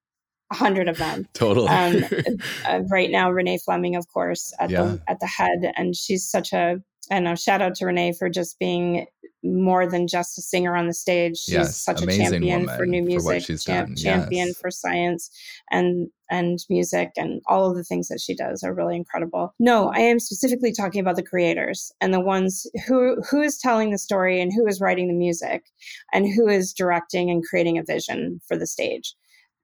a 0.52 0.56
hundred 0.56 0.88
of 0.88 0.98
them. 0.98 1.28
totally. 1.34 1.68
Um, 1.68 2.04
uh, 2.66 2.82
right 2.90 3.12
now, 3.12 3.32
Renee 3.32 3.60
Fleming, 3.64 3.96
of 3.96 4.08
course, 4.08 4.54
at 4.60 4.70
yeah. 4.70 4.84
the 4.84 5.02
at 5.08 5.20
the 5.20 5.28
head, 5.28 5.72
and 5.76 5.96
she's 5.96 6.26
such 6.26 6.54
a 6.54 6.82
and 7.10 7.28
a 7.28 7.36
shout 7.36 7.62
out 7.62 7.76
to 7.76 7.86
Renee 7.86 8.14
for 8.14 8.30
just 8.30 8.60
being 8.60 9.08
more 9.44 9.88
than 9.88 10.08
just 10.08 10.38
a 10.38 10.42
singer 10.42 10.76
on 10.76 10.88
the 10.88 10.94
stage. 10.94 11.38
She's 11.38 11.54
yes, 11.54 11.78
such 11.78 12.02
a 12.02 12.08
champion 12.08 12.68
for 12.68 12.86
new 12.86 13.04
music, 13.04 13.46
for 13.46 13.58
champ- 13.58 13.98
champion 13.98 14.48
yes. 14.48 14.58
for 14.58 14.72
science 14.72 15.30
and 15.72 16.10
and 16.30 16.60
music 16.70 17.12
and 17.16 17.42
all 17.48 17.70
of 17.70 17.78
the 17.78 17.84
things 17.84 18.10
that 18.10 18.20
she 18.20 18.36
does 18.36 18.64
are 18.64 18.74
really 18.74 18.96
incredible. 18.96 19.54
No, 19.60 19.90
I 19.90 20.00
am 20.00 20.20
specifically 20.20 20.74
talking 20.74 21.00
about 21.00 21.16
the 21.16 21.24
creators 21.24 21.92
and 22.02 22.14
the 22.14 22.20
ones 22.20 22.68
who 22.88 23.22
who 23.30 23.42
is 23.42 23.58
telling 23.58 23.92
the 23.92 23.98
story 23.98 24.42
and 24.42 24.52
who 24.52 24.68
is 24.68 24.82
writing 24.82 25.08
the 25.08 25.14
music 25.14 25.66
and 26.14 26.26
who 26.34 26.48
is 26.48 26.74
directing 26.74 27.30
and 27.30 27.46
creating 27.46 27.78
a 27.78 27.84
vision 27.84 28.42
for 28.48 28.58
the 28.58 28.68
stage 28.68 29.16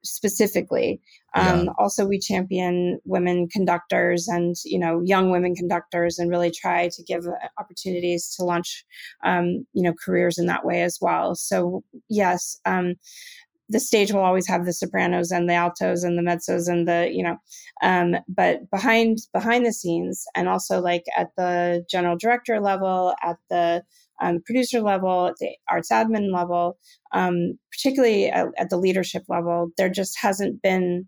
specifically. 0.04 1.02
Um, 1.36 1.66
yeah. 1.66 1.72
Also, 1.80 2.06
we 2.06 2.20
champion 2.20 3.00
women 3.06 3.48
conductors 3.48 4.28
and 4.28 4.56
you 4.66 4.80
know 4.80 5.02
young 5.04 5.32
women 5.32 5.56
conductors, 5.56 6.20
and 6.20 6.30
really 6.30 6.52
try 6.52 6.90
to 6.90 7.04
give 7.04 7.26
uh, 7.26 7.48
opportunities 7.60 8.34
to 8.36 8.44
launch 8.44 8.86
um, 9.24 9.66
you 9.74 9.84
know 9.84 9.94
careers 10.04 10.38
in 10.38 10.46
that 10.48 10.66
way 10.66 10.82
as 10.82 10.98
well. 11.02 11.36
So 11.36 11.84
yes. 12.10 12.60
Um, 12.66 12.96
the 13.70 13.80
stage 13.80 14.12
will 14.12 14.20
always 14.20 14.48
have 14.48 14.66
the 14.66 14.74
sopranos 14.74 15.32
and 15.32 15.50
the 15.50 15.54
altos 15.54 16.04
and 16.04 16.18
the 16.18 16.22
mezzos 16.22 16.68
and 16.68 16.86
the 16.86 17.10
you 17.12 17.24
know 17.24 17.38
um, 17.82 18.18
but 18.28 18.70
behind 18.70 19.20
behind 19.32 19.66
the 19.66 19.72
scenes 19.72 20.26
and 20.36 20.50
also 20.50 20.82
like 20.82 21.06
at 21.18 21.30
the 21.38 21.84
general 21.90 22.18
director 22.18 22.60
level 22.60 23.16
at 23.24 23.38
the 23.50 23.82
um, 24.22 24.42
producer 24.46 24.82
level, 24.82 25.28
at 25.28 25.36
the 25.40 25.50
arts 25.70 25.92
admin 25.92 26.34
level, 26.34 26.78
um, 27.14 27.58
particularly 27.72 28.28
at, 28.30 28.48
at, 28.58 28.70
the 28.70 28.78
leadership 28.78 29.24
level, 29.28 29.70
there 29.78 29.90
just 29.90 30.18
hasn't 30.20 30.62
been 30.62 31.08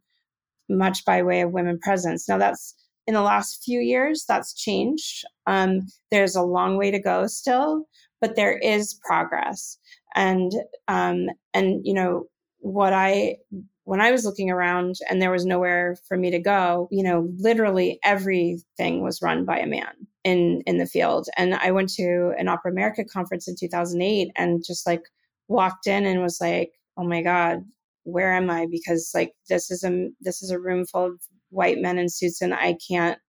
much 0.69 1.06
by 1.06 1.21
way 1.21 1.41
of 1.41 1.51
women 1.51 1.80
presence. 1.80 2.28
Now, 2.28 2.38
that's 2.38 2.75
in 3.08 3.13
the 3.13 3.21
last 3.21 3.63
few 3.63 3.80
years, 3.80 4.25
that's 4.28 4.54
changed. 4.54 5.23
Um, 5.45 5.82
there's 6.12 6.36
a 6.36 6.41
long 6.41 6.78
way 6.78 6.91
to 6.91 6.99
go 6.99 7.28
still, 7.28 7.86
but 8.19 8.36
there 8.36 8.58
is 8.58 8.99
progress. 9.06 9.78
And 10.15 10.51
um, 10.88 11.28
and 11.54 11.82
you 11.84 11.93
know 11.93 12.25
what 12.60 12.93
I 12.93 13.38
when 13.84 14.01
I 14.01 14.12
was 14.12 14.25
looking 14.25 14.49
around 14.49 14.95
and 15.10 15.21
there 15.21 15.32
was 15.32 15.45
nowhere 15.45 15.95
for 16.08 16.17
me 16.17 16.32
to 16.32 16.39
go, 16.39 16.88
you 16.91 17.04
know, 17.04 17.30
literally 17.38 17.99
everything 18.04 19.04
was 19.04 19.21
run 19.21 19.45
by 19.45 19.60
a 19.60 19.67
man 19.67 19.93
in 20.23 20.63
in 20.65 20.78
the 20.78 20.88
field. 20.88 21.28
And 21.38 21.54
I 21.54 21.71
went 21.71 21.89
to 21.93 22.34
an 22.38 22.47
Opera 22.47 22.71
America 22.71 23.06
conference 23.06 23.47
in 23.47 23.56
2008 23.60 24.32
and 24.36 24.63
just 24.65 24.88
like 24.88 25.04
walked 25.47 25.86
in 25.86 26.06
and 26.06 26.21
was 26.21 26.39
like, 26.41 26.71
"Oh 26.97 27.04
my 27.04 27.21
god, 27.21 27.63
where 28.06 28.34
am 28.34 28.50
I?" 28.50 28.68
Because 28.72 29.12
like 29.15 29.34
this 29.50 29.72
is 29.72 29.84
a 29.84 30.10
this 30.22 30.41
is 30.44 30.52
a 30.52 30.60
room 30.60 30.86
full 30.86 31.06
of 31.08 31.22
white 31.52 31.80
men 31.80 31.98
in 32.00 32.10
suits, 32.10 32.41
and 32.41 32.54
I 32.54 32.78
can't, 32.89 33.20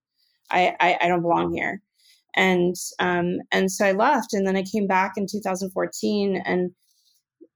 I 0.51 0.77
I, 0.81 0.99
I 1.03 1.09
don't 1.09 1.23
belong 1.23 1.55
here. 1.55 1.83
And 2.37 2.77
um 3.01 3.39
and 3.53 3.73
so 3.73 3.87
I 3.87 3.93
left, 3.93 4.35
and 4.35 4.47
then 4.47 4.57
I 4.57 4.65
came 4.65 4.87
back 4.87 5.15
in 5.17 5.27
2014 5.31 6.43
and 6.47 6.73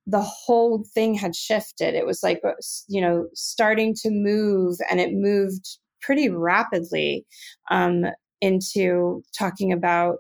the 0.07 0.21
whole 0.23 0.85
thing 0.95 1.15
had 1.15 1.37
shifted. 1.37 1.95
It 1.95 2.07
was 2.07 2.23
like, 2.23 2.41
uh, 2.45 2.53
you 2.89 3.01
know, 3.01 3.29
starting 3.35 3.95
to 4.03 4.11
move 4.11 4.77
and 4.91 5.01
it 5.01 5.13
moved 5.13 5.79
pretty 6.03 6.29
rapidly 6.29 7.27
um, 7.71 8.07
into 8.41 9.23
talking 9.39 9.73
about 9.73 10.17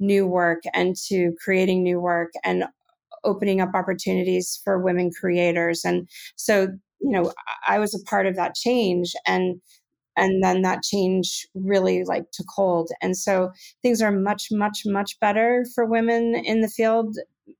new 0.00 0.26
work 0.26 0.62
and 0.74 0.96
to 1.08 1.32
creating 1.42 1.82
new 1.82 2.00
work 2.00 2.32
and 2.44 2.64
opening 3.24 3.60
up 3.60 3.70
opportunities 3.74 4.60
for 4.64 4.78
women 4.78 5.10
creators. 5.18 5.84
And 5.84 6.08
so, 6.36 6.68
you 7.00 7.10
know, 7.10 7.32
I 7.66 7.78
was 7.78 7.94
a 7.94 8.04
part 8.04 8.26
of 8.26 8.36
that 8.36 8.54
change 8.54 9.12
and 9.26 9.60
and 10.16 10.44
then 10.44 10.62
that 10.62 10.84
change 10.84 11.44
really 11.54 12.04
like 12.04 12.22
took 12.32 12.46
hold 12.48 12.88
and 13.02 13.16
so 13.16 13.50
things 13.82 14.00
are 14.00 14.12
much 14.12 14.46
much 14.52 14.82
much 14.86 15.18
better 15.18 15.66
for 15.74 15.84
women 15.84 16.36
in 16.36 16.60
the 16.60 16.68
field 16.68 17.16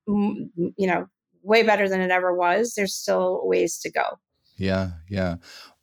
you 0.07 0.87
know 0.87 1.05
way 1.45 1.63
better 1.63 1.87
than 1.87 2.01
it 2.01 2.11
ever 2.11 2.35
was. 2.35 2.73
There's 2.75 2.95
still 2.95 3.41
ways 3.43 3.77
to 3.79 3.91
go. 3.91 4.19
Yeah, 4.57 4.91
yeah. 5.09 5.35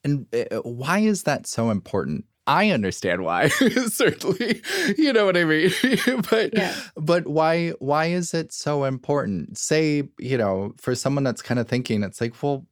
And 0.05 0.27
uh, 0.35 0.59
why 0.63 0.99
is 0.99 1.23
that 1.23 1.47
so 1.47 1.71
important? 1.71 2.25
I 2.47 2.71
understand 2.71 3.23
why, 3.23 3.49
certainly. 3.89 4.63
You 4.97 5.13
know 5.13 5.27
what 5.27 5.37
I 5.37 5.45
mean? 5.45 5.71
but 6.31 6.51
yeah. 6.55 6.75
but 6.97 7.27
why 7.27 7.71
why 7.79 8.07
is 8.07 8.35
it 8.35 8.53
so 8.53 8.85
important? 8.85 9.59
Say, 9.59 10.09
you 10.19 10.37
know, 10.37 10.75
for 10.79 10.95
someone 10.95 11.25
that's 11.25 11.43
kind 11.43 11.61
of 11.61 11.69
thinking, 11.69 12.03
it's 12.03 12.21
like, 12.21 12.43
well, 12.43 12.67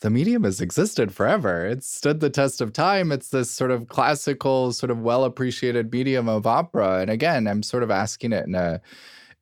the 0.00 0.10
medium 0.10 0.44
has 0.44 0.60
existed 0.60 1.12
forever. 1.12 1.66
It's 1.66 1.88
stood 1.88 2.20
the 2.20 2.30
test 2.30 2.60
of 2.60 2.72
time. 2.72 3.12
It's 3.12 3.30
this 3.30 3.50
sort 3.50 3.70
of 3.70 3.88
classical, 3.88 4.72
sort 4.72 4.90
of 4.90 5.00
well 5.00 5.24
appreciated 5.24 5.92
medium 5.92 6.28
of 6.28 6.46
opera. 6.46 7.00
And 7.00 7.10
again, 7.10 7.46
I'm 7.46 7.62
sort 7.62 7.82
of 7.82 7.90
asking 7.90 8.32
it 8.32 8.46
in 8.46 8.54
a 8.54 8.80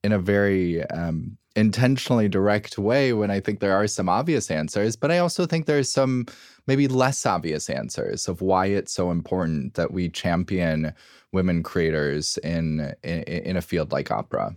in 0.03 0.13
a 0.13 0.19
very 0.19 0.85
um, 0.91 1.37
intentionally 1.57 2.29
direct 2.29 2.79
way 2.79 3.13
when 3.13 3.31
I 3.31 3.41
think 3.41 3.61
there 3.61 3.75
are 3.75 3.87
some 3.87 4.09
obvious 4.09 4.51
answers, 4.51 4.97
but 4.97 5.11
I 5.11 5.19
also 5.19 5.45
think 5.45 5.67
there's 5.67 5.91
some 5.91 6.27
maybe 6.69 6.87
less 6.87 7.27
obvious 7.27 7.69
answers 7.69 8.29
of 8.29 8.41
why 8.41 8.67
it's 8.67 8.93
so 8.93 9.11
important 9.11 9.75
that 9.75 9.91
we 9.91 10.09
champion 10.09 10.93
women 11.33 11.63
creators 11.63 12.39
in 12.39 12.95
in, 13.03 13.23
in 13.23 13.57
a 13.57 13.63
field 13.63 13.91
like 13.91 14.11
opera. 14.11 14.55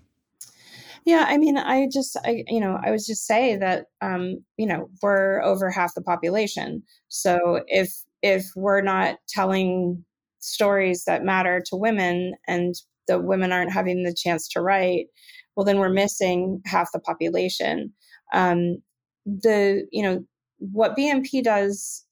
Yeah, 1.04 1.26
I 1.28 1.39
mean, 1.39 1.58
I 1.58 1.88
just, 1.91 2.15
I, 2.24 2.43
you 2.47 2.60
know, 2.60 2.78
I 2.84 2.91
was 2.91 3.08
just 3.08 3.26
say 3.26 3.56
that, 3.58 3.88
um, 4.02 4.43
you 4.58 4.67
know, 4.67 4.88
we're 5.02 5.41
over 5.41 5.71
half 5.71 5.95
the 5.95 6.02
population. 6.02 6.84
So 7.08 7.63
if 7.67 7.91
if 8.21 8.45
we're 8.56 8.82
not 8.82 9.17
telling 9.28 10.06
stories 10.39 11.06
that 11.06 11.24
matter 11.24 11.60
to 11.67 11.76
women, 11.76 12.34
and 12.47 12.76
the 13.08 13.19
women 13.19 13.52
aren't 13.52 13.74
having 13.74 14.04
the 14.04 14.13
chance 14.13 14.47
to 14.50 14.62
write, 14.62 15.08
well 15.56 15.65
then 15.65 15.80
we're 15.80 15.89
missing 15.89 16.62
half 16.65 16.91
the 16.91 17.00
population 17.00 17.91
um, 18.34 18.78
the 19.26 19.86
you 19.91 20.04
know 20.04 20.24
what 20.71 20.95
bmp 20.95 21.43
does 21.43 22.06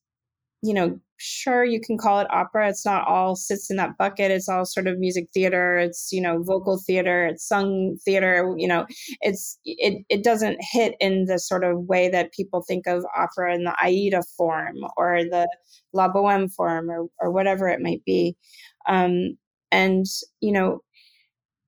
you 0.62 0.74
know 0.74 1.00
sure 1.20 1.66
you 1.66 1.82
can 1.82 1.98
call 1.98 2.22
it 2.22 2.32
opera. 2.32 2.70
It's 2.70 2.86
not 2.86 3.06
all 3.06 3.36
sits 3.36 3.70
in 3.70 3.76
that 3.76 3.98
bucket. 3.98 4.32
It's 4.32 4.48
all 4.48 4.66
sort 4.66 4.88
of 4.88 4.98
music 5.00 5.28
theater. 5.34 5.78
It's 5.78 6.12
you 6.12 6.22
know 6.22 6.42
vocal 6.42 6.80
theater. 6.86 7.26
It's 7.26 7.48
sung 7.48 7.98
theater. 8.04 8.56
You 8.58 8.68
know 8.68 8.88
it's 9.22 9.60
it, 9.66 10.04
it 10.10 10.24
doesn't 10.24 10.58
hit 10.60 10.96
in 11.00 11.26
the 11.26 11.38
sort 11.38 11.64
of 11.64 11.88
way 11.88 12.10
that 12.10 12.34
people 12.34 12.64
think 12.68 12.88
of 12.88 13.06
opera 13.16 13.54
in 13.54 13.66
the 13.66 13.76
aida 13.82 14.24
form 14.38 14.78
or 14.98 15.24
the 15.24 15.48
la 15.94 16.12
boheme 16.12 16.50
form 16.50 16.90
or, 16.90 17.08
or 17.20 17.32
whatever 17.32 17.68
it 17.68 17.82
might 17.82 18.04
be. 18.06 18.36
Um, 18.88 19.38
and 19.72 20.06
you 20.40 20.52
know 20.52 20.82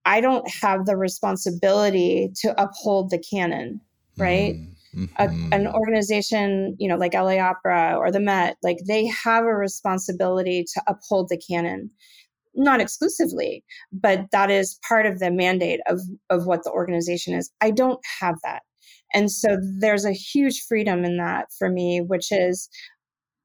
I 0.06 0.22
don't 0.22 0.50
have 0.50 0.86
the 0.86 0.98
responsibility 0.98 2.32
to 2.38 2.60
uphold 2.62 3.12
the 3.12 3.20
canon, 3.20 3.82
right? 4.18 4.56
Mm-hmm. 4.96 5.52
A, 5.52 5.56
an 5.56 5.68
organization, 5.68 6.76
you 6.80 6.88
know, 6.88 6.98
like 6.98 7.14
LA 7.14 7.38
Opera 7.38 7.96
or 7.98 8.12
the 8.12 8.20
Met, 8.20 8.58
like 8.62 8.78
they 8.88 9.08
have 9.08 9.44
a 9.44 9.56
responsibility 9.56 10.66
to 10.74 10.84
uphold 10.88 11.30
the 11.30 11.38
canon. 11.38 11.90
Not 12.54 12.82
exclusively, 12.82 13.64
but 13.94 14.26
that 14.34 14.52
is 14.52 14.78
part 14.86 15.06
of 15.06 15.20
the 15.20 15.32
mandate 15.32 15.80
of, 15.88 16.02
of 16.30 16.46
what 16.46 16.64
the 16.66 16.72
organization 16.72 17.34
is. 17.34 17.50
I 17.62 17.72
don't 17.72 18.02
have 18.20 18.36
that. 18.44 18.64
And 19.14 19.32
so 19.32 19.58
there's 19.80 20.06
a 20.06 20.12
huge 20.12 20.62
freedom 20.68 21.06
in 21.06 21.18
that 21.18 21.48
for 21.58 21.70
me, 21.70 22.02
which 22.02 22.32
is 22.32 22.70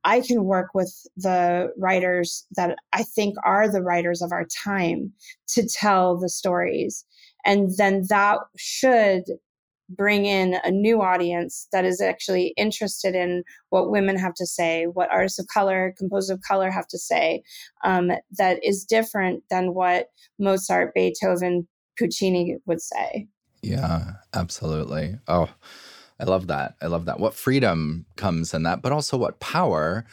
I 0.06 0.20
can 0.20 0.44
work 0.44 0.68
with 0.72 0.94
the 1.16 1.72
writers 1.76 2.46
that 2.56 2.78
I 2.92 3.02
think 3.02 3.35
are 3.44 3.70
the 3.70 3.82
writers 3.82 4.22
of 4.22 4.30
our 4.30 4.46
time 4.64 5.12
to 5.48 5.68
tell 5.68 6.16
the 6.16 6.28
stories. 6.28 7.04
And 7.44 7.70
then 7.76 8.04
that 8.09 8.38
should 8.56 9.24
bring 9.88 10.27
in 10.27 10.57
a 10.64 10.70
new 10.70 11.01
audience 11.03 11.68
that 11.72 11.85
is 11.85 12.01
actually 12.01 12.53
interested 12.57 13.14
in 13.14 13.44
what 13.70 13.90
women 13.90 14.18
have 14.18 14.35
to 14.35 14.46
say, 14.46 14.85
what 14.85 15.11
artists 15.11 15.38
of 15.38 15.46
color, 15.46 15.94
composers 15.96 16.31
of 16.31 16.40
color 16.46 16.70
have 16.70 16.87
to 16.88 16.99
say, 16.99 17.42
um, 17.85 18.11
that 18.37 18.59
is 18.64 18.85
different 18.85 19.42
than 19.51 19.75
what 19.75 20.09
Mozart, 20.38 20.94
Beethoven, 20.94 21.68
Puccini 21.99 22.57
would 22.66 22.83
say. 22.83 23.29
Yeah, 23.62 24.12
absolutely. 24.35 25.16
Oh, 25.29 25.49
I 26.20 26.25
love 26.25 26.46
that. 26.49 26.77
I 26.81 26.87
love 26.87 27.07
that. 27.07 27.20
What 27.20 27.35
freedom 27.35 28.07
comes 28.16 28.55
in 28.55 28.62
that, 28.64 28.83
but 28.83 28.92
also 28.92 29.16
what 29.16 29.40
power 29.40 30.05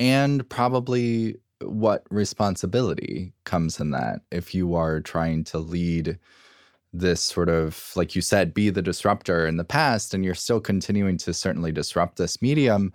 and 0.00 0.48
probably 0.48 1.36
what 1.60 2.04
responsibility 2.10 3.32
comes 3.44 3.78
in 3.78 3.90
that 3.90 4.20
if 4.30 4.54
you 4.54 4.74
are 4.74 5.00
trying 5.00 5.44
to 5.44 5.58
lead 5.58 6.18
this 6.92 7.22
sort 7.22 7.48
of, 7.48 7.90
like 7.96 8.14
you 8.14 8.20
said, 8.20 8.52
be 8.52 8.70
the 8.70 8.82
disruptor 8.82 9.46
in 9.46 9.56
the 9.56 9.64
past 9.64 10.12
and 10.12 10.24
you're 10.24 10.34
still 10.34 10.60
continuing 10.60 11.16
to 11.18 11.32
certainly 11.32 11.72
disrupt 11.72 12.16
this 12.16 12.42
medium. 12.42 12.92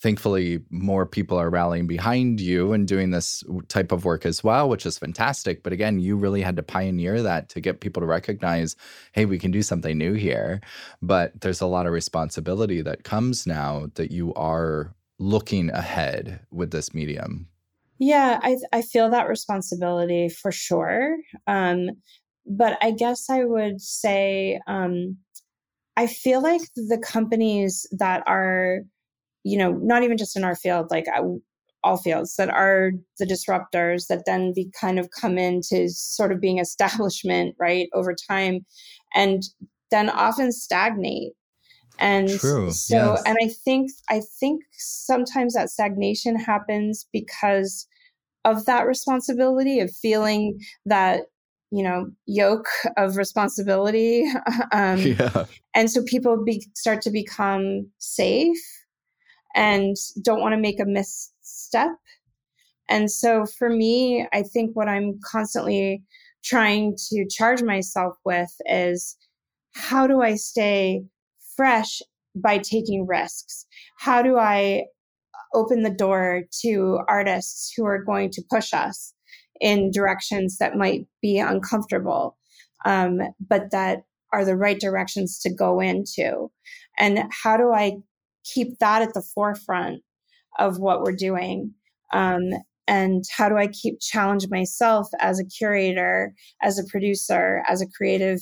Thankfully 0.00 0.60
more 0.70 1.06
people 1.06 1.38
are 1.38 1.50
rallying 1.50 1.86
behind 1.88 2.40
you 2.40 2.72
and 2.72 2.86
doing 2.86 3.10
this 3.10 3.42
type 3.66 3.90
of 3.90 4.04
work 4.04 4.24
as 4.24 4.44
well 4.44 4.68
which 4.68 4.86
is 4.86 4.98
fantastic. 4.98 5.62
But 5.62 5.72
again 5.72 5.98
you 5.98 6.16
really 6.16 6.42
had 6.42 6.56
to 6.56 6.62
pioneer 6.62 7.22
that 7.22 7.48
to 7.50 7.60
get 7.60 7.80
people 7.80 8.00
to 8.00 8.06
recognize 8.06 8.76
hey 9.12 9.24
we 9.24 9.38
can 9.38 9.50
do 9.50 9.62
something 9.62 9.96
new 9.96 10.12
here. 10.12 10.60
But 11.02 11.40
there's 11.40 11.60
a 11.60 11.66
lot 11.66 11.86
of 11.86 11.92
responsibility 11.92 12.80
that 12.82 13.02
comes 13.04 13.46
now 13.46 13.88
that 13.94 14.12
you 14.12 14.32
are 14.34 14.94
looking 15.18 15.70
ahead 15.70 16.40
with 16.52 16.70
this 16.70 16.94
medium. 16.94 17.48
Yeah 17.98 18.38
i, 18.42 18.56
I 18.72 18.82
feel 18.82 19.10
that 19.10 19.28
responsibility 19.28 20.28
for 20.28 20.52
sure. 20.52 21.16
Um, 21.48 21.90
but 22.48 22.78
I 22.82 22.90
guess 22.92 23.28
I 23.28 23.44
would 23.44 23.80
say 23.80 24.60
um, 24.66 25.18
I 25.96 26.06
feel 26.06 26.42
like 26.42 26.62
the 26.74 26.98
companies 26.98 27.86
that 27.98 28.22
are, 28.26 28.80
you 29.44 29.58
know, 29.58 29.72
not 29.72 30.02
even 30.02 30.16
just 30.16 30.36
in 30.36 30.44
our 30.44 30.54
field, 30.54 30.86
like 30.90 31.06
all 31.84 31.96
fields 31.96 32.36
that 32.36 32.50
are 32.50 32.92
the 33.18 33.26
disruptors 33.26 34.06
that 34.08 34.24
then 34.24 34.52
be 34.54 34.70
kind 34.80 34.98
of 34.98 35.10
come 35.10 35.38
into 35.38 35.88
sort 35.88 36.32
of 36.32 36.40
being 36.40 36.58
establishment, 36.60 37.54
right, 37.58 37.88
over 37.94 38.14
time, 38.28 38.64
and 39.14 39.42
then 39.90 40.08
often 40.08 40.52
stagnate. 40.52 41.32
And 42.00 42.28
True. 42.28 42.70
so, 42.70 43.14
yes. 43.14 43.22
and 43.26 43.36
I 43.42 43.48
think, 43.48 43.90
I 44.08 44.22
think 44.38 44.62
sometimes 44.72 45.54
that 45.54 45.68
stagnation 45.68 46.36
happens 46.36 47.08
because 47.12 47.88
of 48.44 48.66
that 48.66 48.86
responsibility 48.86 49.80
of 49.80 49.90
feeling 49.90 50.60
that 50.86 51.22
you 51.70 51.82
know 51.82 52.06
yoke 52.26 52.68
of 52.96 53.16
responsibility. 53.16 54.24
Um, 54.72 54.98
yeah. 54.98 55.46
and 55.74 55.90
so 55.90 56.02
people 56.02 56.44
be, 56.44 56.66
start 56.74 57.00
to 57.02 57.10
become 57.10 57.88
safe 57.98 58.58
and 59.54 59.96
don't 60.22 60.40
want 60.40 60.52
to 60.52 60.60
make 60.60 60.78
a 60.78 60.84
misstep. 60.84 61.96
And 62.88 63.10
so 63.10 63.46
for 63.46 63.68
me 63.70 64.26
i 64.32 64.42
think 64.42 64.74
what 64.74 64.88
i'm 64.88 65.18
constantly 65.24 66.02
trying 66.44 66.96
to 67.10 67.26
charge 67.28 67.62
myself 67.62 68.16
with 68.24 68.50
is 68.66 69.16
how 69.72 70.06
do 70.06 70.22
i 70.22 70.34
stay 70.34 71.02
fresh 71.56 72.00
by 72.34 72.58
taking 72.58 73.06
risks? 73.06 73.66
How 73.98 74.22
do 74.22 74.38
i 74.38 74.84
open 75.54 75.82
the 75.82 75.90
door 75.90 76.42
to 76.60 77.00
artists 77.08 77.72
who 77.76 77.84
are 77.84 78.02
going 78.04 78.30
to 78.30 78.42
push 78.50 78.72
us 78.72 79.14
in 79.60 79.90
directions 79.90 80.58
that 80.58 80.76
might 80.76 81.06
be 81.22 81.38
uncomfortable, 81.38 82.36
um, 82.84 83.20
but 83.40 83.70
that 83.70 84.04
are 84.32 84.44
the 84.44 84.56
right 84.56 84.78
directions 84.78 85.38
to 85.40 85.52
go 85.52 85.80
into. 85.80 86.50
And 86.98 87.24
how 87.30 87.56
do 87.56 87.72
I 87.72 87.98
keep 88.44 88.78
that 88.78 89.02
at 89.02 89.14
the 89.14 89.26
forefront 89.34 90.02
of 90.58 90.78
what 90.78 91.02
we're 91.02 91.16
doing? 91.16 91.74
Um, 92.12 92.50
and 92.86 93.24
how 93.30 93.48
do 93.48 93.56
I 93.56 93.68
keep 93.68 94.00
challenge 94.00 94.46
myself 94.50 95.08
as 95.20 95.38
a 95.38 95.44
curator, 95.44 96.34
as 96.62 96.78
a 96.78 96.84
producer, 96.90 97.62
as 97.68 97.82
a 97.82 97.86
creative 97.86 98.40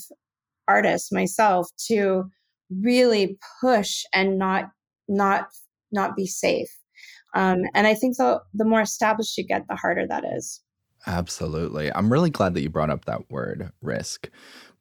artist 0.67 1.13
myself 1.13 1.69
to 1.87 2.25
really 2.69 3.37
push 3.61 4.03
and 4.13 4.37
not 4.37 4.69
not 5.07 5.47
not 5.91 6.15
be 6.15 6.27
safe. 6.27 6.69
Um, 7.35 7.59
and 7.73 7.87
I 7.87 7.93
think 7.93 8.17
the 8.17 8.41
the 8.53 8.65
more 8.65 8.81
established 8.81 9.37
you 9.37 9.45
get, 9.45 9.67
the 9.67 9.75
harder 9.75 10.05
that 10.07 10.23
is. 10.35 10.61
Absolutely. 11.05 11.91
I'm 11.93 12.11
really 12.11 12.29
glad 12.29 12.53
that 12.53 12.61
you 12.61 12.69
brought 12.69 12.89
up 12.89 13.05
that 13.05 13.29
word 13.31 13.71
risk 13.81 14.29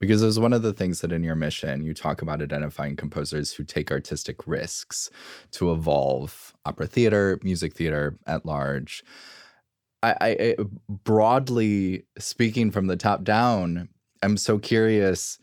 because 0.01 0.23
it 0.23 0.27
was 0.27 0.39
one 0.39 0.53
of 0.53 0.63
the 0.63 0.73
things 0.73 1.01
that 1.01 1.13
in 1.13 1.23
your 1.23 1.37
mission 1.37 1.85
you 1.85 1.95
talk 1.95 2.21
about 2.23 2.43
identifying 2.43 2.97
composers 2.97 3.53
who 3.53 3.65
take 3.65 3.91
artistic 3.91 4.47
risks 4.47 5.11
to 5.53 5.71
evolve 5.73 6.55
opera 6.65 6.87
theater, 6.87 7.39
music 7.43 7.75
theater 7.75 8.19
at 8.27 8.45
large. 8.45 9.05
I, 10.03 10.15
I 10.21 10.57
broadly 10.89 12.05
speaking 12.19 12.71
from 12.71 12.87
the 12.87 12.97
top 12.97 13.25
down, 13.25 13.89
I'm 14.23 14.37
so 14.37 14.59
curious 14.59 15.39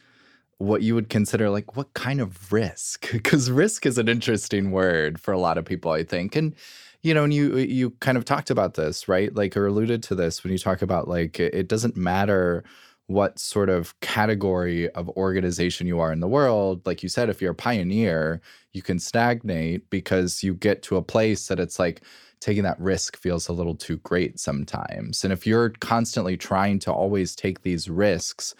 what 0.58 0.82
you 0.82 0.96
would 0.96 1.10
consider 1.10 1.50
like 1.50 1.76
what 1.76 1.94
kind 1.94 2.22
of 2.22 2.52
risk 2.52 3.12
because 3.12 3.52
risk 3.52 3.86
is 3.86 3.98
an 3.98 4.08
interesting 4.08 4.72
word 4.72 5.20
for 5.20 5.34
a 5.34 5.40
lot 5.40 5.58
of 5.58 5.66
people 5.66 5.92
i 5.92 6.04
think 6.04 6.36
and 6.36 6.56
you 7.04 7.14
know, 7.14 7.26
and 7.26 7.34
you 7.34 7.54
uh, 7.54 7.58
you 7.58 7.92
kind 8.00 8.18
of 8.18 8.26
talked 8.26 8.50
about 8.50 8.74
this, 8.74 9.08
right? 9.08 9.34
Like 9.36 9.56
or 9.56 9.68
alluded 9.68 10.02
to 10.04 10.16
this 10.16 10.44
when 10.44 10.52
you 10.52 10.58
talk 10.58 10.82
about 10.82 11.08
like 11.08 11.40
it 11.40 11.68
doesn't 11.68 11.98
matter 11.98 12.64
what 13.08 13.38
sort 13.38 13.70
of 13.70 14.00
category 14.00 14.90
of 14.92 15.10
organization 15.10 15.86
you 15.86 16.00
are 16.00 16.14
in 16.14 16.22
the 16.22 16.28
world. 16.28 16.82
Like 16.86 17.04
you 17.04 17.10
said, 17.10 17.30
if 17.30 17.42
you're 17.42 17.52
a 17.52 17.56
pioneer, 17.56 18.42
you 18.72 18.82
can 18.82 18.98
stagnate 18.98 19.90
because 19.90 20.42
you 20.42 20.54
get 20.54 20.82
to 20.84 20.96
a 20.96 21.02
place 21.02 21.48
that 21.48 21.60
it's 21.60 21.78
like 21.78 22.02
taking 22.40 22.64
that 22.64 22.80
risk 22.80 23.18
feels 23.18 23.50
a 23.50 23.54
little 23.54 23.76
too 23.76 23.98
great 23.98 24.40
sometimes. 24.40 25.24
And 25.24 25.34
if 25.34 25.46
you're 25.46 25.70
constantly 25.82 26.38
trying 26.38 26.80
to 26.80 26.94
always 26.94 27.36
take 27.36 27.62
these 27.62 27.90
risks, 27.90 28.56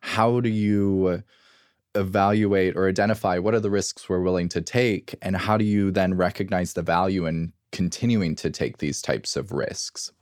how 0.00 0.40
do 0.40 0.48
you 0.48 1.24
evaluate 1.94 2.76
or 2.76 2.88
identify 2.88 3.38
what 3.38 3.54
are 3.54 3.60
the 3.60 3.70
risks 3.70 4.08
we're 4.08 4.20
willing 4.20 4.48
to 4.50 4.60
take 4.60 5.14
and 5.22 5.36
how 5.36 5.56
do 5.56 5.64
you 5.64 5.90
then 5.90 6.14
recognize 6.14 6.74
the 6.74 6.82
value 6.82 7.26
in 7.26 7.52
continuing 7.72 8.34
to 8.36 8.50
take 8.50 8.78
these 8.78 9.02
types 9.02 9.36
of 9.36 9.52
risks? 9.52 10.12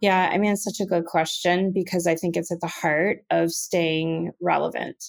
Yeah, 0.00 0.28
I 0.32 0.38
mean, 0.38 0.52
it's 0.52 0.64
such 0.64 0.80
a 0.80 0.86
good 0.86 1.06
question 1.06 1.72
because 1.72 2.06
I 2.06 2.14
think 2.14 2.36
it's 2.36 2.50
at 2.50 2.60
the 2.60 2.66
heart 2.66 3.24
of 3.30 3.52
staying 3.52 4.32
relevant. 4.40 5.02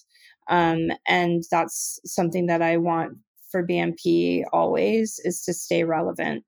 Um, 0.47 0.91
and 1.07 1.43
that's 1.49 1.99
something 2.05 2.45
that 2.45 2.61
I 2.61 2.77
want 2.77 3.17
for 3.49 3.65
BMP 3.65 4.43
always 4.53 5.19
is 5.23 5.43
to 5.43 5.53
stay 5.53 5.83
relevant. 5.83 6.43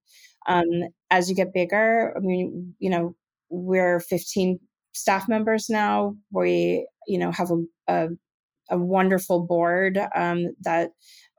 Um, 0.48 0.66
as 1.10 1.30
you 1.30 1.36
get 1.36 1.54
bigger, 1.54 2.14
I 2.16 2.20
mean, 2.20 2.76
you 2.80 2.90
know, 2.90 3.16
we're 3.50 4.00
15 4.00 4.60
staff 4.94 5.28
members 5.28 5.70
now. 5.70 6.16
We, 6.32 6.88
you 7.08 7.18
know, 7.18 7.32
have 7.32 7.52
a, 7.52 7.64
a, 7.88 8.08
a 8.70 8.78
wonderful 8.78 9.46
board 9.46 10.00
um, 10.16 10.48
that 10.62 10.92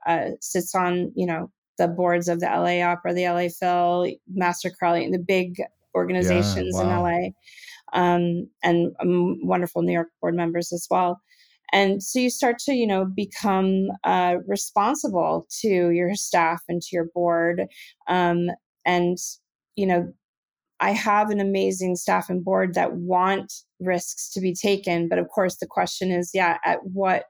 uh, 0.05 0.31
sits 0.41 0.75
on, 0.75 1.11
you 1.15 1.25
know, 1.25 1.51
the 1.77 1.87
boards 1.87 2.27
of 2.27 2.39
the 2.39 2.45
LA 2.45 2.81
Opera, 2.81 3.13
the 3.13 3.27
LA 3.27 3.47
Phil, 3.47 4.13
Master 4.33 4.69
Chorale, 4.69 5.11
the 5.11 5.19
big 5.19 5.61
organizations 5.95 6.75
yeah, 6.77 6.83
wow. 6.83 7.05
in 7.05 7.33
LA, 7.93 7.99
um, 7.99 8.49
and 8.63 8.95
um, 8.99 9.45
wonderful 9.45 9.81
New 9.81 9.93
York 9.93 10.09
board 10.21 10.35
members 10.35 10.71
as 10.71 10.87
well. 10.89 11.21
And 11.71 12.01
so 12.01 12.19
you 12.19 12.29
start 12.29 12.57
to, 12.59 12.73
you 12.73 12.87
know, 12.87 13.05
become 13.05 13.89
uh, 14.03 14.37
responsible 14.47 15.47
to 15.61 15.91
your 15.91 16.15
staff 16.15 16.61
and 16.67 16.81
to 16.81 16.87
your 16.91 17.05
board. 17.13 17.67
Um, 18.07 18.49
and, 18.85 19.17
you 19.75 19.85
know, 19.85 20.11
I 20.79 20.91
have 20.91 21.29
an 21.29 21.39
amazing 21.39 21.95
staff 21.95 22.29
and 22.29 22.43
board 22.43 22.73
that 22.75 22.93
want 22.93 23.53
risks 23.79 24.29
to 24.31 24.41
be 24.41 24.53
taken. 24.53 25.09
But 25.09 25.19
of 25.19 25.27
course, 25.29 25.57
the 25.57 25.67
question 25.67 26.11
is, 26.11 26.31
yeah, 26.33 26.57
at 26.65 26.79
what 26.83 27.25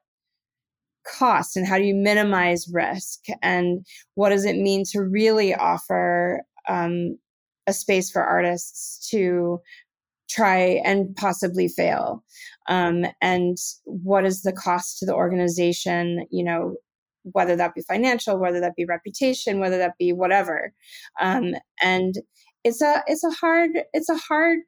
cost 1.18 1.56
and 1.56 1.68
how 1.68 1.78
do 1.78 1.84
you 1.84 1.96
minimize 1.96 2.70
risk 2.72 3.22
and 3.42 3.86
what 4.16 4.30
does 4.30 4.46
it 4.46 4.58
mean 4.58 4.84
to 4.92 5.02
really 5.02 5.56
offer 5.56 6.42
um, 6.68 7.18
a 7.68 7.74
space 7.74 8.12
for 8.12 8.24
artists 8.24 9.10
to 9.10 9.60
try 10.30 10.80
and 10.86 11.16
possibly 11.16 11.68
fail 11.68 12.24
um, 12.68 13.06
and 13.22 13.58
what 13.86 14.26
is 14.26 14.42
the 14.42 14.54
cost 14.54 15.00
to 15.00 15.06
the 15.06 15.16
organization 15.16 16.26
you 16.32 16.44
know 16.44 16.76
whether 17.24 17.56
that 17.56 17.74
be 17.74 17.82
financial 17.82 18.38
whether 18.38 18.60
that 18.60 18.76
be 18.76 18.86
reputation 18.86 19.60
whether 19.60 19.78
that 19.78 19.98
be 19.98 20.14
whatever 20.14 20.74
um, 21.20 21.56
and 21.82 22.16
it's 22.64 22.82
a 22.82 23.04
it's 23.08 23.24
a 23.24 23.32
hard 23.32 23.72
it's 23.94 24.10
a 24.10 24.18
hard 24.18 24.60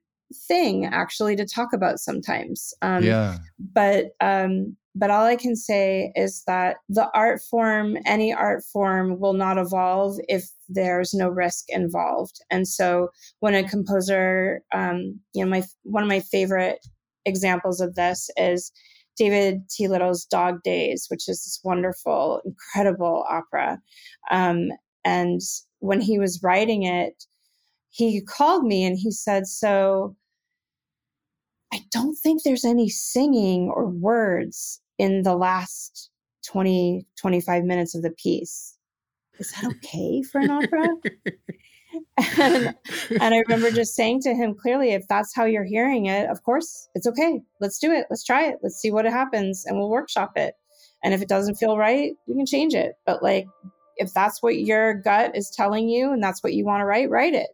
thing 0.48 0.86
actually 0.86 1.36
to 1.36 1.46
talk 1.46 1.74
about 1.74 2.00
sometimes 2.00 2.74
um, 2.82 3.04
yeah 3.04 3.38
but 3.74 4.12
um 4.22 4.76
but 4.94 5.10
all 5.10 5.24
I 5.24 5.36
can 5.36 5.56
say 5.56 6.12
is 6.16 6.44
that 6.48 6.78
the 6.90 7.10
art 7.14 7.42
form, 7.50 7.98
any 8.06 8.34
art 8.34 8.64
form, 8.74 9.20
will 9.20 9.34
not 9.34 9.58
evolve 9.58 10.18
if 10.28 10.50
there's 10.68 11.14
no 11.14 11.30
risk 11.30 11.66
involved. 11.70 12.42
And 12.50 12.68
so, 12.68 13.10
when 13.40 13.56
a 13.56 13.68
composer, 13.68 14.62
um, 14.74 15.20
you 15.34 15.44
know, 15.44 15.50
my 15.50 15.64
one 15.84 16.04
of 16.04 16.10
my 16.10 16.20
favorite 16.20 16.80
examples 17.26 17.80
of 17.80 17.96
this 17.96 18.30
is 18.36 18.72
David 19.18 19.62
T. 19.70 19.88
Little's 19.88 20.26
Dog 20.26 20.62
Days, 20.64 21.06
which 21.10 21.30
is 21.30 21.44
this 21.44 21.60
wonderful, 21.64 22.42
incredible 22.46 23.26
opera. 23.30 23.80
Um, 24.30 24.70
and 25.06 25.40
when 25.80 26.02
he 26.02 26.20
was 26.20 26.42
writing 26.44 26.84
it, 26.84 27.24
he 27.92 28.22
called 28.22 28.66
me 28.66 28.84
and 28.84 28.98
he 28.98 29.12
said, 29.12 29.48
"So." 29.48 30.16
I 31.74 31.80
don't 31.90 32.16
think 32.16 32.44
there's 32.44 32.66
any 32.66 32.90
singing 32.90 33.70
or 33.70 33.88
words 33.88 34.82
in 34.98 35.24
the 35.24 35.38
last 35.38 36.10
20, 36.46 37.06
25 37.18 37.64
minutes 37.64 37.96
of 37.96 38.02
the 38.02 38.12
piece. 38.12 38.78
Is 39.40 39.52
that 39.52 39.66
okay 39.78 40.22
for 40.22 40.42
an 40.42 40.52
opera? 40.52 40.88
and, 42.38 42.76
and 43.20 43.34
I 43.34 43.40
remember 43.40 43.72
just 43.76 43.96
saying 43.96 44.22
to 44.22 44.34
him 44.34 44.56
clearly, 44.56 44.92
if 44.92 45.08
that's 45.08 45.36
how 45.36 45.46
you're 45.46 45.64
hearing 45.64 46.06
it, 46.06 46.30
of 46.30 46.44
course, 46.44 46.90
it's 46.96 47.08
okay. 47.08 47.42
Let's 47.60 47.80
do 47.80 47.92
it. 47.92 48.08
Let's 48.10 48.24
try 48.24 48.48
it. 48.48 48.60
Let's 48.62 48.78
see 48.78 48.92
what 48.92 49.06
happens 49.06 49.66
and 49.66 49.78
we'll 49.78 49.90
workshop 49.90 50.34
it. 50.36 50.56
And 51.04 51.14
if 51.14 51.22
it 51.22 51.30
doesn't 51.30 51.56
feel 51.56 51.78
right, 51.78 52.14
we 52.28 52.36
can 52.36 52.46
change 52.46 52.76
it. 52.76 52.94
But 53.06 53.24
like, 53.24 53.48
if 53.98 54.14
that's 54.14 54.42
what 54.42 54.60
your 54.60 54.94
gut 54.94 55.36
is 55.36 55.50
telling 55.50 55.90
you 55.90 56.12
and 56.12 56.24
that's 56.24 56.44
what 56.44 56.54
you 56.54 56.66
want 56.66 56.82
to 56.82 56.86
write, 56.86 57.10
write 57.10 57.34
it. 57.34 57.50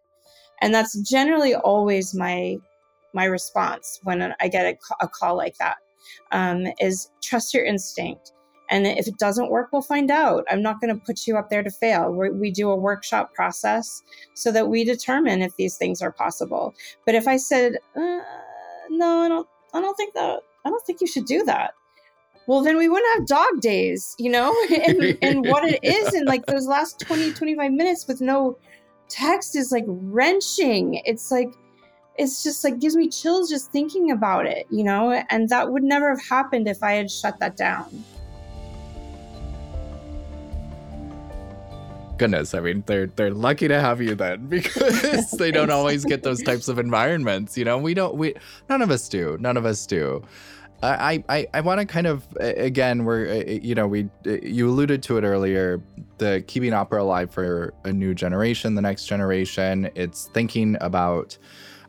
And 0.62 0.74
that's 0.74 0.98
generally 1.10 1.56
always 1.56 2.14
my 2.14 2.58
my 3.14 3.26
response 3.26 4.00
when 4.04 4.34
I 4.40 4.48
get 4.48 4.66
a, 4.66 5.06
a 5.06 5.08
call 5.08 5.36
like 5.36 5.58
that 5.58 5.78
um, 6.32 6.68
is 6.80 7.10
trust 7.22 7.54
your 7.54 7.66
instinct. 7.66 8.32
And 8.70 8.86
if 8.86 9.08
it 9.08 9.18
doesn't 9.18 9.50
work, 9.50 9.70
we'll 9.72 9.82
find 9.82 10.12
out. 10.12 10.46
I'm 10.52 10.62
not 10.62 10.82
going 10.82 10.94
to 10.94 11.02
put 11.06 11.26
you 11.26 11.38
up 11.38 11.50
there 11.50 11.64
to 11.64 11.72
fail. 11.72 12.12
We're, 12.12 12.34
we 12.34 12.52
do 12.52 12.70
a 12.70 12.76
workshop 12.76 13.34
process 13.34 14.04
so 14.34 14.52
that 14.52 14.68
we 14.68 14.84
determine 14.84 15.42
if 15.42 15.56
these 15.56 15.78
things 15.78 16.02
are 16.02 16.12
possible. 16.12 16.76
But 17.06 17.16
if 17.16 17.28
I 17.28 17.38
said, 17.38 17.78
uh, 17.96 18.20
no, 18.90 19.22
I 19.22 19.30
don't, 19.30 19.48
I 19.74 19.82
don't 19.82 19.96
think 19.96 20.14
that, 20.16 20.42
I 20.66 20.70
don't 20.70 20.86
think 20.86 21.00
you 21.00 21.08
should 21.08 21.26
do 21.26 21.44
that. 21.46 21.76
Well, 22.48 22.62
then 22.62 22.78
we 22.78 22.90
wouldn't 22.90 23.18
have 23.18 23.28
dog 23.28 23.62
days, 23.62 24.16
you 24.20 24.30
know? 24.30 24.54
and, 24.88 25.18
and 25.22 25.46
what 25.48 25.64
it 25.64 25.80
is 25.84 26.14
in 26.14 26.26
like 26.26 26.46
those 26.46 26.68
last 26.68 27.00
20, 27.00 27.34
25 27.34 27.72
minutes 27.72 28.06
with 28.06 28.20
no 28.20 28.58
text 29.10 29.56
is 29.56 29.72
like 29.72 29.86
wrenching. 29.88 31.02
It's 31.06 31.32
like, 31.32 31.52
it's 32.18 32.44
just 32.44 32.64
like 32.64 32.80
gives 32.80 32.96
me 32.96 33.10
chills 33.10 33.50
just 33.50 33.72
thinking 33.72 34.12
about 34.12 34.46
it, 34.46 34.68
you 34.70 34.84
know? 34.84 35.12
And 35.30 35.50
that 35.50 35.72
would 35.72 35.84
never 35.84 36.10
have 36.10 36.24
happened 36.28 36.68
if 36.68 36.82
I 36.82 36.94
had 36.94 37.12
shut 37.12 37.40
that 37.40 37.56
down. 37.56 38.04
goodness 42.18 42.54
i 42.54 42.60
mean 42.60 42.84
they're 42.88 43.08
they're 43.08 43.32
lucky 43.32 43.68
to 43.68 43.80
have 43.80 44.02
you 44.02 44.16
then 44.16 44.46
because 44.50 45.32
they 45.32 45.52
don't 45.52 45.70
always 45.70 46.04
get 46.04 46.24
those 46.24 46.42
types 46.42 46.68
of 46.68 46.80
environments 46.80 47.58
you 47.58 47.64
know 47.64 47.78
we 47.78 47.94
don't 47.94 48.16
we 48.16 48.34
none 48.70 48.82
of 48.82 48.90
us 48.90 49.08
do 49.08 49.38
none 49.40 49.56
of 49.56 49.66
us 49.66 49.86
do 49.86 50.22
I 50.84 51.24
I, 51.30 51.48
I 51.54 51.62
want 51.62 51.80
to 51.80 51.86
kind 51.86 52.08
of 52.08 52.26
again 52.40 53.04
we're 53.04 53.28
uh, 53.28 53.40
uh, 53.40 53.60
you 53.62 53.76
know 53.76 53.88
we 53.88 54.10
uh, 54.26 54.34
you 54.44 54.70
alluded 54.70 55.02
to 55.04 55.18
it 55.18 55.24
earlier 55.24 55.82
the 56.20 56.44
keeping 56.48 56.74
opera 56.74 57.02
alive 57.02 57.32
for 57.32 57.74
a 57.84 57.92
new 57.92 58.14
generation 58.14 58.76
the 58.76 58.82
next 58.82 59.06
generation 59.06 59.90
it's 59.96 60.30
thinking 60.34 60.78
about 60.82 61.38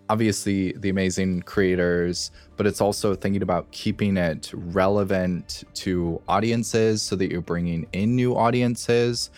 obviously 0.09 0.73
the 0.73 0.89
amazing 0.89 1.43
creators, 1.43 2.31
but 2.57 2.67
it's 2.67 2.81
also 2.81 3.15
thinking 3.15 3.43
about 3.43 3.71
keeping 3.73 4.17
it 4.17 4.51
relevant 4.55 5.65
to 5.75 6.21
audiences 6.29 7.03
so 7.03 7.17
that 7.17 7.31
you're 7.31 7.41
bringing 7.41 7.87
in 7.93 8.17
new 8.17 8.35
audiences. 8.35 9.31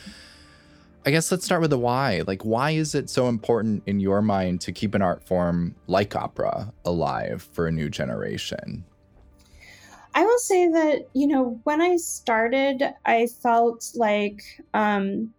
I 1.07 1.11
guess 1.11 1.33
let's 1.33 1.45
start 1.45 1.61
with 1.61 1.71
the 1.71 1.79
why. 1.79 2.23
Like, 2.27 2.45
why 2.45 2.73
is 2.73 2.95
it 2.95 3.09
so 3.09 3.29
important 3.29 3.83
in 3.87 4.01
your 4.01 4.23
mind 4.23 4.61
to 4.63 4.73
keep 4.73 4.95
an 4.95 5.03
art 5.03 5.27
form 5.27 5.75
like 5.87 6.15
opera 6.15 6.73
alive 6.85 7.49
for 7.53 7.67
a 7.67 7.73
new 7.73 7.89
generation? 7.89 8.85
I 10.15 10.25
will 10.25 10.39
say 10.39 10.69
that, 10.69 11.03
you 11.15 11.27
know, 11.27 11.61
when 11.65 11.81
I 11.81 11.97
started, 11.97 12.83
I 13.07 13.29
felt 13.43 13.91
like 13.95 14.43
um, 14.75 15.33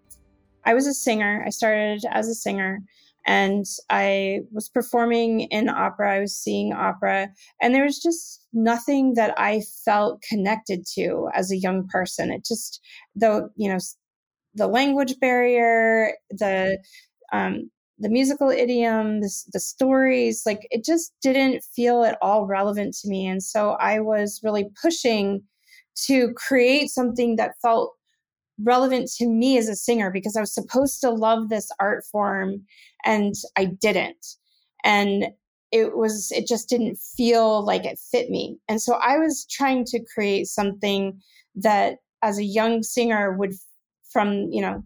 I 0.66 0.74
was 0.74 0.88
a 0.88 0.94
singer. 0.94 1.44
I 1.46 1.50
started 1.50 2.04
as 2.10 2.28
a 2.28 2.36
singer 2.36 2.80
and 3.26 3.66
I 3.90 4.40
was 4.52 4.70
performing 4.70 5.42
in 5.42 5.70
opera. 5.70 6.16
I 6.16 6.20
was 6.20 6.36
seeing 6.36 6.74
opera, 6.74 7.30
and 7.62 7.74
there 7.74 7.84
was 7.84 8.02
just 8.02 8.46
nothing 8.54 9.14
that 9.16 9.40
I 9.40 9.62
felt 9.86 10.24
connected 10.28 10.86
to 10.96 11.30
as 11.34 11.52
a 11.52 11.58
young 11.58 11.88
person. 11.88 12.32
It 12.32 12.46
just, 12.46 12.82
the 13.16 13.50
you 13.56 13.70
know, 13.72 13.78
the 14.56 14.68
language 14.68 15.20
barrier, 15.20 16.14
the 16.32 16.80
um, 17.32 17.70
the 18.02 18.10
musical 18.10 18.50
idiom, 18.50 19.22
the, 19.22 19.32
the 19.54 19.60
stories, 19.60 20.44
like 20.46 20.68
it 20.72 20.84
just 20.84 21.14
didn't 21.22 21.64
feel 21.76 22.04
at 22.04 22.18
all 22.22 22.48
relevant 22.48 22.96
to 23.02 23.08
me. 23.08 23.28
And 23.28 23.44
so 23.44 23.72
I 23.80 24.00
was 24.00 24.42
really 24.44 24.70
pushing 24.82 25.44
to 26.08 26.34
create 26.34 26.90
something 26.90 27.36
that 27.36 27.54
felt 27.62 27.94
relevant 28.64 29.10
to 29.18 29.28
me 29.28 29.58
as 29.58 29.70
a 29.70 29.76
singer 29.76 30.12
because 30.12 30.36
I 30.36 30.42
was 30.42 30.54
supposed 30.54 31.00
to 31.02 31.12
love 31.12 31.50
this 31.50 31.70
art 31.80 32.04
form 32.12 32.64
and 33.06 33.36
I 33.56 33.66
didn't. 33.66 34.26
And 34.84 35.28
it 35.72 35.96
was, 35.96 36.32
it 36.32 36.48
just 36.48 36.70
didn't 36.70 36.98
feel 36.98 37.64
like 37.64 37.86
it 37.86 38.00
fit 38.12 38.30
me. 38.30 38.58
And 38.68 38.82
so 38.82 38.96
I 38.96 39.18
was 39.18 39.46
trying 39.50 39.86
to 39.86 40.04
create 40.14 40.48
something 40.48 41.22
that 41.56 41.98
as 42.24 42.38
a 42.38 42.44
young 42.44 42.84
singer 42.84 43.38
would, 43.38 43.54
from, 44.12 44.50
you 44.52 44.62
know, 44.62 44.84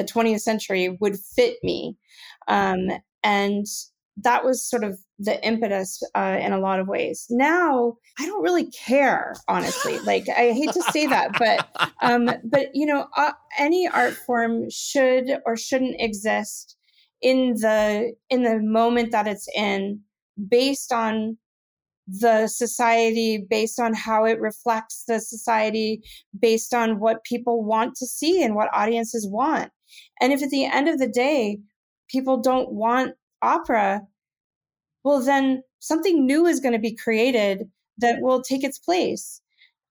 the 0.00 0.12
20th 0.12 0.40
century 0.40 0.96
would 1.00 1.18
fit 1.18 1.56
me. 1.62 1.96
Um, 2.48 2.88
and 3.22 3.66
that 4.16 4.44
was 4.44 4.62
sort 4.62 4.84
of 4.84 4.98
the 5.18 5.44
impetus 5.46 6.02
uh, 6.14 6.38
in 6.40 6.52
a 6.52 6.58
lot 6.58 6.80
of 6.80 6.88
ways. 6.88 7.26
Now 7.30 7.96
I 8.18 8.26
don't 8.26 8.42
really 8.42 8.70
care, 8.70 9.34
honestly. 9.48 9.98
Like 10.00 10.28
I 10.28 10.52
hate 10.52 10.72
to 10.72 10.82
say 10.82 11.06
that, 11.06 11.32
but 11.38 11.92
um, 12.02 12.30
but 12.44 12.74
you 12.74 12.86
know, 12.86 13.06
uh, 13.16 13.32
any 13.58 13.88
art 13.88 14.14
form 14.14 14.68
should 14.70 15.38
or 15.46 15.56
shouldn't 15.56 15.96
exist 15.98 16.76
in 17.22 17.54
the 17.54 18.12
in 18.30 18.42
the 18.42 18.58
moment 18.60 19.12
that 19.12 19.26
it's 19.26 19.48
in, 19.54 20.00
based 20.48 20.92
on 20.92 21.36
the 22.18 22.48
society, 22.48 23.46
based 23.48 23.78
on 23.78 23.94
how 23.94 24.24
it 24.24 24.40
reflects 24.40 25.04
the 25.06 25.20
society, 25.20 26.02
based 26.38 26.74
on 26.74 26.98
what 26.98 27.24
people 27.24 27.62
want 27.62 27.94
to 27.96 28.06
see 28.06 28.42
and 28.42 28.54
what 28.54 28.68
audiences 28.72 29.28
want. 29.28 29.70
And 30.20 30.32
if 30.32 30.42
at 30.42 30.50
the 30.50 30.64
end 30.64 30.88
of 30.88 30.98
the 30.98 31.08
day, 31.08 31.58
people 32.08 32.36
don't 32.38 32.72
want 32.72 33.14
opera, 33.42 34.02
well, 35.04 35.20
then 35.20 35.62
something 35.78 36.26
new 36.26 36.46
is 36.46 36.60
going 36.60 36.72
to 36.72 36.78
be 36.78 36.94
created 36.94 37.70
that 37.98 38.20
will 38.20 38.42
take 38.42 38.64
its 38.64 38.78
place. 38.78 39.40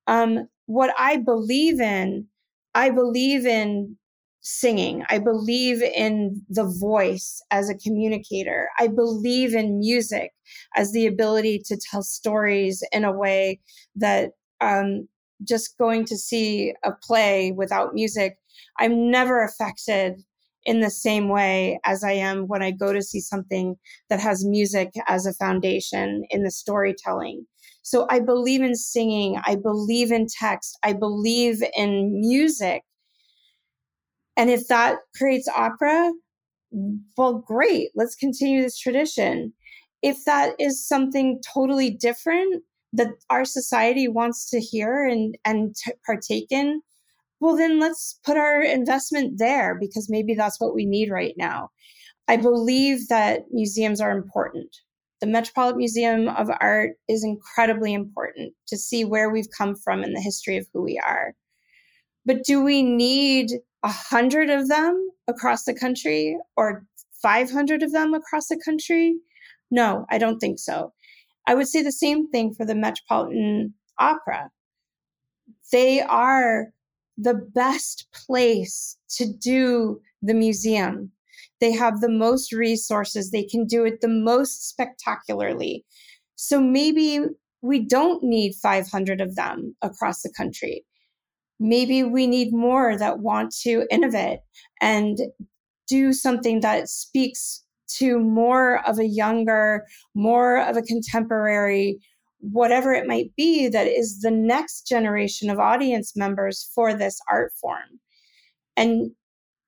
Um, 0.08 0.48
what 0.66 0.94
I 0.98 1.18
believe 1.18 1.80
in, 1.80 2.28
I 2.76 2.90
believe 2.90 3.46
in 3.46 3.98
singing. 4.42 5.04
I 5.10 5.20
believe 5.20 5.82
in 5.82 6.42
the 6.50 6.66
voice 6.80 7.42
as 7.52 7.70
a 7.70 7.78
communicator. 7.78 8.70
I 8.80 8.88
believe 8.88 9.54
in 9.54 9.80
music 9.80 10.32
as 10.76 10.92
the 10.92 11.06
ability 11.06 11.62
to 11.66 11.78
tell 11.78 12.02
stories 12.02 12.84
in 12.92 13.04
a 13.04 13.12
way 13.12 13.60
that 13.96 14.32
um, 14.62 15.08
just 15.48 15.78
going 15.78 16.06
to 16.06 16.18
see 16.18 16.74
a 16.84 16.92
play 16.92 17.52
without 17.52 17.94
music, 17.94 18.38
I'm 18.78 19.12
never 19.12 19.44
affected 19.44 20.16
in 20.66 20.82
the 20.82 20.90
same 20.90 21.30
way 21.30 21.80
as 21.86 22.04
I 22.04 22.12
am 22.12 22.48
when 22.48 22.62
I 22.62 22.72
go 22.72 22.94
to 22.94 23.02
see 23.02 23.22
something 23.22 23.76
that 24.10 24.20
has 24.20 24.46
music 24.46 24.92
as 25.08 25.26
a 25.26 25.34
foundation 25.34 26.24
in 26.30 26.44
the 26.44 26.52
storytelling. 26.52 27.46
So 27.82 28.06
I 28.10 28.20
believe 28.20 28.62
in 28.62 28.76
singing, 28.76 29.40
I 29.46 29.56
believe 29.56 30.12
in 30.12 30.28
text, 30.28 30.78
I 30.84 30.94
believe 30.94 31.64
in 31.76 32.20
music. 32.20 32.84
And 34.40 34.50
if 34.50 34.70
that 34.70 35.00
creates 35.18 35.50
opera, 35.50 36.14
well, 37.18 37.40
great, 37.46 37.90
let's 37.94 38.16
continue 38.16 38.62
this 38.62 38.80
tradition. 38.80 39.52
If 40.02 40.24
that 40.24 40.56
is 40.58 40.88
something 40.88 41.42
totally 41.54 41.90
different 41.90 42.64
that 42.94 43.10
our 43.30 43.44
society 43.44 44.08
wants 44.08 44.50
to 44.52 44.62
hear 44.62 45.06
and, 45.06 45.38
and 45.44 45.76
t- 45.76 45.92
partake 46.06 46.48
in, 46.52 46.82
well, 47.42 47.58
then 47.58 47.82
let's 47.82 48.18
put 48.26 48.38
our 48.38 48.62
investment 48.62 49.40
there 49.40 49.76
because 49.78 50.10
maybe 50.10 50.36
that's 50.36 50.58
what 50.58 50.74
we 50.74 50.86
need 50.86 51.12
right 51.12 51.34
now. 51.36 51.70
I 52.30 52.38
believe 52.38 53.10
that 53.10 53.42
museums 53.52 54.00
are 54.00 54.18
important. 54.18 54.74
The 55.20 55.28
Metropolitan 55.28 55.80
Museum 55.80 56.30
of 56.30 56.50
Art 56.62 56.92
is 57.10 57.26
incredibly 57.26 57.94
important 57.94 58.54
to 58.68 58.78
see 58.78 59.04
where 59.04 59.30
we've 59.30 59.52
come 59.58 59.76
from 59.76 60.02
in 60.02 60.14
the 60.14 60.22
history 60.22 60.56
of 60.56 60.66
who 60.74 60.82
we 60.82 60.98
are. 61.06 61.36
But 62.26 62.46
do 62.46 62.64
we 62.64 62.84
need 62.84 63.52
a 63.84 63.90
hundred 63.90 64.50
of 64.50 64.68
them 64.68 65.08
across 65.28 65.64
the 65.64 65.74
country 65.74 66.38
or 66.58 66.86
500 67.22 67.84
of 67.84 67.92
them 67.92 68.14
across 68.14 68.48
the 68.48 68.62
country? 68.64 69.16
No, 69.72 70.06
I 70.10 70.18
don't 70.18 70.40
think 70.40 70.60
so. 70.60 70.94
I 71.48 71.56
would 71.56 71.68
say 71.68 71.82
the 71.82 71.92
same 71.92 72.30
thing 72.30 72.54
for 72.54 72.66
the 72.66 72.76
Metropolitan 72.76 73.74
Opera. 73.98 74.50
They 75.72 76.02
are 76.02 76.68
the 77.18 77.34
best 77.34 78.08
place 78.14 78.98
to 79.18 79.32
do 79.32 80.02
the 80.22 80.34
museum. 80.34 81.12
They 81.60 81.72
have 81.72 82.00
the 82.00 82.10
most 82.10 82.54
resources. 82.54 83.32
They 83.32 83.44
can 83.44 83.66
do 83.66 83.84
it 83.84 84.02
the 84.02 84.08
most 84.08 84.70
spectacularly. 84.70 85.86
So 86.36 86.62
maybe 86.62 87.20
we 87.62 87.80
don't 87.80 88.24
need 88.24 88.54
500 88.56 89.20
of 89.20 89.36
them 89.36 89.76
across 89.82 90.22
the 90.22 90.34
country. 90.36 90.86
Maybe 91.60 92.04
we 92.04 92.28
need 92.28 92.54
more 92.54 92.98
that 92.98 93.20
want 93.20 93.54
to 93.64 93.86
innovate 93.92 94.40
and 94.82 95.20
do 95.88 96.14
something 96.14 96.62
that 96.62 96.90
speaks 96.90 97.64
to 97.98 98.20
more 98.20 98.86
of 98.88 99.00
a 99.00 99.08
younger, 99.08 99.86
more 100.14 100.62
of 100.62 100.78
a 100.78 100.82
contemporary, 100.82 102.00
whatever 102.40 102.94
it 102.94 103.08
might 103.08 103.32
be 103.36 103.68
that 103.68 103.88
is 103.88 104.22
the 104.22 104.32
next 104.32 104.88
generation 104.88 105.50
of 105.50 105.60
audience 105.60 106.16
members 106.16 106.70
for 106.74 106.94
this 106.94 107.20
art 107.30 107.52
form. 107.60 108.00
And 108.78 109.12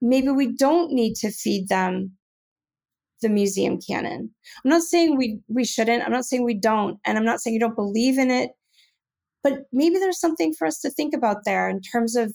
maybe 0.01 0.29
we 0.29 0.55
don't 0.55 0.91
need 0.91 1.15
to 1.15 1.31
feed 1.31 1.67
them 1.67 2.11
the 3.21 3.29
museum 3.29 3.79
canon. 3.79 4.29
I'm 4.63 4.69
not 4.69 4.81
saying 4.81 5.17
we 5.17 5.39
we 5.47 5.63
shouldn't. 5.63 6.03
I'm 6.03 6.11
not 6.11 6.25
saying 6.25 6.43
we 6.43 6.55
don't. 6.55 6.99
And 7.05 7.17
I'm 7.17 7.25
not 7.25 7.39
saying 7.39 7.53
you 7.53 7.59
don't 7.59 7.75
believe 7.75 8.17
in 8.17 8.31
it. 8.31 8.51
But 9.43 9.63
maybe 9.71 9.97
there's 9.97 10.19
something 10.19 10.53
for 10.53 10.67
us 10.67 10.79
to 10.81 10.89
think 10.89 11.13
about 11.13 11.45
there 11.45 11.69
in 11.69 11.81
terms 11.81 12.15
of 12.15 12.33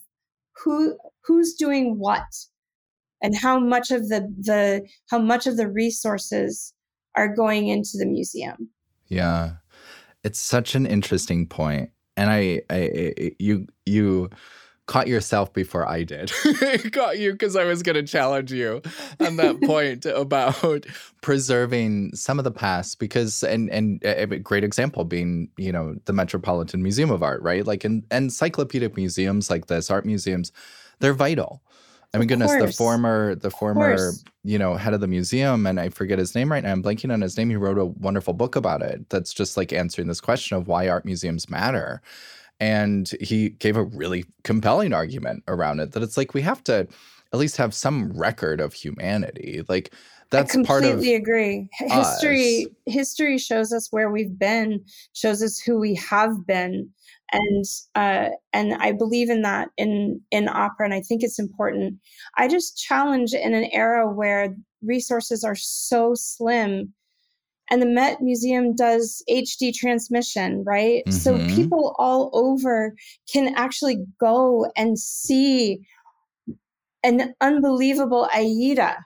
who 0.64 0.96
who's 1.24 1.54
doing 1.54 1.98
what 1.98 2.24
and 3.22 3.36
how 3.36 3.58
much 3.58 3.90
of 3.90 4.08
the 4.08 4.32
the 4.38 4.86
how 5.10 5.18
much 5.18 5.46
of 5.46 5.56
the 5.56 5.68
resources 5.68 6.72
are 7.16 7.34
going 7.34 7.68
into 7.68 7.92
the 7.94 8.06
museum. 8.06 8.68
Yeah. 9.08 9.54
It's 10.22 10.40
such 10.40 10.74
an 10.74 10.86
interesting 10.86 11.46
point. 11.46 11.90
And 12.16 12.30
I, 12.30 12.62
I, 12.70 13.34
you, 13.38 13.66
you 13.84 14.30
caught 14.86 15.08
yourself 15.08 15.52
before 15.52 15.88
I 15.88 16.04
did. 16.04 16.32
caught 16.92 17.18
you 17.18 17.32
because 17.32 17.56
I 17.56 17.64
was 17.64 17.82
going 17.82 17.96
to 17.96 18.02
challenge 18.02 18.52
you 18.52 18.82
on 19.20 19.36
that 19.36 19.60
point 19.64 20.06
about 20.06 20.86
preserving 21.20 22.14
some 22.14 22.38
of 22.38 22.44
the 22.44 22.50
past 22.50 22.98
because 22.98 23.42
and 23.42 23.68
and 23.70 24.00
a 24.04 24.26
great 24.26 24.64
example 24.64 25.04
being, 25.04 25.48
you 25.56 25.72
know, 25.72 25.96
the 26.04 26.12
Metropolitan 26.12 26.82
Museum 26.82 27.10
of 27.10 27.22
Art, 27.22 27.42
right? 27.42 27.66
Like 27.66 27.84
in 27.84 28.04
encyclopedic 28.10 28.96
museums 28.96 29.50
like 29.50 29.66
this, 29.66 29.90
art 29.90 30.06
museums, 30.06 30.52
they're 31.00 31.14
vital. 31.14 31.62
I 32.14 32.18
mean, 32.18 32.28
goodness, 32.28 32.52
the 32.52 32.72
former, 32.72 33.34
the 33.34 33.50
former, 33.50 34.12
you 34.42 34.58
know, 34.58 34.76
head 34.76 34.94
of 34.94 35.00
the 35.00 35.06
museum, 35.06 35.66
and 35.66 35.78
I 35.78 35.90
forget 35.90 36.18
his 36.18 36.34
name 36.34 36.50
right 36.50 36.62
now. 36.62 36.72
I'm 36.72 36.82
blanking 36.82 37.12
on 37.12 37.20
his 37.20 37.36
name. 37.36 37.50
He 37.50 37.56
wrote 37.56 37.76
a 37.76 37.84
wonderful 37.84 38.32
book 38.32 38.56
about 38.56 38.80
it. 38.80 39.10
That's 39.10 39.34
just 39.34 39.56
like 39.56 39.72
answering 39.72 40.08
this 40.08 40.20
question 40.20 40.56
of 40.56 40.66
why 40.66 40.88
art 40.88 41.04
museums 41.04 41.50
matter. 41.50 42.00
And 42.58 43.10
he 43.20 43.50
gave 43.50 43.76
a 43.76 43.84
really 43.84 44.24
compelling 44.44 44.92
argument 44.92 45.44
around 45.46 45.80
it 45.80 45.92
that 45.92 46.02
it's 46.02 46.16
like 46.16 46.32
we 46.32 46.42
have 46.42 46.64
to 46.64 46.88
at 47.32 47.38
least 47.38 47.56
have 47.56 47.74
some 47.74 48.12
record 48.12 48.60
of 48.60 48.72
humanity. 48.72 49.62
Like 49.68 49.92
that's 50.30 50.54
part 50.64 50.84
of 50.84 50.90
completely 50.90 51.14
agree. 51.14 51.68
History 51.72 52.66
us. 52.66 52.72
history 52.86 53.38
shows 53.38 53.72
us 53.72 53.88
where 53.90 54.10
we've 54.10 54.38
been, 54.38 54.84
shows 55.12 55.42
us 55.42 55.58
who 55.58 55.78
we 55.78 55.94
have 55.96 56.46
been. 56.46 56.90
And 57.32 57.64
uh, 57.94 58.30
and 58.52 58.74
I 58.74 58.92
believe 58.92 59.30
in 59.30 59.42
that 59.42 59.68
in 59.76 60.20
in 60.30 60.48
opera, 60.48 60.86
and 60.86 60.94
I 60.94 61.00
think 61.00 61.22
it's 61.22 61.40
important. 61.40 61.96
I 62.36 62.46
just 62.46 62.78
challenge 62.78 63.34
in 63.34 63.52
an 63.52 63.68
era 63.72 64.08
where 64.08 64.54
resources 64.82 65.42
are 65.42 65.56
so 65.56 66.14
slim 66.14 66.92
and 67.70 67.82
the 67.82 67.86
Met 67.86 68.20
Museum 68.20 68.74
does 68.74 69.22
HD 69.28 69.74
transmission, 69.74 70.62
right? 70.64 71.02
Mm-hmm. 71.06 71.10
So 71.10 71.38
people 71.54 71.94
all 71.98 72.30
over 72.32 72.94
can 73.32 73.54
actually 73.56 74.04
go 74.20 74.70
and 74.76 74.98
see 74.98 75.80
an 77.02 77.34
unbelievable 77.40 78.28
Aida, 78.34 78.96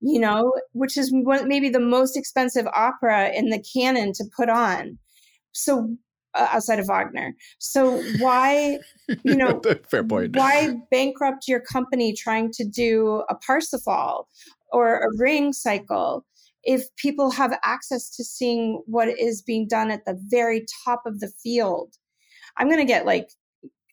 you 0.00 0.18
know, 0.18 0.52
which 0.72 0.96
is 0.96 1.12
one, 1.12 1.48
maybe 1.48 1.68
the 1.68 1.80
most 1.80 2.16
expensive 2.16 2.66
opera 2.74 3.30
in 3.34 3.50
the 3.50 3.62
canon 3.74 4.12
to 4.14 4.24
put 4.36 4.48
on. 4.48 4.98
So 5.52 5.96
uh, 6.34 6.48
outside 6.52 6.78
of 6.78 6.86
Wagner. 6.86 7.34
So 7.58 8.02
why, 8.18 8.78
you 9.24 9.34
know, 9.34 9.60
fair 9.90 10.04
point. 10.04 10.36
Why 10.36 10.74
bankrupt 10.90 11.48
your 11.48 11.60
company 11.60 12.12
trying 12.12 12.52
to 12.52 12.64
do 12.64 13.24
a 13.28 13.34
Parsifal 13.34 14.28
or 14.72 14.98
a 14.98 15.08
Ring 15.16 15.52
cycle? 15.52 16.24
If 16.64 16.94
people 16.96 17.30
have 17.30 17.58
access 17.64 18.10
to 18.10 18.24
seeing 18.24 18.82
what 18.86 19.08
is 19.08 19.42
being 19.42 19.66
done 19.66 19.90
at 19.90 20.04
the 20.04 20.18
very 20.28 20.64
top 20.84 21.02
of 21.06 21.20
the 21.20 21.30
field 21.42 21.94
i'm 22.58 22.68
going 22.68 22.80
to 22.80 22.84
get 22.84 23.06
like 23.06 23.30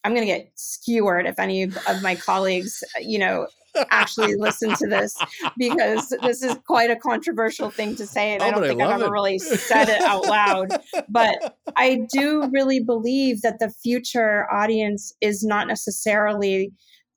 i'm 0.03 0.13
going 0.13 0.25
to 0.25 0.33
get 0.33 0.51
skewered 0.55 1.25
if 1.25 1.39
any 1.39 1.63
of 1.63 2.01
my 2.01 2.15
colleagues 2.15 2.83
you 2.99 3.19
know 3.19 3.47
actually 3.91 4.35
listen 4.35 4.73
to 4.75 4.87
this 4.87 5.15
because 5.57 6.09
this 6.23 6.41
is 6.41 6.55
quite 6.65 6.89
a 6.89 6.95
controversial 6.95 7.69
thing 7.69 7.95
to 7.95 8.07
say 8.07 8.33
and 8.33 8.41
oh, 8.41 8.45
i 8.45 8.51
don't 8.51 8.63
think 8.63 8.81
I 8.81 8.85
i've 8.85 9.01
ever 9.01 9.05
it. 9.05 9.11
really 9.11 9.39
said 9.39 9.89
it 9.89 10.01
out 10.01 10.25
loud 10.25 10.69
but 11.09 11.57
i 11.75 12.01
do 12.11 12.49
really 12.51 12.79
believe 12.79 13.41
that 13.43 13.59
the 13.59 13.69
future 13.69 14.51
audience 14.51 15.13
is 15.21 15.43
not 15.43 15.67
necessarily 15.67 16.71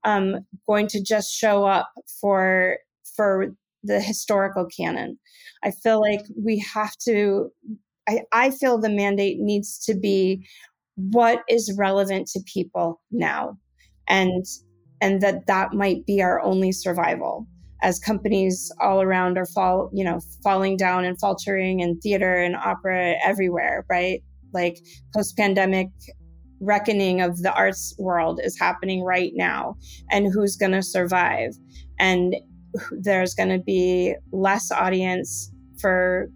um, 0.05 0.46
going 0.66 0.86
to 0.88 1.03
just 1.03 1.32
show 1.32 1.64
up 1.64 1.90
for 2.20 2.78
for 3.16 3.55
the 3.83 4.01
historical 4.01 4.66
canon. 4.66 5.18
I 5.62 5.70
feel 5.70 6.01
like 6.01 6.22
we 6.37 6.59
have 6.72 6.97
to, 7.05 7.51
I, 8.09 8.20
I 8.33 8.51
feel 8.51 8.78
the 8.78 8.91
mandate 8.91 9.39
needs 9.39 9.78
to 9.87 9.95
be 9.95 10.47
what 10.97 11.43
is 11.49 11.74
relevant 11.78 12.28
to 12.28 12.41
people 12.47 13.01
now. 13.11 13.57
And 14.09 14.45
and 15.01 15.20
that 15.22 15.47
that 15.47 15.72
might 15.72 16.05
be 16.07 16.22
our 16.22 16.41
only 16.43 16.72
survival 16.72 17.47
as 17.83 17.99
companies 17.99 18.70
all 18.81 19.01
around 19.01 19.39
are 19.39 19.47
fall 19.47 19.91
you 19.93 20.05
know 20.05 20.20
falling 20.43 20.76
down 20.76 21.05
and 21.05 21.18
faltering 21.18 21.81
in 21.81 21.99
theater 22.01 22.37
and 22.37 22.57
opera 22.57 23.14
everywhere 23.24 23.85
right 23.89 24.22
like 24.53 24.78
post 25.14 25.37
pandemic 25.37 25.89
reckoning 26.61 27.20
of 27.22 27.39
the 27.39 27.53
arts 27.55 27.95
world 27.99 28.41
is 28.43 28.59
happening 28.59 29.03
right 29.03 29.33
now 29.35 29.74
and 30.11 30.31
who's 30.33 30.57
going 30.57 30.72
to 30.72 30.83
survive 30.83 31.53
and 31.99 32.37
there's 32.93 33.35
going 33.35 33.49
to 33.49 33.59
be 33.59 34.14
less 34.33 34.71
audience 34.71 35.51
for 35.81 36.31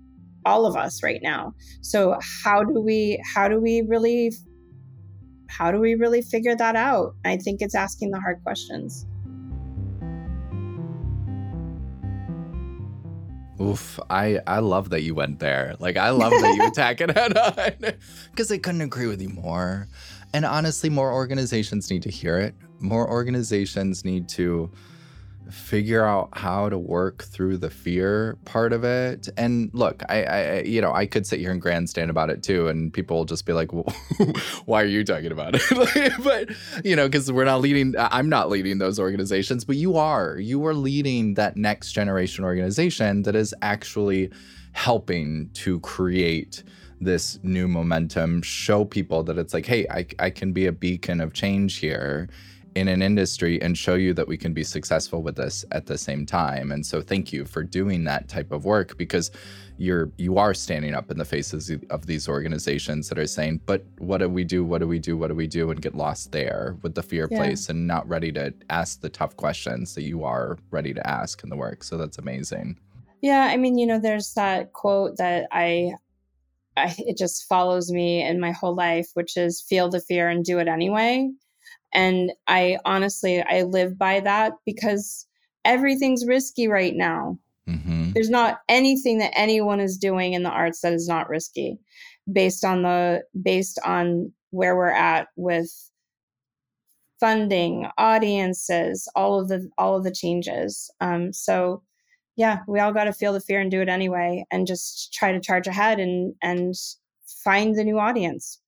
all 0.47 0.67
of 0.67 0.77
us 0.77 1.03
right 1.03 1.21
now 1.23 1.53
so 1.81 2.19
how 2.43 2.63
do 2.63 2.81
we 2.81 3.23
how 3.35 3.49
do 3.49 3.61
we 3.61 3.83
really 3.83 4.33
how 5.49 5.71
do 5.71 5.79
we 5.79 5.95
really 5.95 6.21
figure 6.21 6.55
that 6.57 6.77
out 6.77 7.15
i 7.25 7.37
think 7.37 7.63
it's 7.63 7.75
asking 7.75 8.11
the 8.11 8.21
hard 8.21 8.43
questions 8.43 9.07
Oof, 13.61 14.01
I 14.11 14.41
I 14.47 14.59
love 14.59 14.91
that 14.91 15.03
you 15.03 15.15
went 15.15 15.39
there. 15.39 15.77
Like 15.79 15.97
I 15.97 16.11
love 16.11 16.33
that 16.33 16.55
you 16.57 16.67
attack 16.67 17.01
it 17.01 17.17
head 17.17 17.37
on 17.37 17.55
because 18.31 18.51
I 18.51 18.59
couldn't 18.59 18.81
agree 18.81 19.07
with 19.07 19.23
you 19.23 19.29
more. 19.29 19.89
And 20.33 20.45
honestly, 20.45 20.91
more 20.91 21.13
organizations 21.13 21.91
need 21.91 22.03
to 22.03 22.11
hear 22.11 22.39
it. 22.39 22.55
More 22.81 23.09
organizations 23.09 24.05
need 24.05 24.29
to 24.31 24.71
figure 25.51 26.05
out 26.05 26.31
how 26.33 26.69
to 26.69 26.79
work 26.79 27.25
through 27.25 27.59
the 27.59 27.71
fear 27.71 28.37
part 28.45 28.73
of 28.73 28.85
it. 28.85 29.29
And 29.37 29.71
look, 29.73 30.03
I, 30.09 30.23
I, 30.25 30.61
you 30.63 30.81
know, 30.81 30.93
I 30.93 31.07
could 31.07 31.27
sit 31.27 31.41
here 31.41 31.51
and 31.51 31.61
grandstand 31.61 32.11
about 32.11 32.31
it 32.31 32.43
too, 32.43 32.69
and 32.69 32.93
people 32.93 33.17
will 33.17 33.25
just 33.25 33.47
be 33.47 33.53
like, 33.53 33.73
well, 33.73 33.93
"Why 34.65 34.83
are 34.83 34.87
you 34.87 35.05
talking 35.05 35.33
about 35.33 35.55
it?" 35.55 36.13
but 36.25 36.51
you 36.85 36.97
know, 36.97 37.07
because 37.07 37.31
we're 37.31 37.45
not 37.45 37.61
leading. 37.61 37.95
I'm 37.99 38.29
not 38.29 38.51
leading 38.51 38.79
those 38.79 38.99
organizations, 38.99 39.65
but 39.65 39.77
you 39.77 39.97
are. 39.97 40.39
You 40.39 40.65
are 40.67 40.75
leading 40.75 41.35
that 41.35 41.57
next 41.57 41.93
generation 41.93 42.45
organization 42.45 43.23
that 43.23 43.37
is 43.37 43.55
actually 43.63 44.31
helping 44.73 45.51
to 45.55 45.79
create 45.81 46.63
this 47.01 47.39
new 47.43 47.69
momentum 47.69 48.43
show 48.43 48.85
people 48.85 49.23
that 49.25 49.39
it's 49.39 49.53
like 49.53 49.67
hey 49.67 49.87
I, 49.91 50.07
I 50.19 50.31
can 50.31 50.53
be 50.53 50.67
a 50.67 50.73
beacon 50.73 51.21
of 51.21 51.33
change 51.33 51.79
here 51.79 52.29
in 52.75 52.89
an 52.89 53.03
industry 53.03 53.61
and 53.63 53.79
show 53.79 53.95
you 53.95 54.13
that 54.15 54.27
we 54.27 54.37
can 54.37 54.53
be 54.53 54.65
successful 54.65 55.23
with 55.23 55.37
this 55.37 55.65
at 55.73 55.87
the 55.87 55.97
same 55.97 56.27
time. 56.27 56.73
And 56.73 56.85
so 56.85 57.01
thank 57.01 57.33
you 57.33 57.45
for 57.45 57.63
doing 57.63 58.05
that 58.05 58.29
type 58.29 58.53
of 58.53 58.65
work 58.65 58.97
because 58.97 59.31
you're 59.77 60.11
you 60.17 60.39
are 60.39 60.55
standing 60.55 60.95
up 60.95 61.11
in 61.11 61.19
the 61.19 61.25
faces 61.25 61.71
of 61.91 62.07
these 62.07 62.29
organizations 62.29 63.09
that 63.09 63.19
are 63.19 63.27
saying, 63.27 63.61
but 63.67 63.85
what 63.99 64.19
do 64.19 64.29
we 64.29 64.45
do? 64.45 64.65
What 64.65 64.79
do 64.79 64.89
we 64.89 64.99
do? 64.99 65.17
What 65.17 65.29
do 65.29 65.35
we 65.35 65.47
do? 65.47 65.71
And 65.71 65.81
get 65.81 65.95
lost 65.95 66.33
there 66.33 66.77
with 66.83 66.95
the 66.95 67.03
fear 67.03 67.29
yeah. 67.31 67.39
place 67.39 67.69
and 67.69 67.87
not 67.87 68.09
ready 68.09 68.31
to 68.33 68.53
ask 68.71 69.01
the 69.01 69.09
tough 69.09 69.37
questions 69.37 69.95
that 69.95 70.03
you 70.03 70.25
are 70.25 70.59
ready 70.71 70.95
to 70.95 71.07
ask 71.07 71.43
in 71.43 71.51
the 71.51 71.57
work. 71.57 71.83
So 71.83 71.97
that's 71.97 72.19
amazing. 72.19 72.79
Yeah, 73.21 73.49
I 73.51 73.57
mean, 73.57 73.79
you 73.79 73.87
know, 73.87 73.99
there's 73.99 74.35
that 74.35 74.73
quote 74.73 75.17
that 75.17 75.49
I 75.51 75.95
I, 76.77 76.95
it 76.99 77.17
just 77.17 77.45
follows 77.45 77.91
me 77.91 78.23
in 78.23 78.41
my 78.41 78.53
whole 78.53 78.75
life, 78.75 79.11
which 79.15 79.37
is 79.37 79.63
feel 79.63 79.89
the 79.89 80.01
fear 80.01 80.29
and 80.29 80.45
do 80.45 80.59
it 80.59 80.69
anyway. 80.69 81.31
And 81.95 82.33
I 82.47 82.79
honestly, 82.85 83.43
I 83.43 83.63
live 83.63 83.97
by 83.97 84.21
that 84.21 84.53
because 84.67 85.27
everything's 85.65 86.27
risky 86.27 86.69
right 86.69 86.95
now. 86.95 87.39
Mm-hmm. 87.69 88.13
There's 88.13 88.31
not 88.31 88.61
anything 88.69 89.19
that 89.19 89.33
anyone 89.35 89.81
is 89.81 89.97
doing 89.97 90.35
in 90.35 90.43
the 90.43 90.51
arts 90.51 90.81
that 90.81 90.93
is 90.93 91.09
not 91.09 91.29
risky 91.29 91.79
based 92.33 92.65
on 92.65 92.83
the 92.83 93.23
based 93.43 93.79
on 93.85 94.33
where 94.51 94.77
we're 94.77 94.89
at 94.89 95.29
with 95.37 95.71
funding 97.21 97.89
audiences 97.99 99.09
all 99.15 99.41
of 99.41 99.49
the 99.49 99.69
all 99.79 99.97
of 99.97 100.05
the 100.05 100.13
changes 100.13 100.91
um, 101.01 101.33
so 101.33 101.83
yeah 102.37 102.59
we 102.67 102.81
all 102.81 102.93
got 102.93 103.05
to 103.05 103.13
feel 103.13 103.33
the 103.33 103.41
fear 103.41 103.61
and 103.61 103.71
do 103.71 103.81
it 103.81 103.89
anyway 103.89 104.45
and 104.51 104.67
just 104.67 105.13
try 105.13 105.33
to 105.33 105.41
charge 105.41 105.67
ahead 105.67 106.01
and 106.01 106.35
and 106.43 106.75
find 107.43 107.77
the 107.77 107.85
new 107.85 107.99
audience 107.99 108.61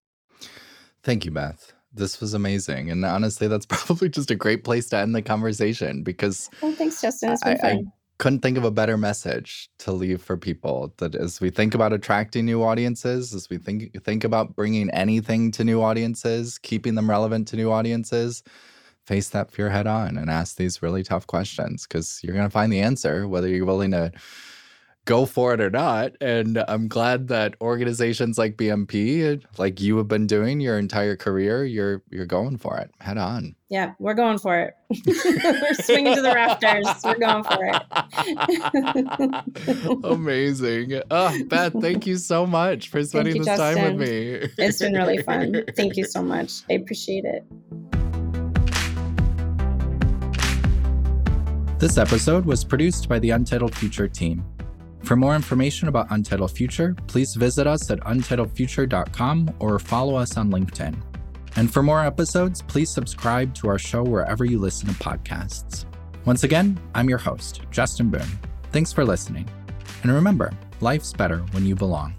thank 1.03 1.25
you 1.25 1.31
beth 1.31 1.73
this 1.97 2.21
was 2.21 2.33
amazing. 2.33 2.89
And 2.89 3.03
honestly, 3.03 3.47
that's 3.47 3.65
probably 3.69 4.09
just 4.09 4.31
a 4.31 4.35
great 4.35 4.63
place 4.63 4.87
to 4.89 4.97
end 4.97 5.15
the 5.15 5.21
conversation 5.21 6.03
because. 6.03 6.49
Oh, 6.61 6.71
thanks, 6.73 7.01
Justin. 7.01 7.31
It's 7.31 7.43
been 7.43 7.57
I, 7.57 7.57
fun. 7.57 7.77
I 7.87 7.91
couldn't 8.19 8.39
think 8.39 8.57
of 8.57 8.63
a 8.63 8.71
better 8.71 8.97
message 8.97 9.69
to 9.79 9.91
leave 9.91 10.21
for 10.21 10.37
people 10.37 10.93
that 10.97 11.15
as 11.15 11.39
we 11.39 11.49
think 11.49 11.75
about 11.75 11.93
attracting 11.93 12.45
new 12.45 12.63
audiences, 12.63 13.33
as 13.33 13.49
we 13.49 13.57
think 13.57 14.03
think 14.03 14.23
about 14.23 14.55
bringing 14.55 14.89
anything 14.91 15.51
to 15.51 15.63
new 15.63 15.81
audiences, 15.81 16.57
keeping 16.57 16.95
them 16.95 17.09
relevant 17.09 17.47
to 17.49 17.55
new 17.55 17.71
audiences, 17.71 18.43
face 19.05 19.29
that 19.29 19.51
fear 19.51 19.69
head 19.69 19.87
on 19.87 20.17
and 20.17 20.29
ask 20.29 20.57
these 20.57 20.81
really 20.81 21.03
tough 21.03 21.27
questions 21.27 21.87
because 21.87 22.19
you're 22.23 22.35
going 22.35 22.45
to 22.45 22.51
find 22.51 22.73
the 22.73 22.81
answer 22.81 23.27
whether 23.27 23.47
you're 23.47 23.65
willing 23.65 23.91
to 23.91 24.11
go 25.07 25.25
for 25.25 25.53
it 25.53 25.61
or 25.61 25.71
not. 25.71 26.11
And 26.21 26.63
I'm 26.67 26.87
glad 26.87 27.29
that 27.29 27.55
organizations 27.61 28.37
like 28.37 28.57
BMP, 28.57 29.41
like 29.57 29.81
you 29.81 29.97
have 29.97 30.07
been 30.07 30.27
doing 30.27 30.59
your 30.59 30.77
entire 30.77 31.15
career, 31.15 31.65
you're 31.65 32.03
you're 32.11 32.27
going 32.27 32.57
for 32.57 32.77
it 32.77 32.91
head 32.99 33.17
on. 33.17 33.55
Yeah, 33.69 33.93
we're 33.99 34.13
going 34.13 34.37
for 34.37 34.57
it. 34.59 34.75
we're 35.05 35.73
swinging 35.73 36.15
to 36.15 36.21
the 36.21 36.33
rafters. 36.33 36.85
We're 37.03 37.17
going 37.17 37.43
for 37.43 37.59
it. 39.65 39.99
Amazing. 40.05 41.01
Oh, 41.09 41.35
Beth, 41.47 41.73
thank 41.81 42.05
you 42.05 42.17
so 42.17 42.45
much 42.45 42.89
for 42.89 43.03
spending 43.03 43.37
you, 43.37 43.43
this 43.43 43.57
Justin. 43.57 43.83
time 43.83 43.97
with 43.97 44.09
me. 44.09 44.49
it's 44.57 44.79
been 44.79 44.93
really 44.93 45.17
fun. 45.17 45.63
Thank 45.75 45.97
you 45.97 46.05
so 46.05 46.21
much. 46.21 46.61
I 46.69 46.73
appreciate 46.73 47.25
it. 47.25 47.43
This 51.79 51.97
episode 51.97 52.45
was 52.45 52.63
produced 52.63 53.09
by 53.09 53.17
the 53.19 53.31
Untitled 53.31 53.75
Future 53.75 54.07
team. 54.07 54.45
For 55.07 55.15
more 55.15 55.37
information 55.37 55.87
about 55.87 56.07
Untitled 56.09 56.51
Future, 56.51 56.93
please 57.07 57.33
visit 57.33 57.65
us 57.65 57.89
at 57.89 58.01
untitledfuture.com 58.01 59.55
or 59.59 59.79
follow 59.79 60.15
us 60.17 60.35
on 60.35 60.51
LinkedIn. 60.51 61.01
And 61.55 61.71
for 61.71 61.81
more 61.81 62.03
episodes, 62.03 62.61
please 62.61 62.89
subscribe 62.89 63.55
to 63.55 63.69
our 63.69 63.79
show 63.79 64.03
wherever 64.03 64.43
you 64.43 64.59
listen 64.59 64.89
to 64.89 64.95
podcasts. 64.95 65.85
Once 66.25 66.43
again, 66.43 66.77
I'm 66.93 67.07
your 67.07 67.19
host, 67.19 67.61
Justin 67.71 68.09
Boone. 68.09 68.37
Thanks 68.73 68.91
for 68.91 69.05
listening. 69.05 69.47
And 70.03 70.11
remember, 70.11 70.51
life's 70.81 71.13
better 71.13 71.37
when 71.53 71.65
you 71.65 71.73
belong. 71.73 72.13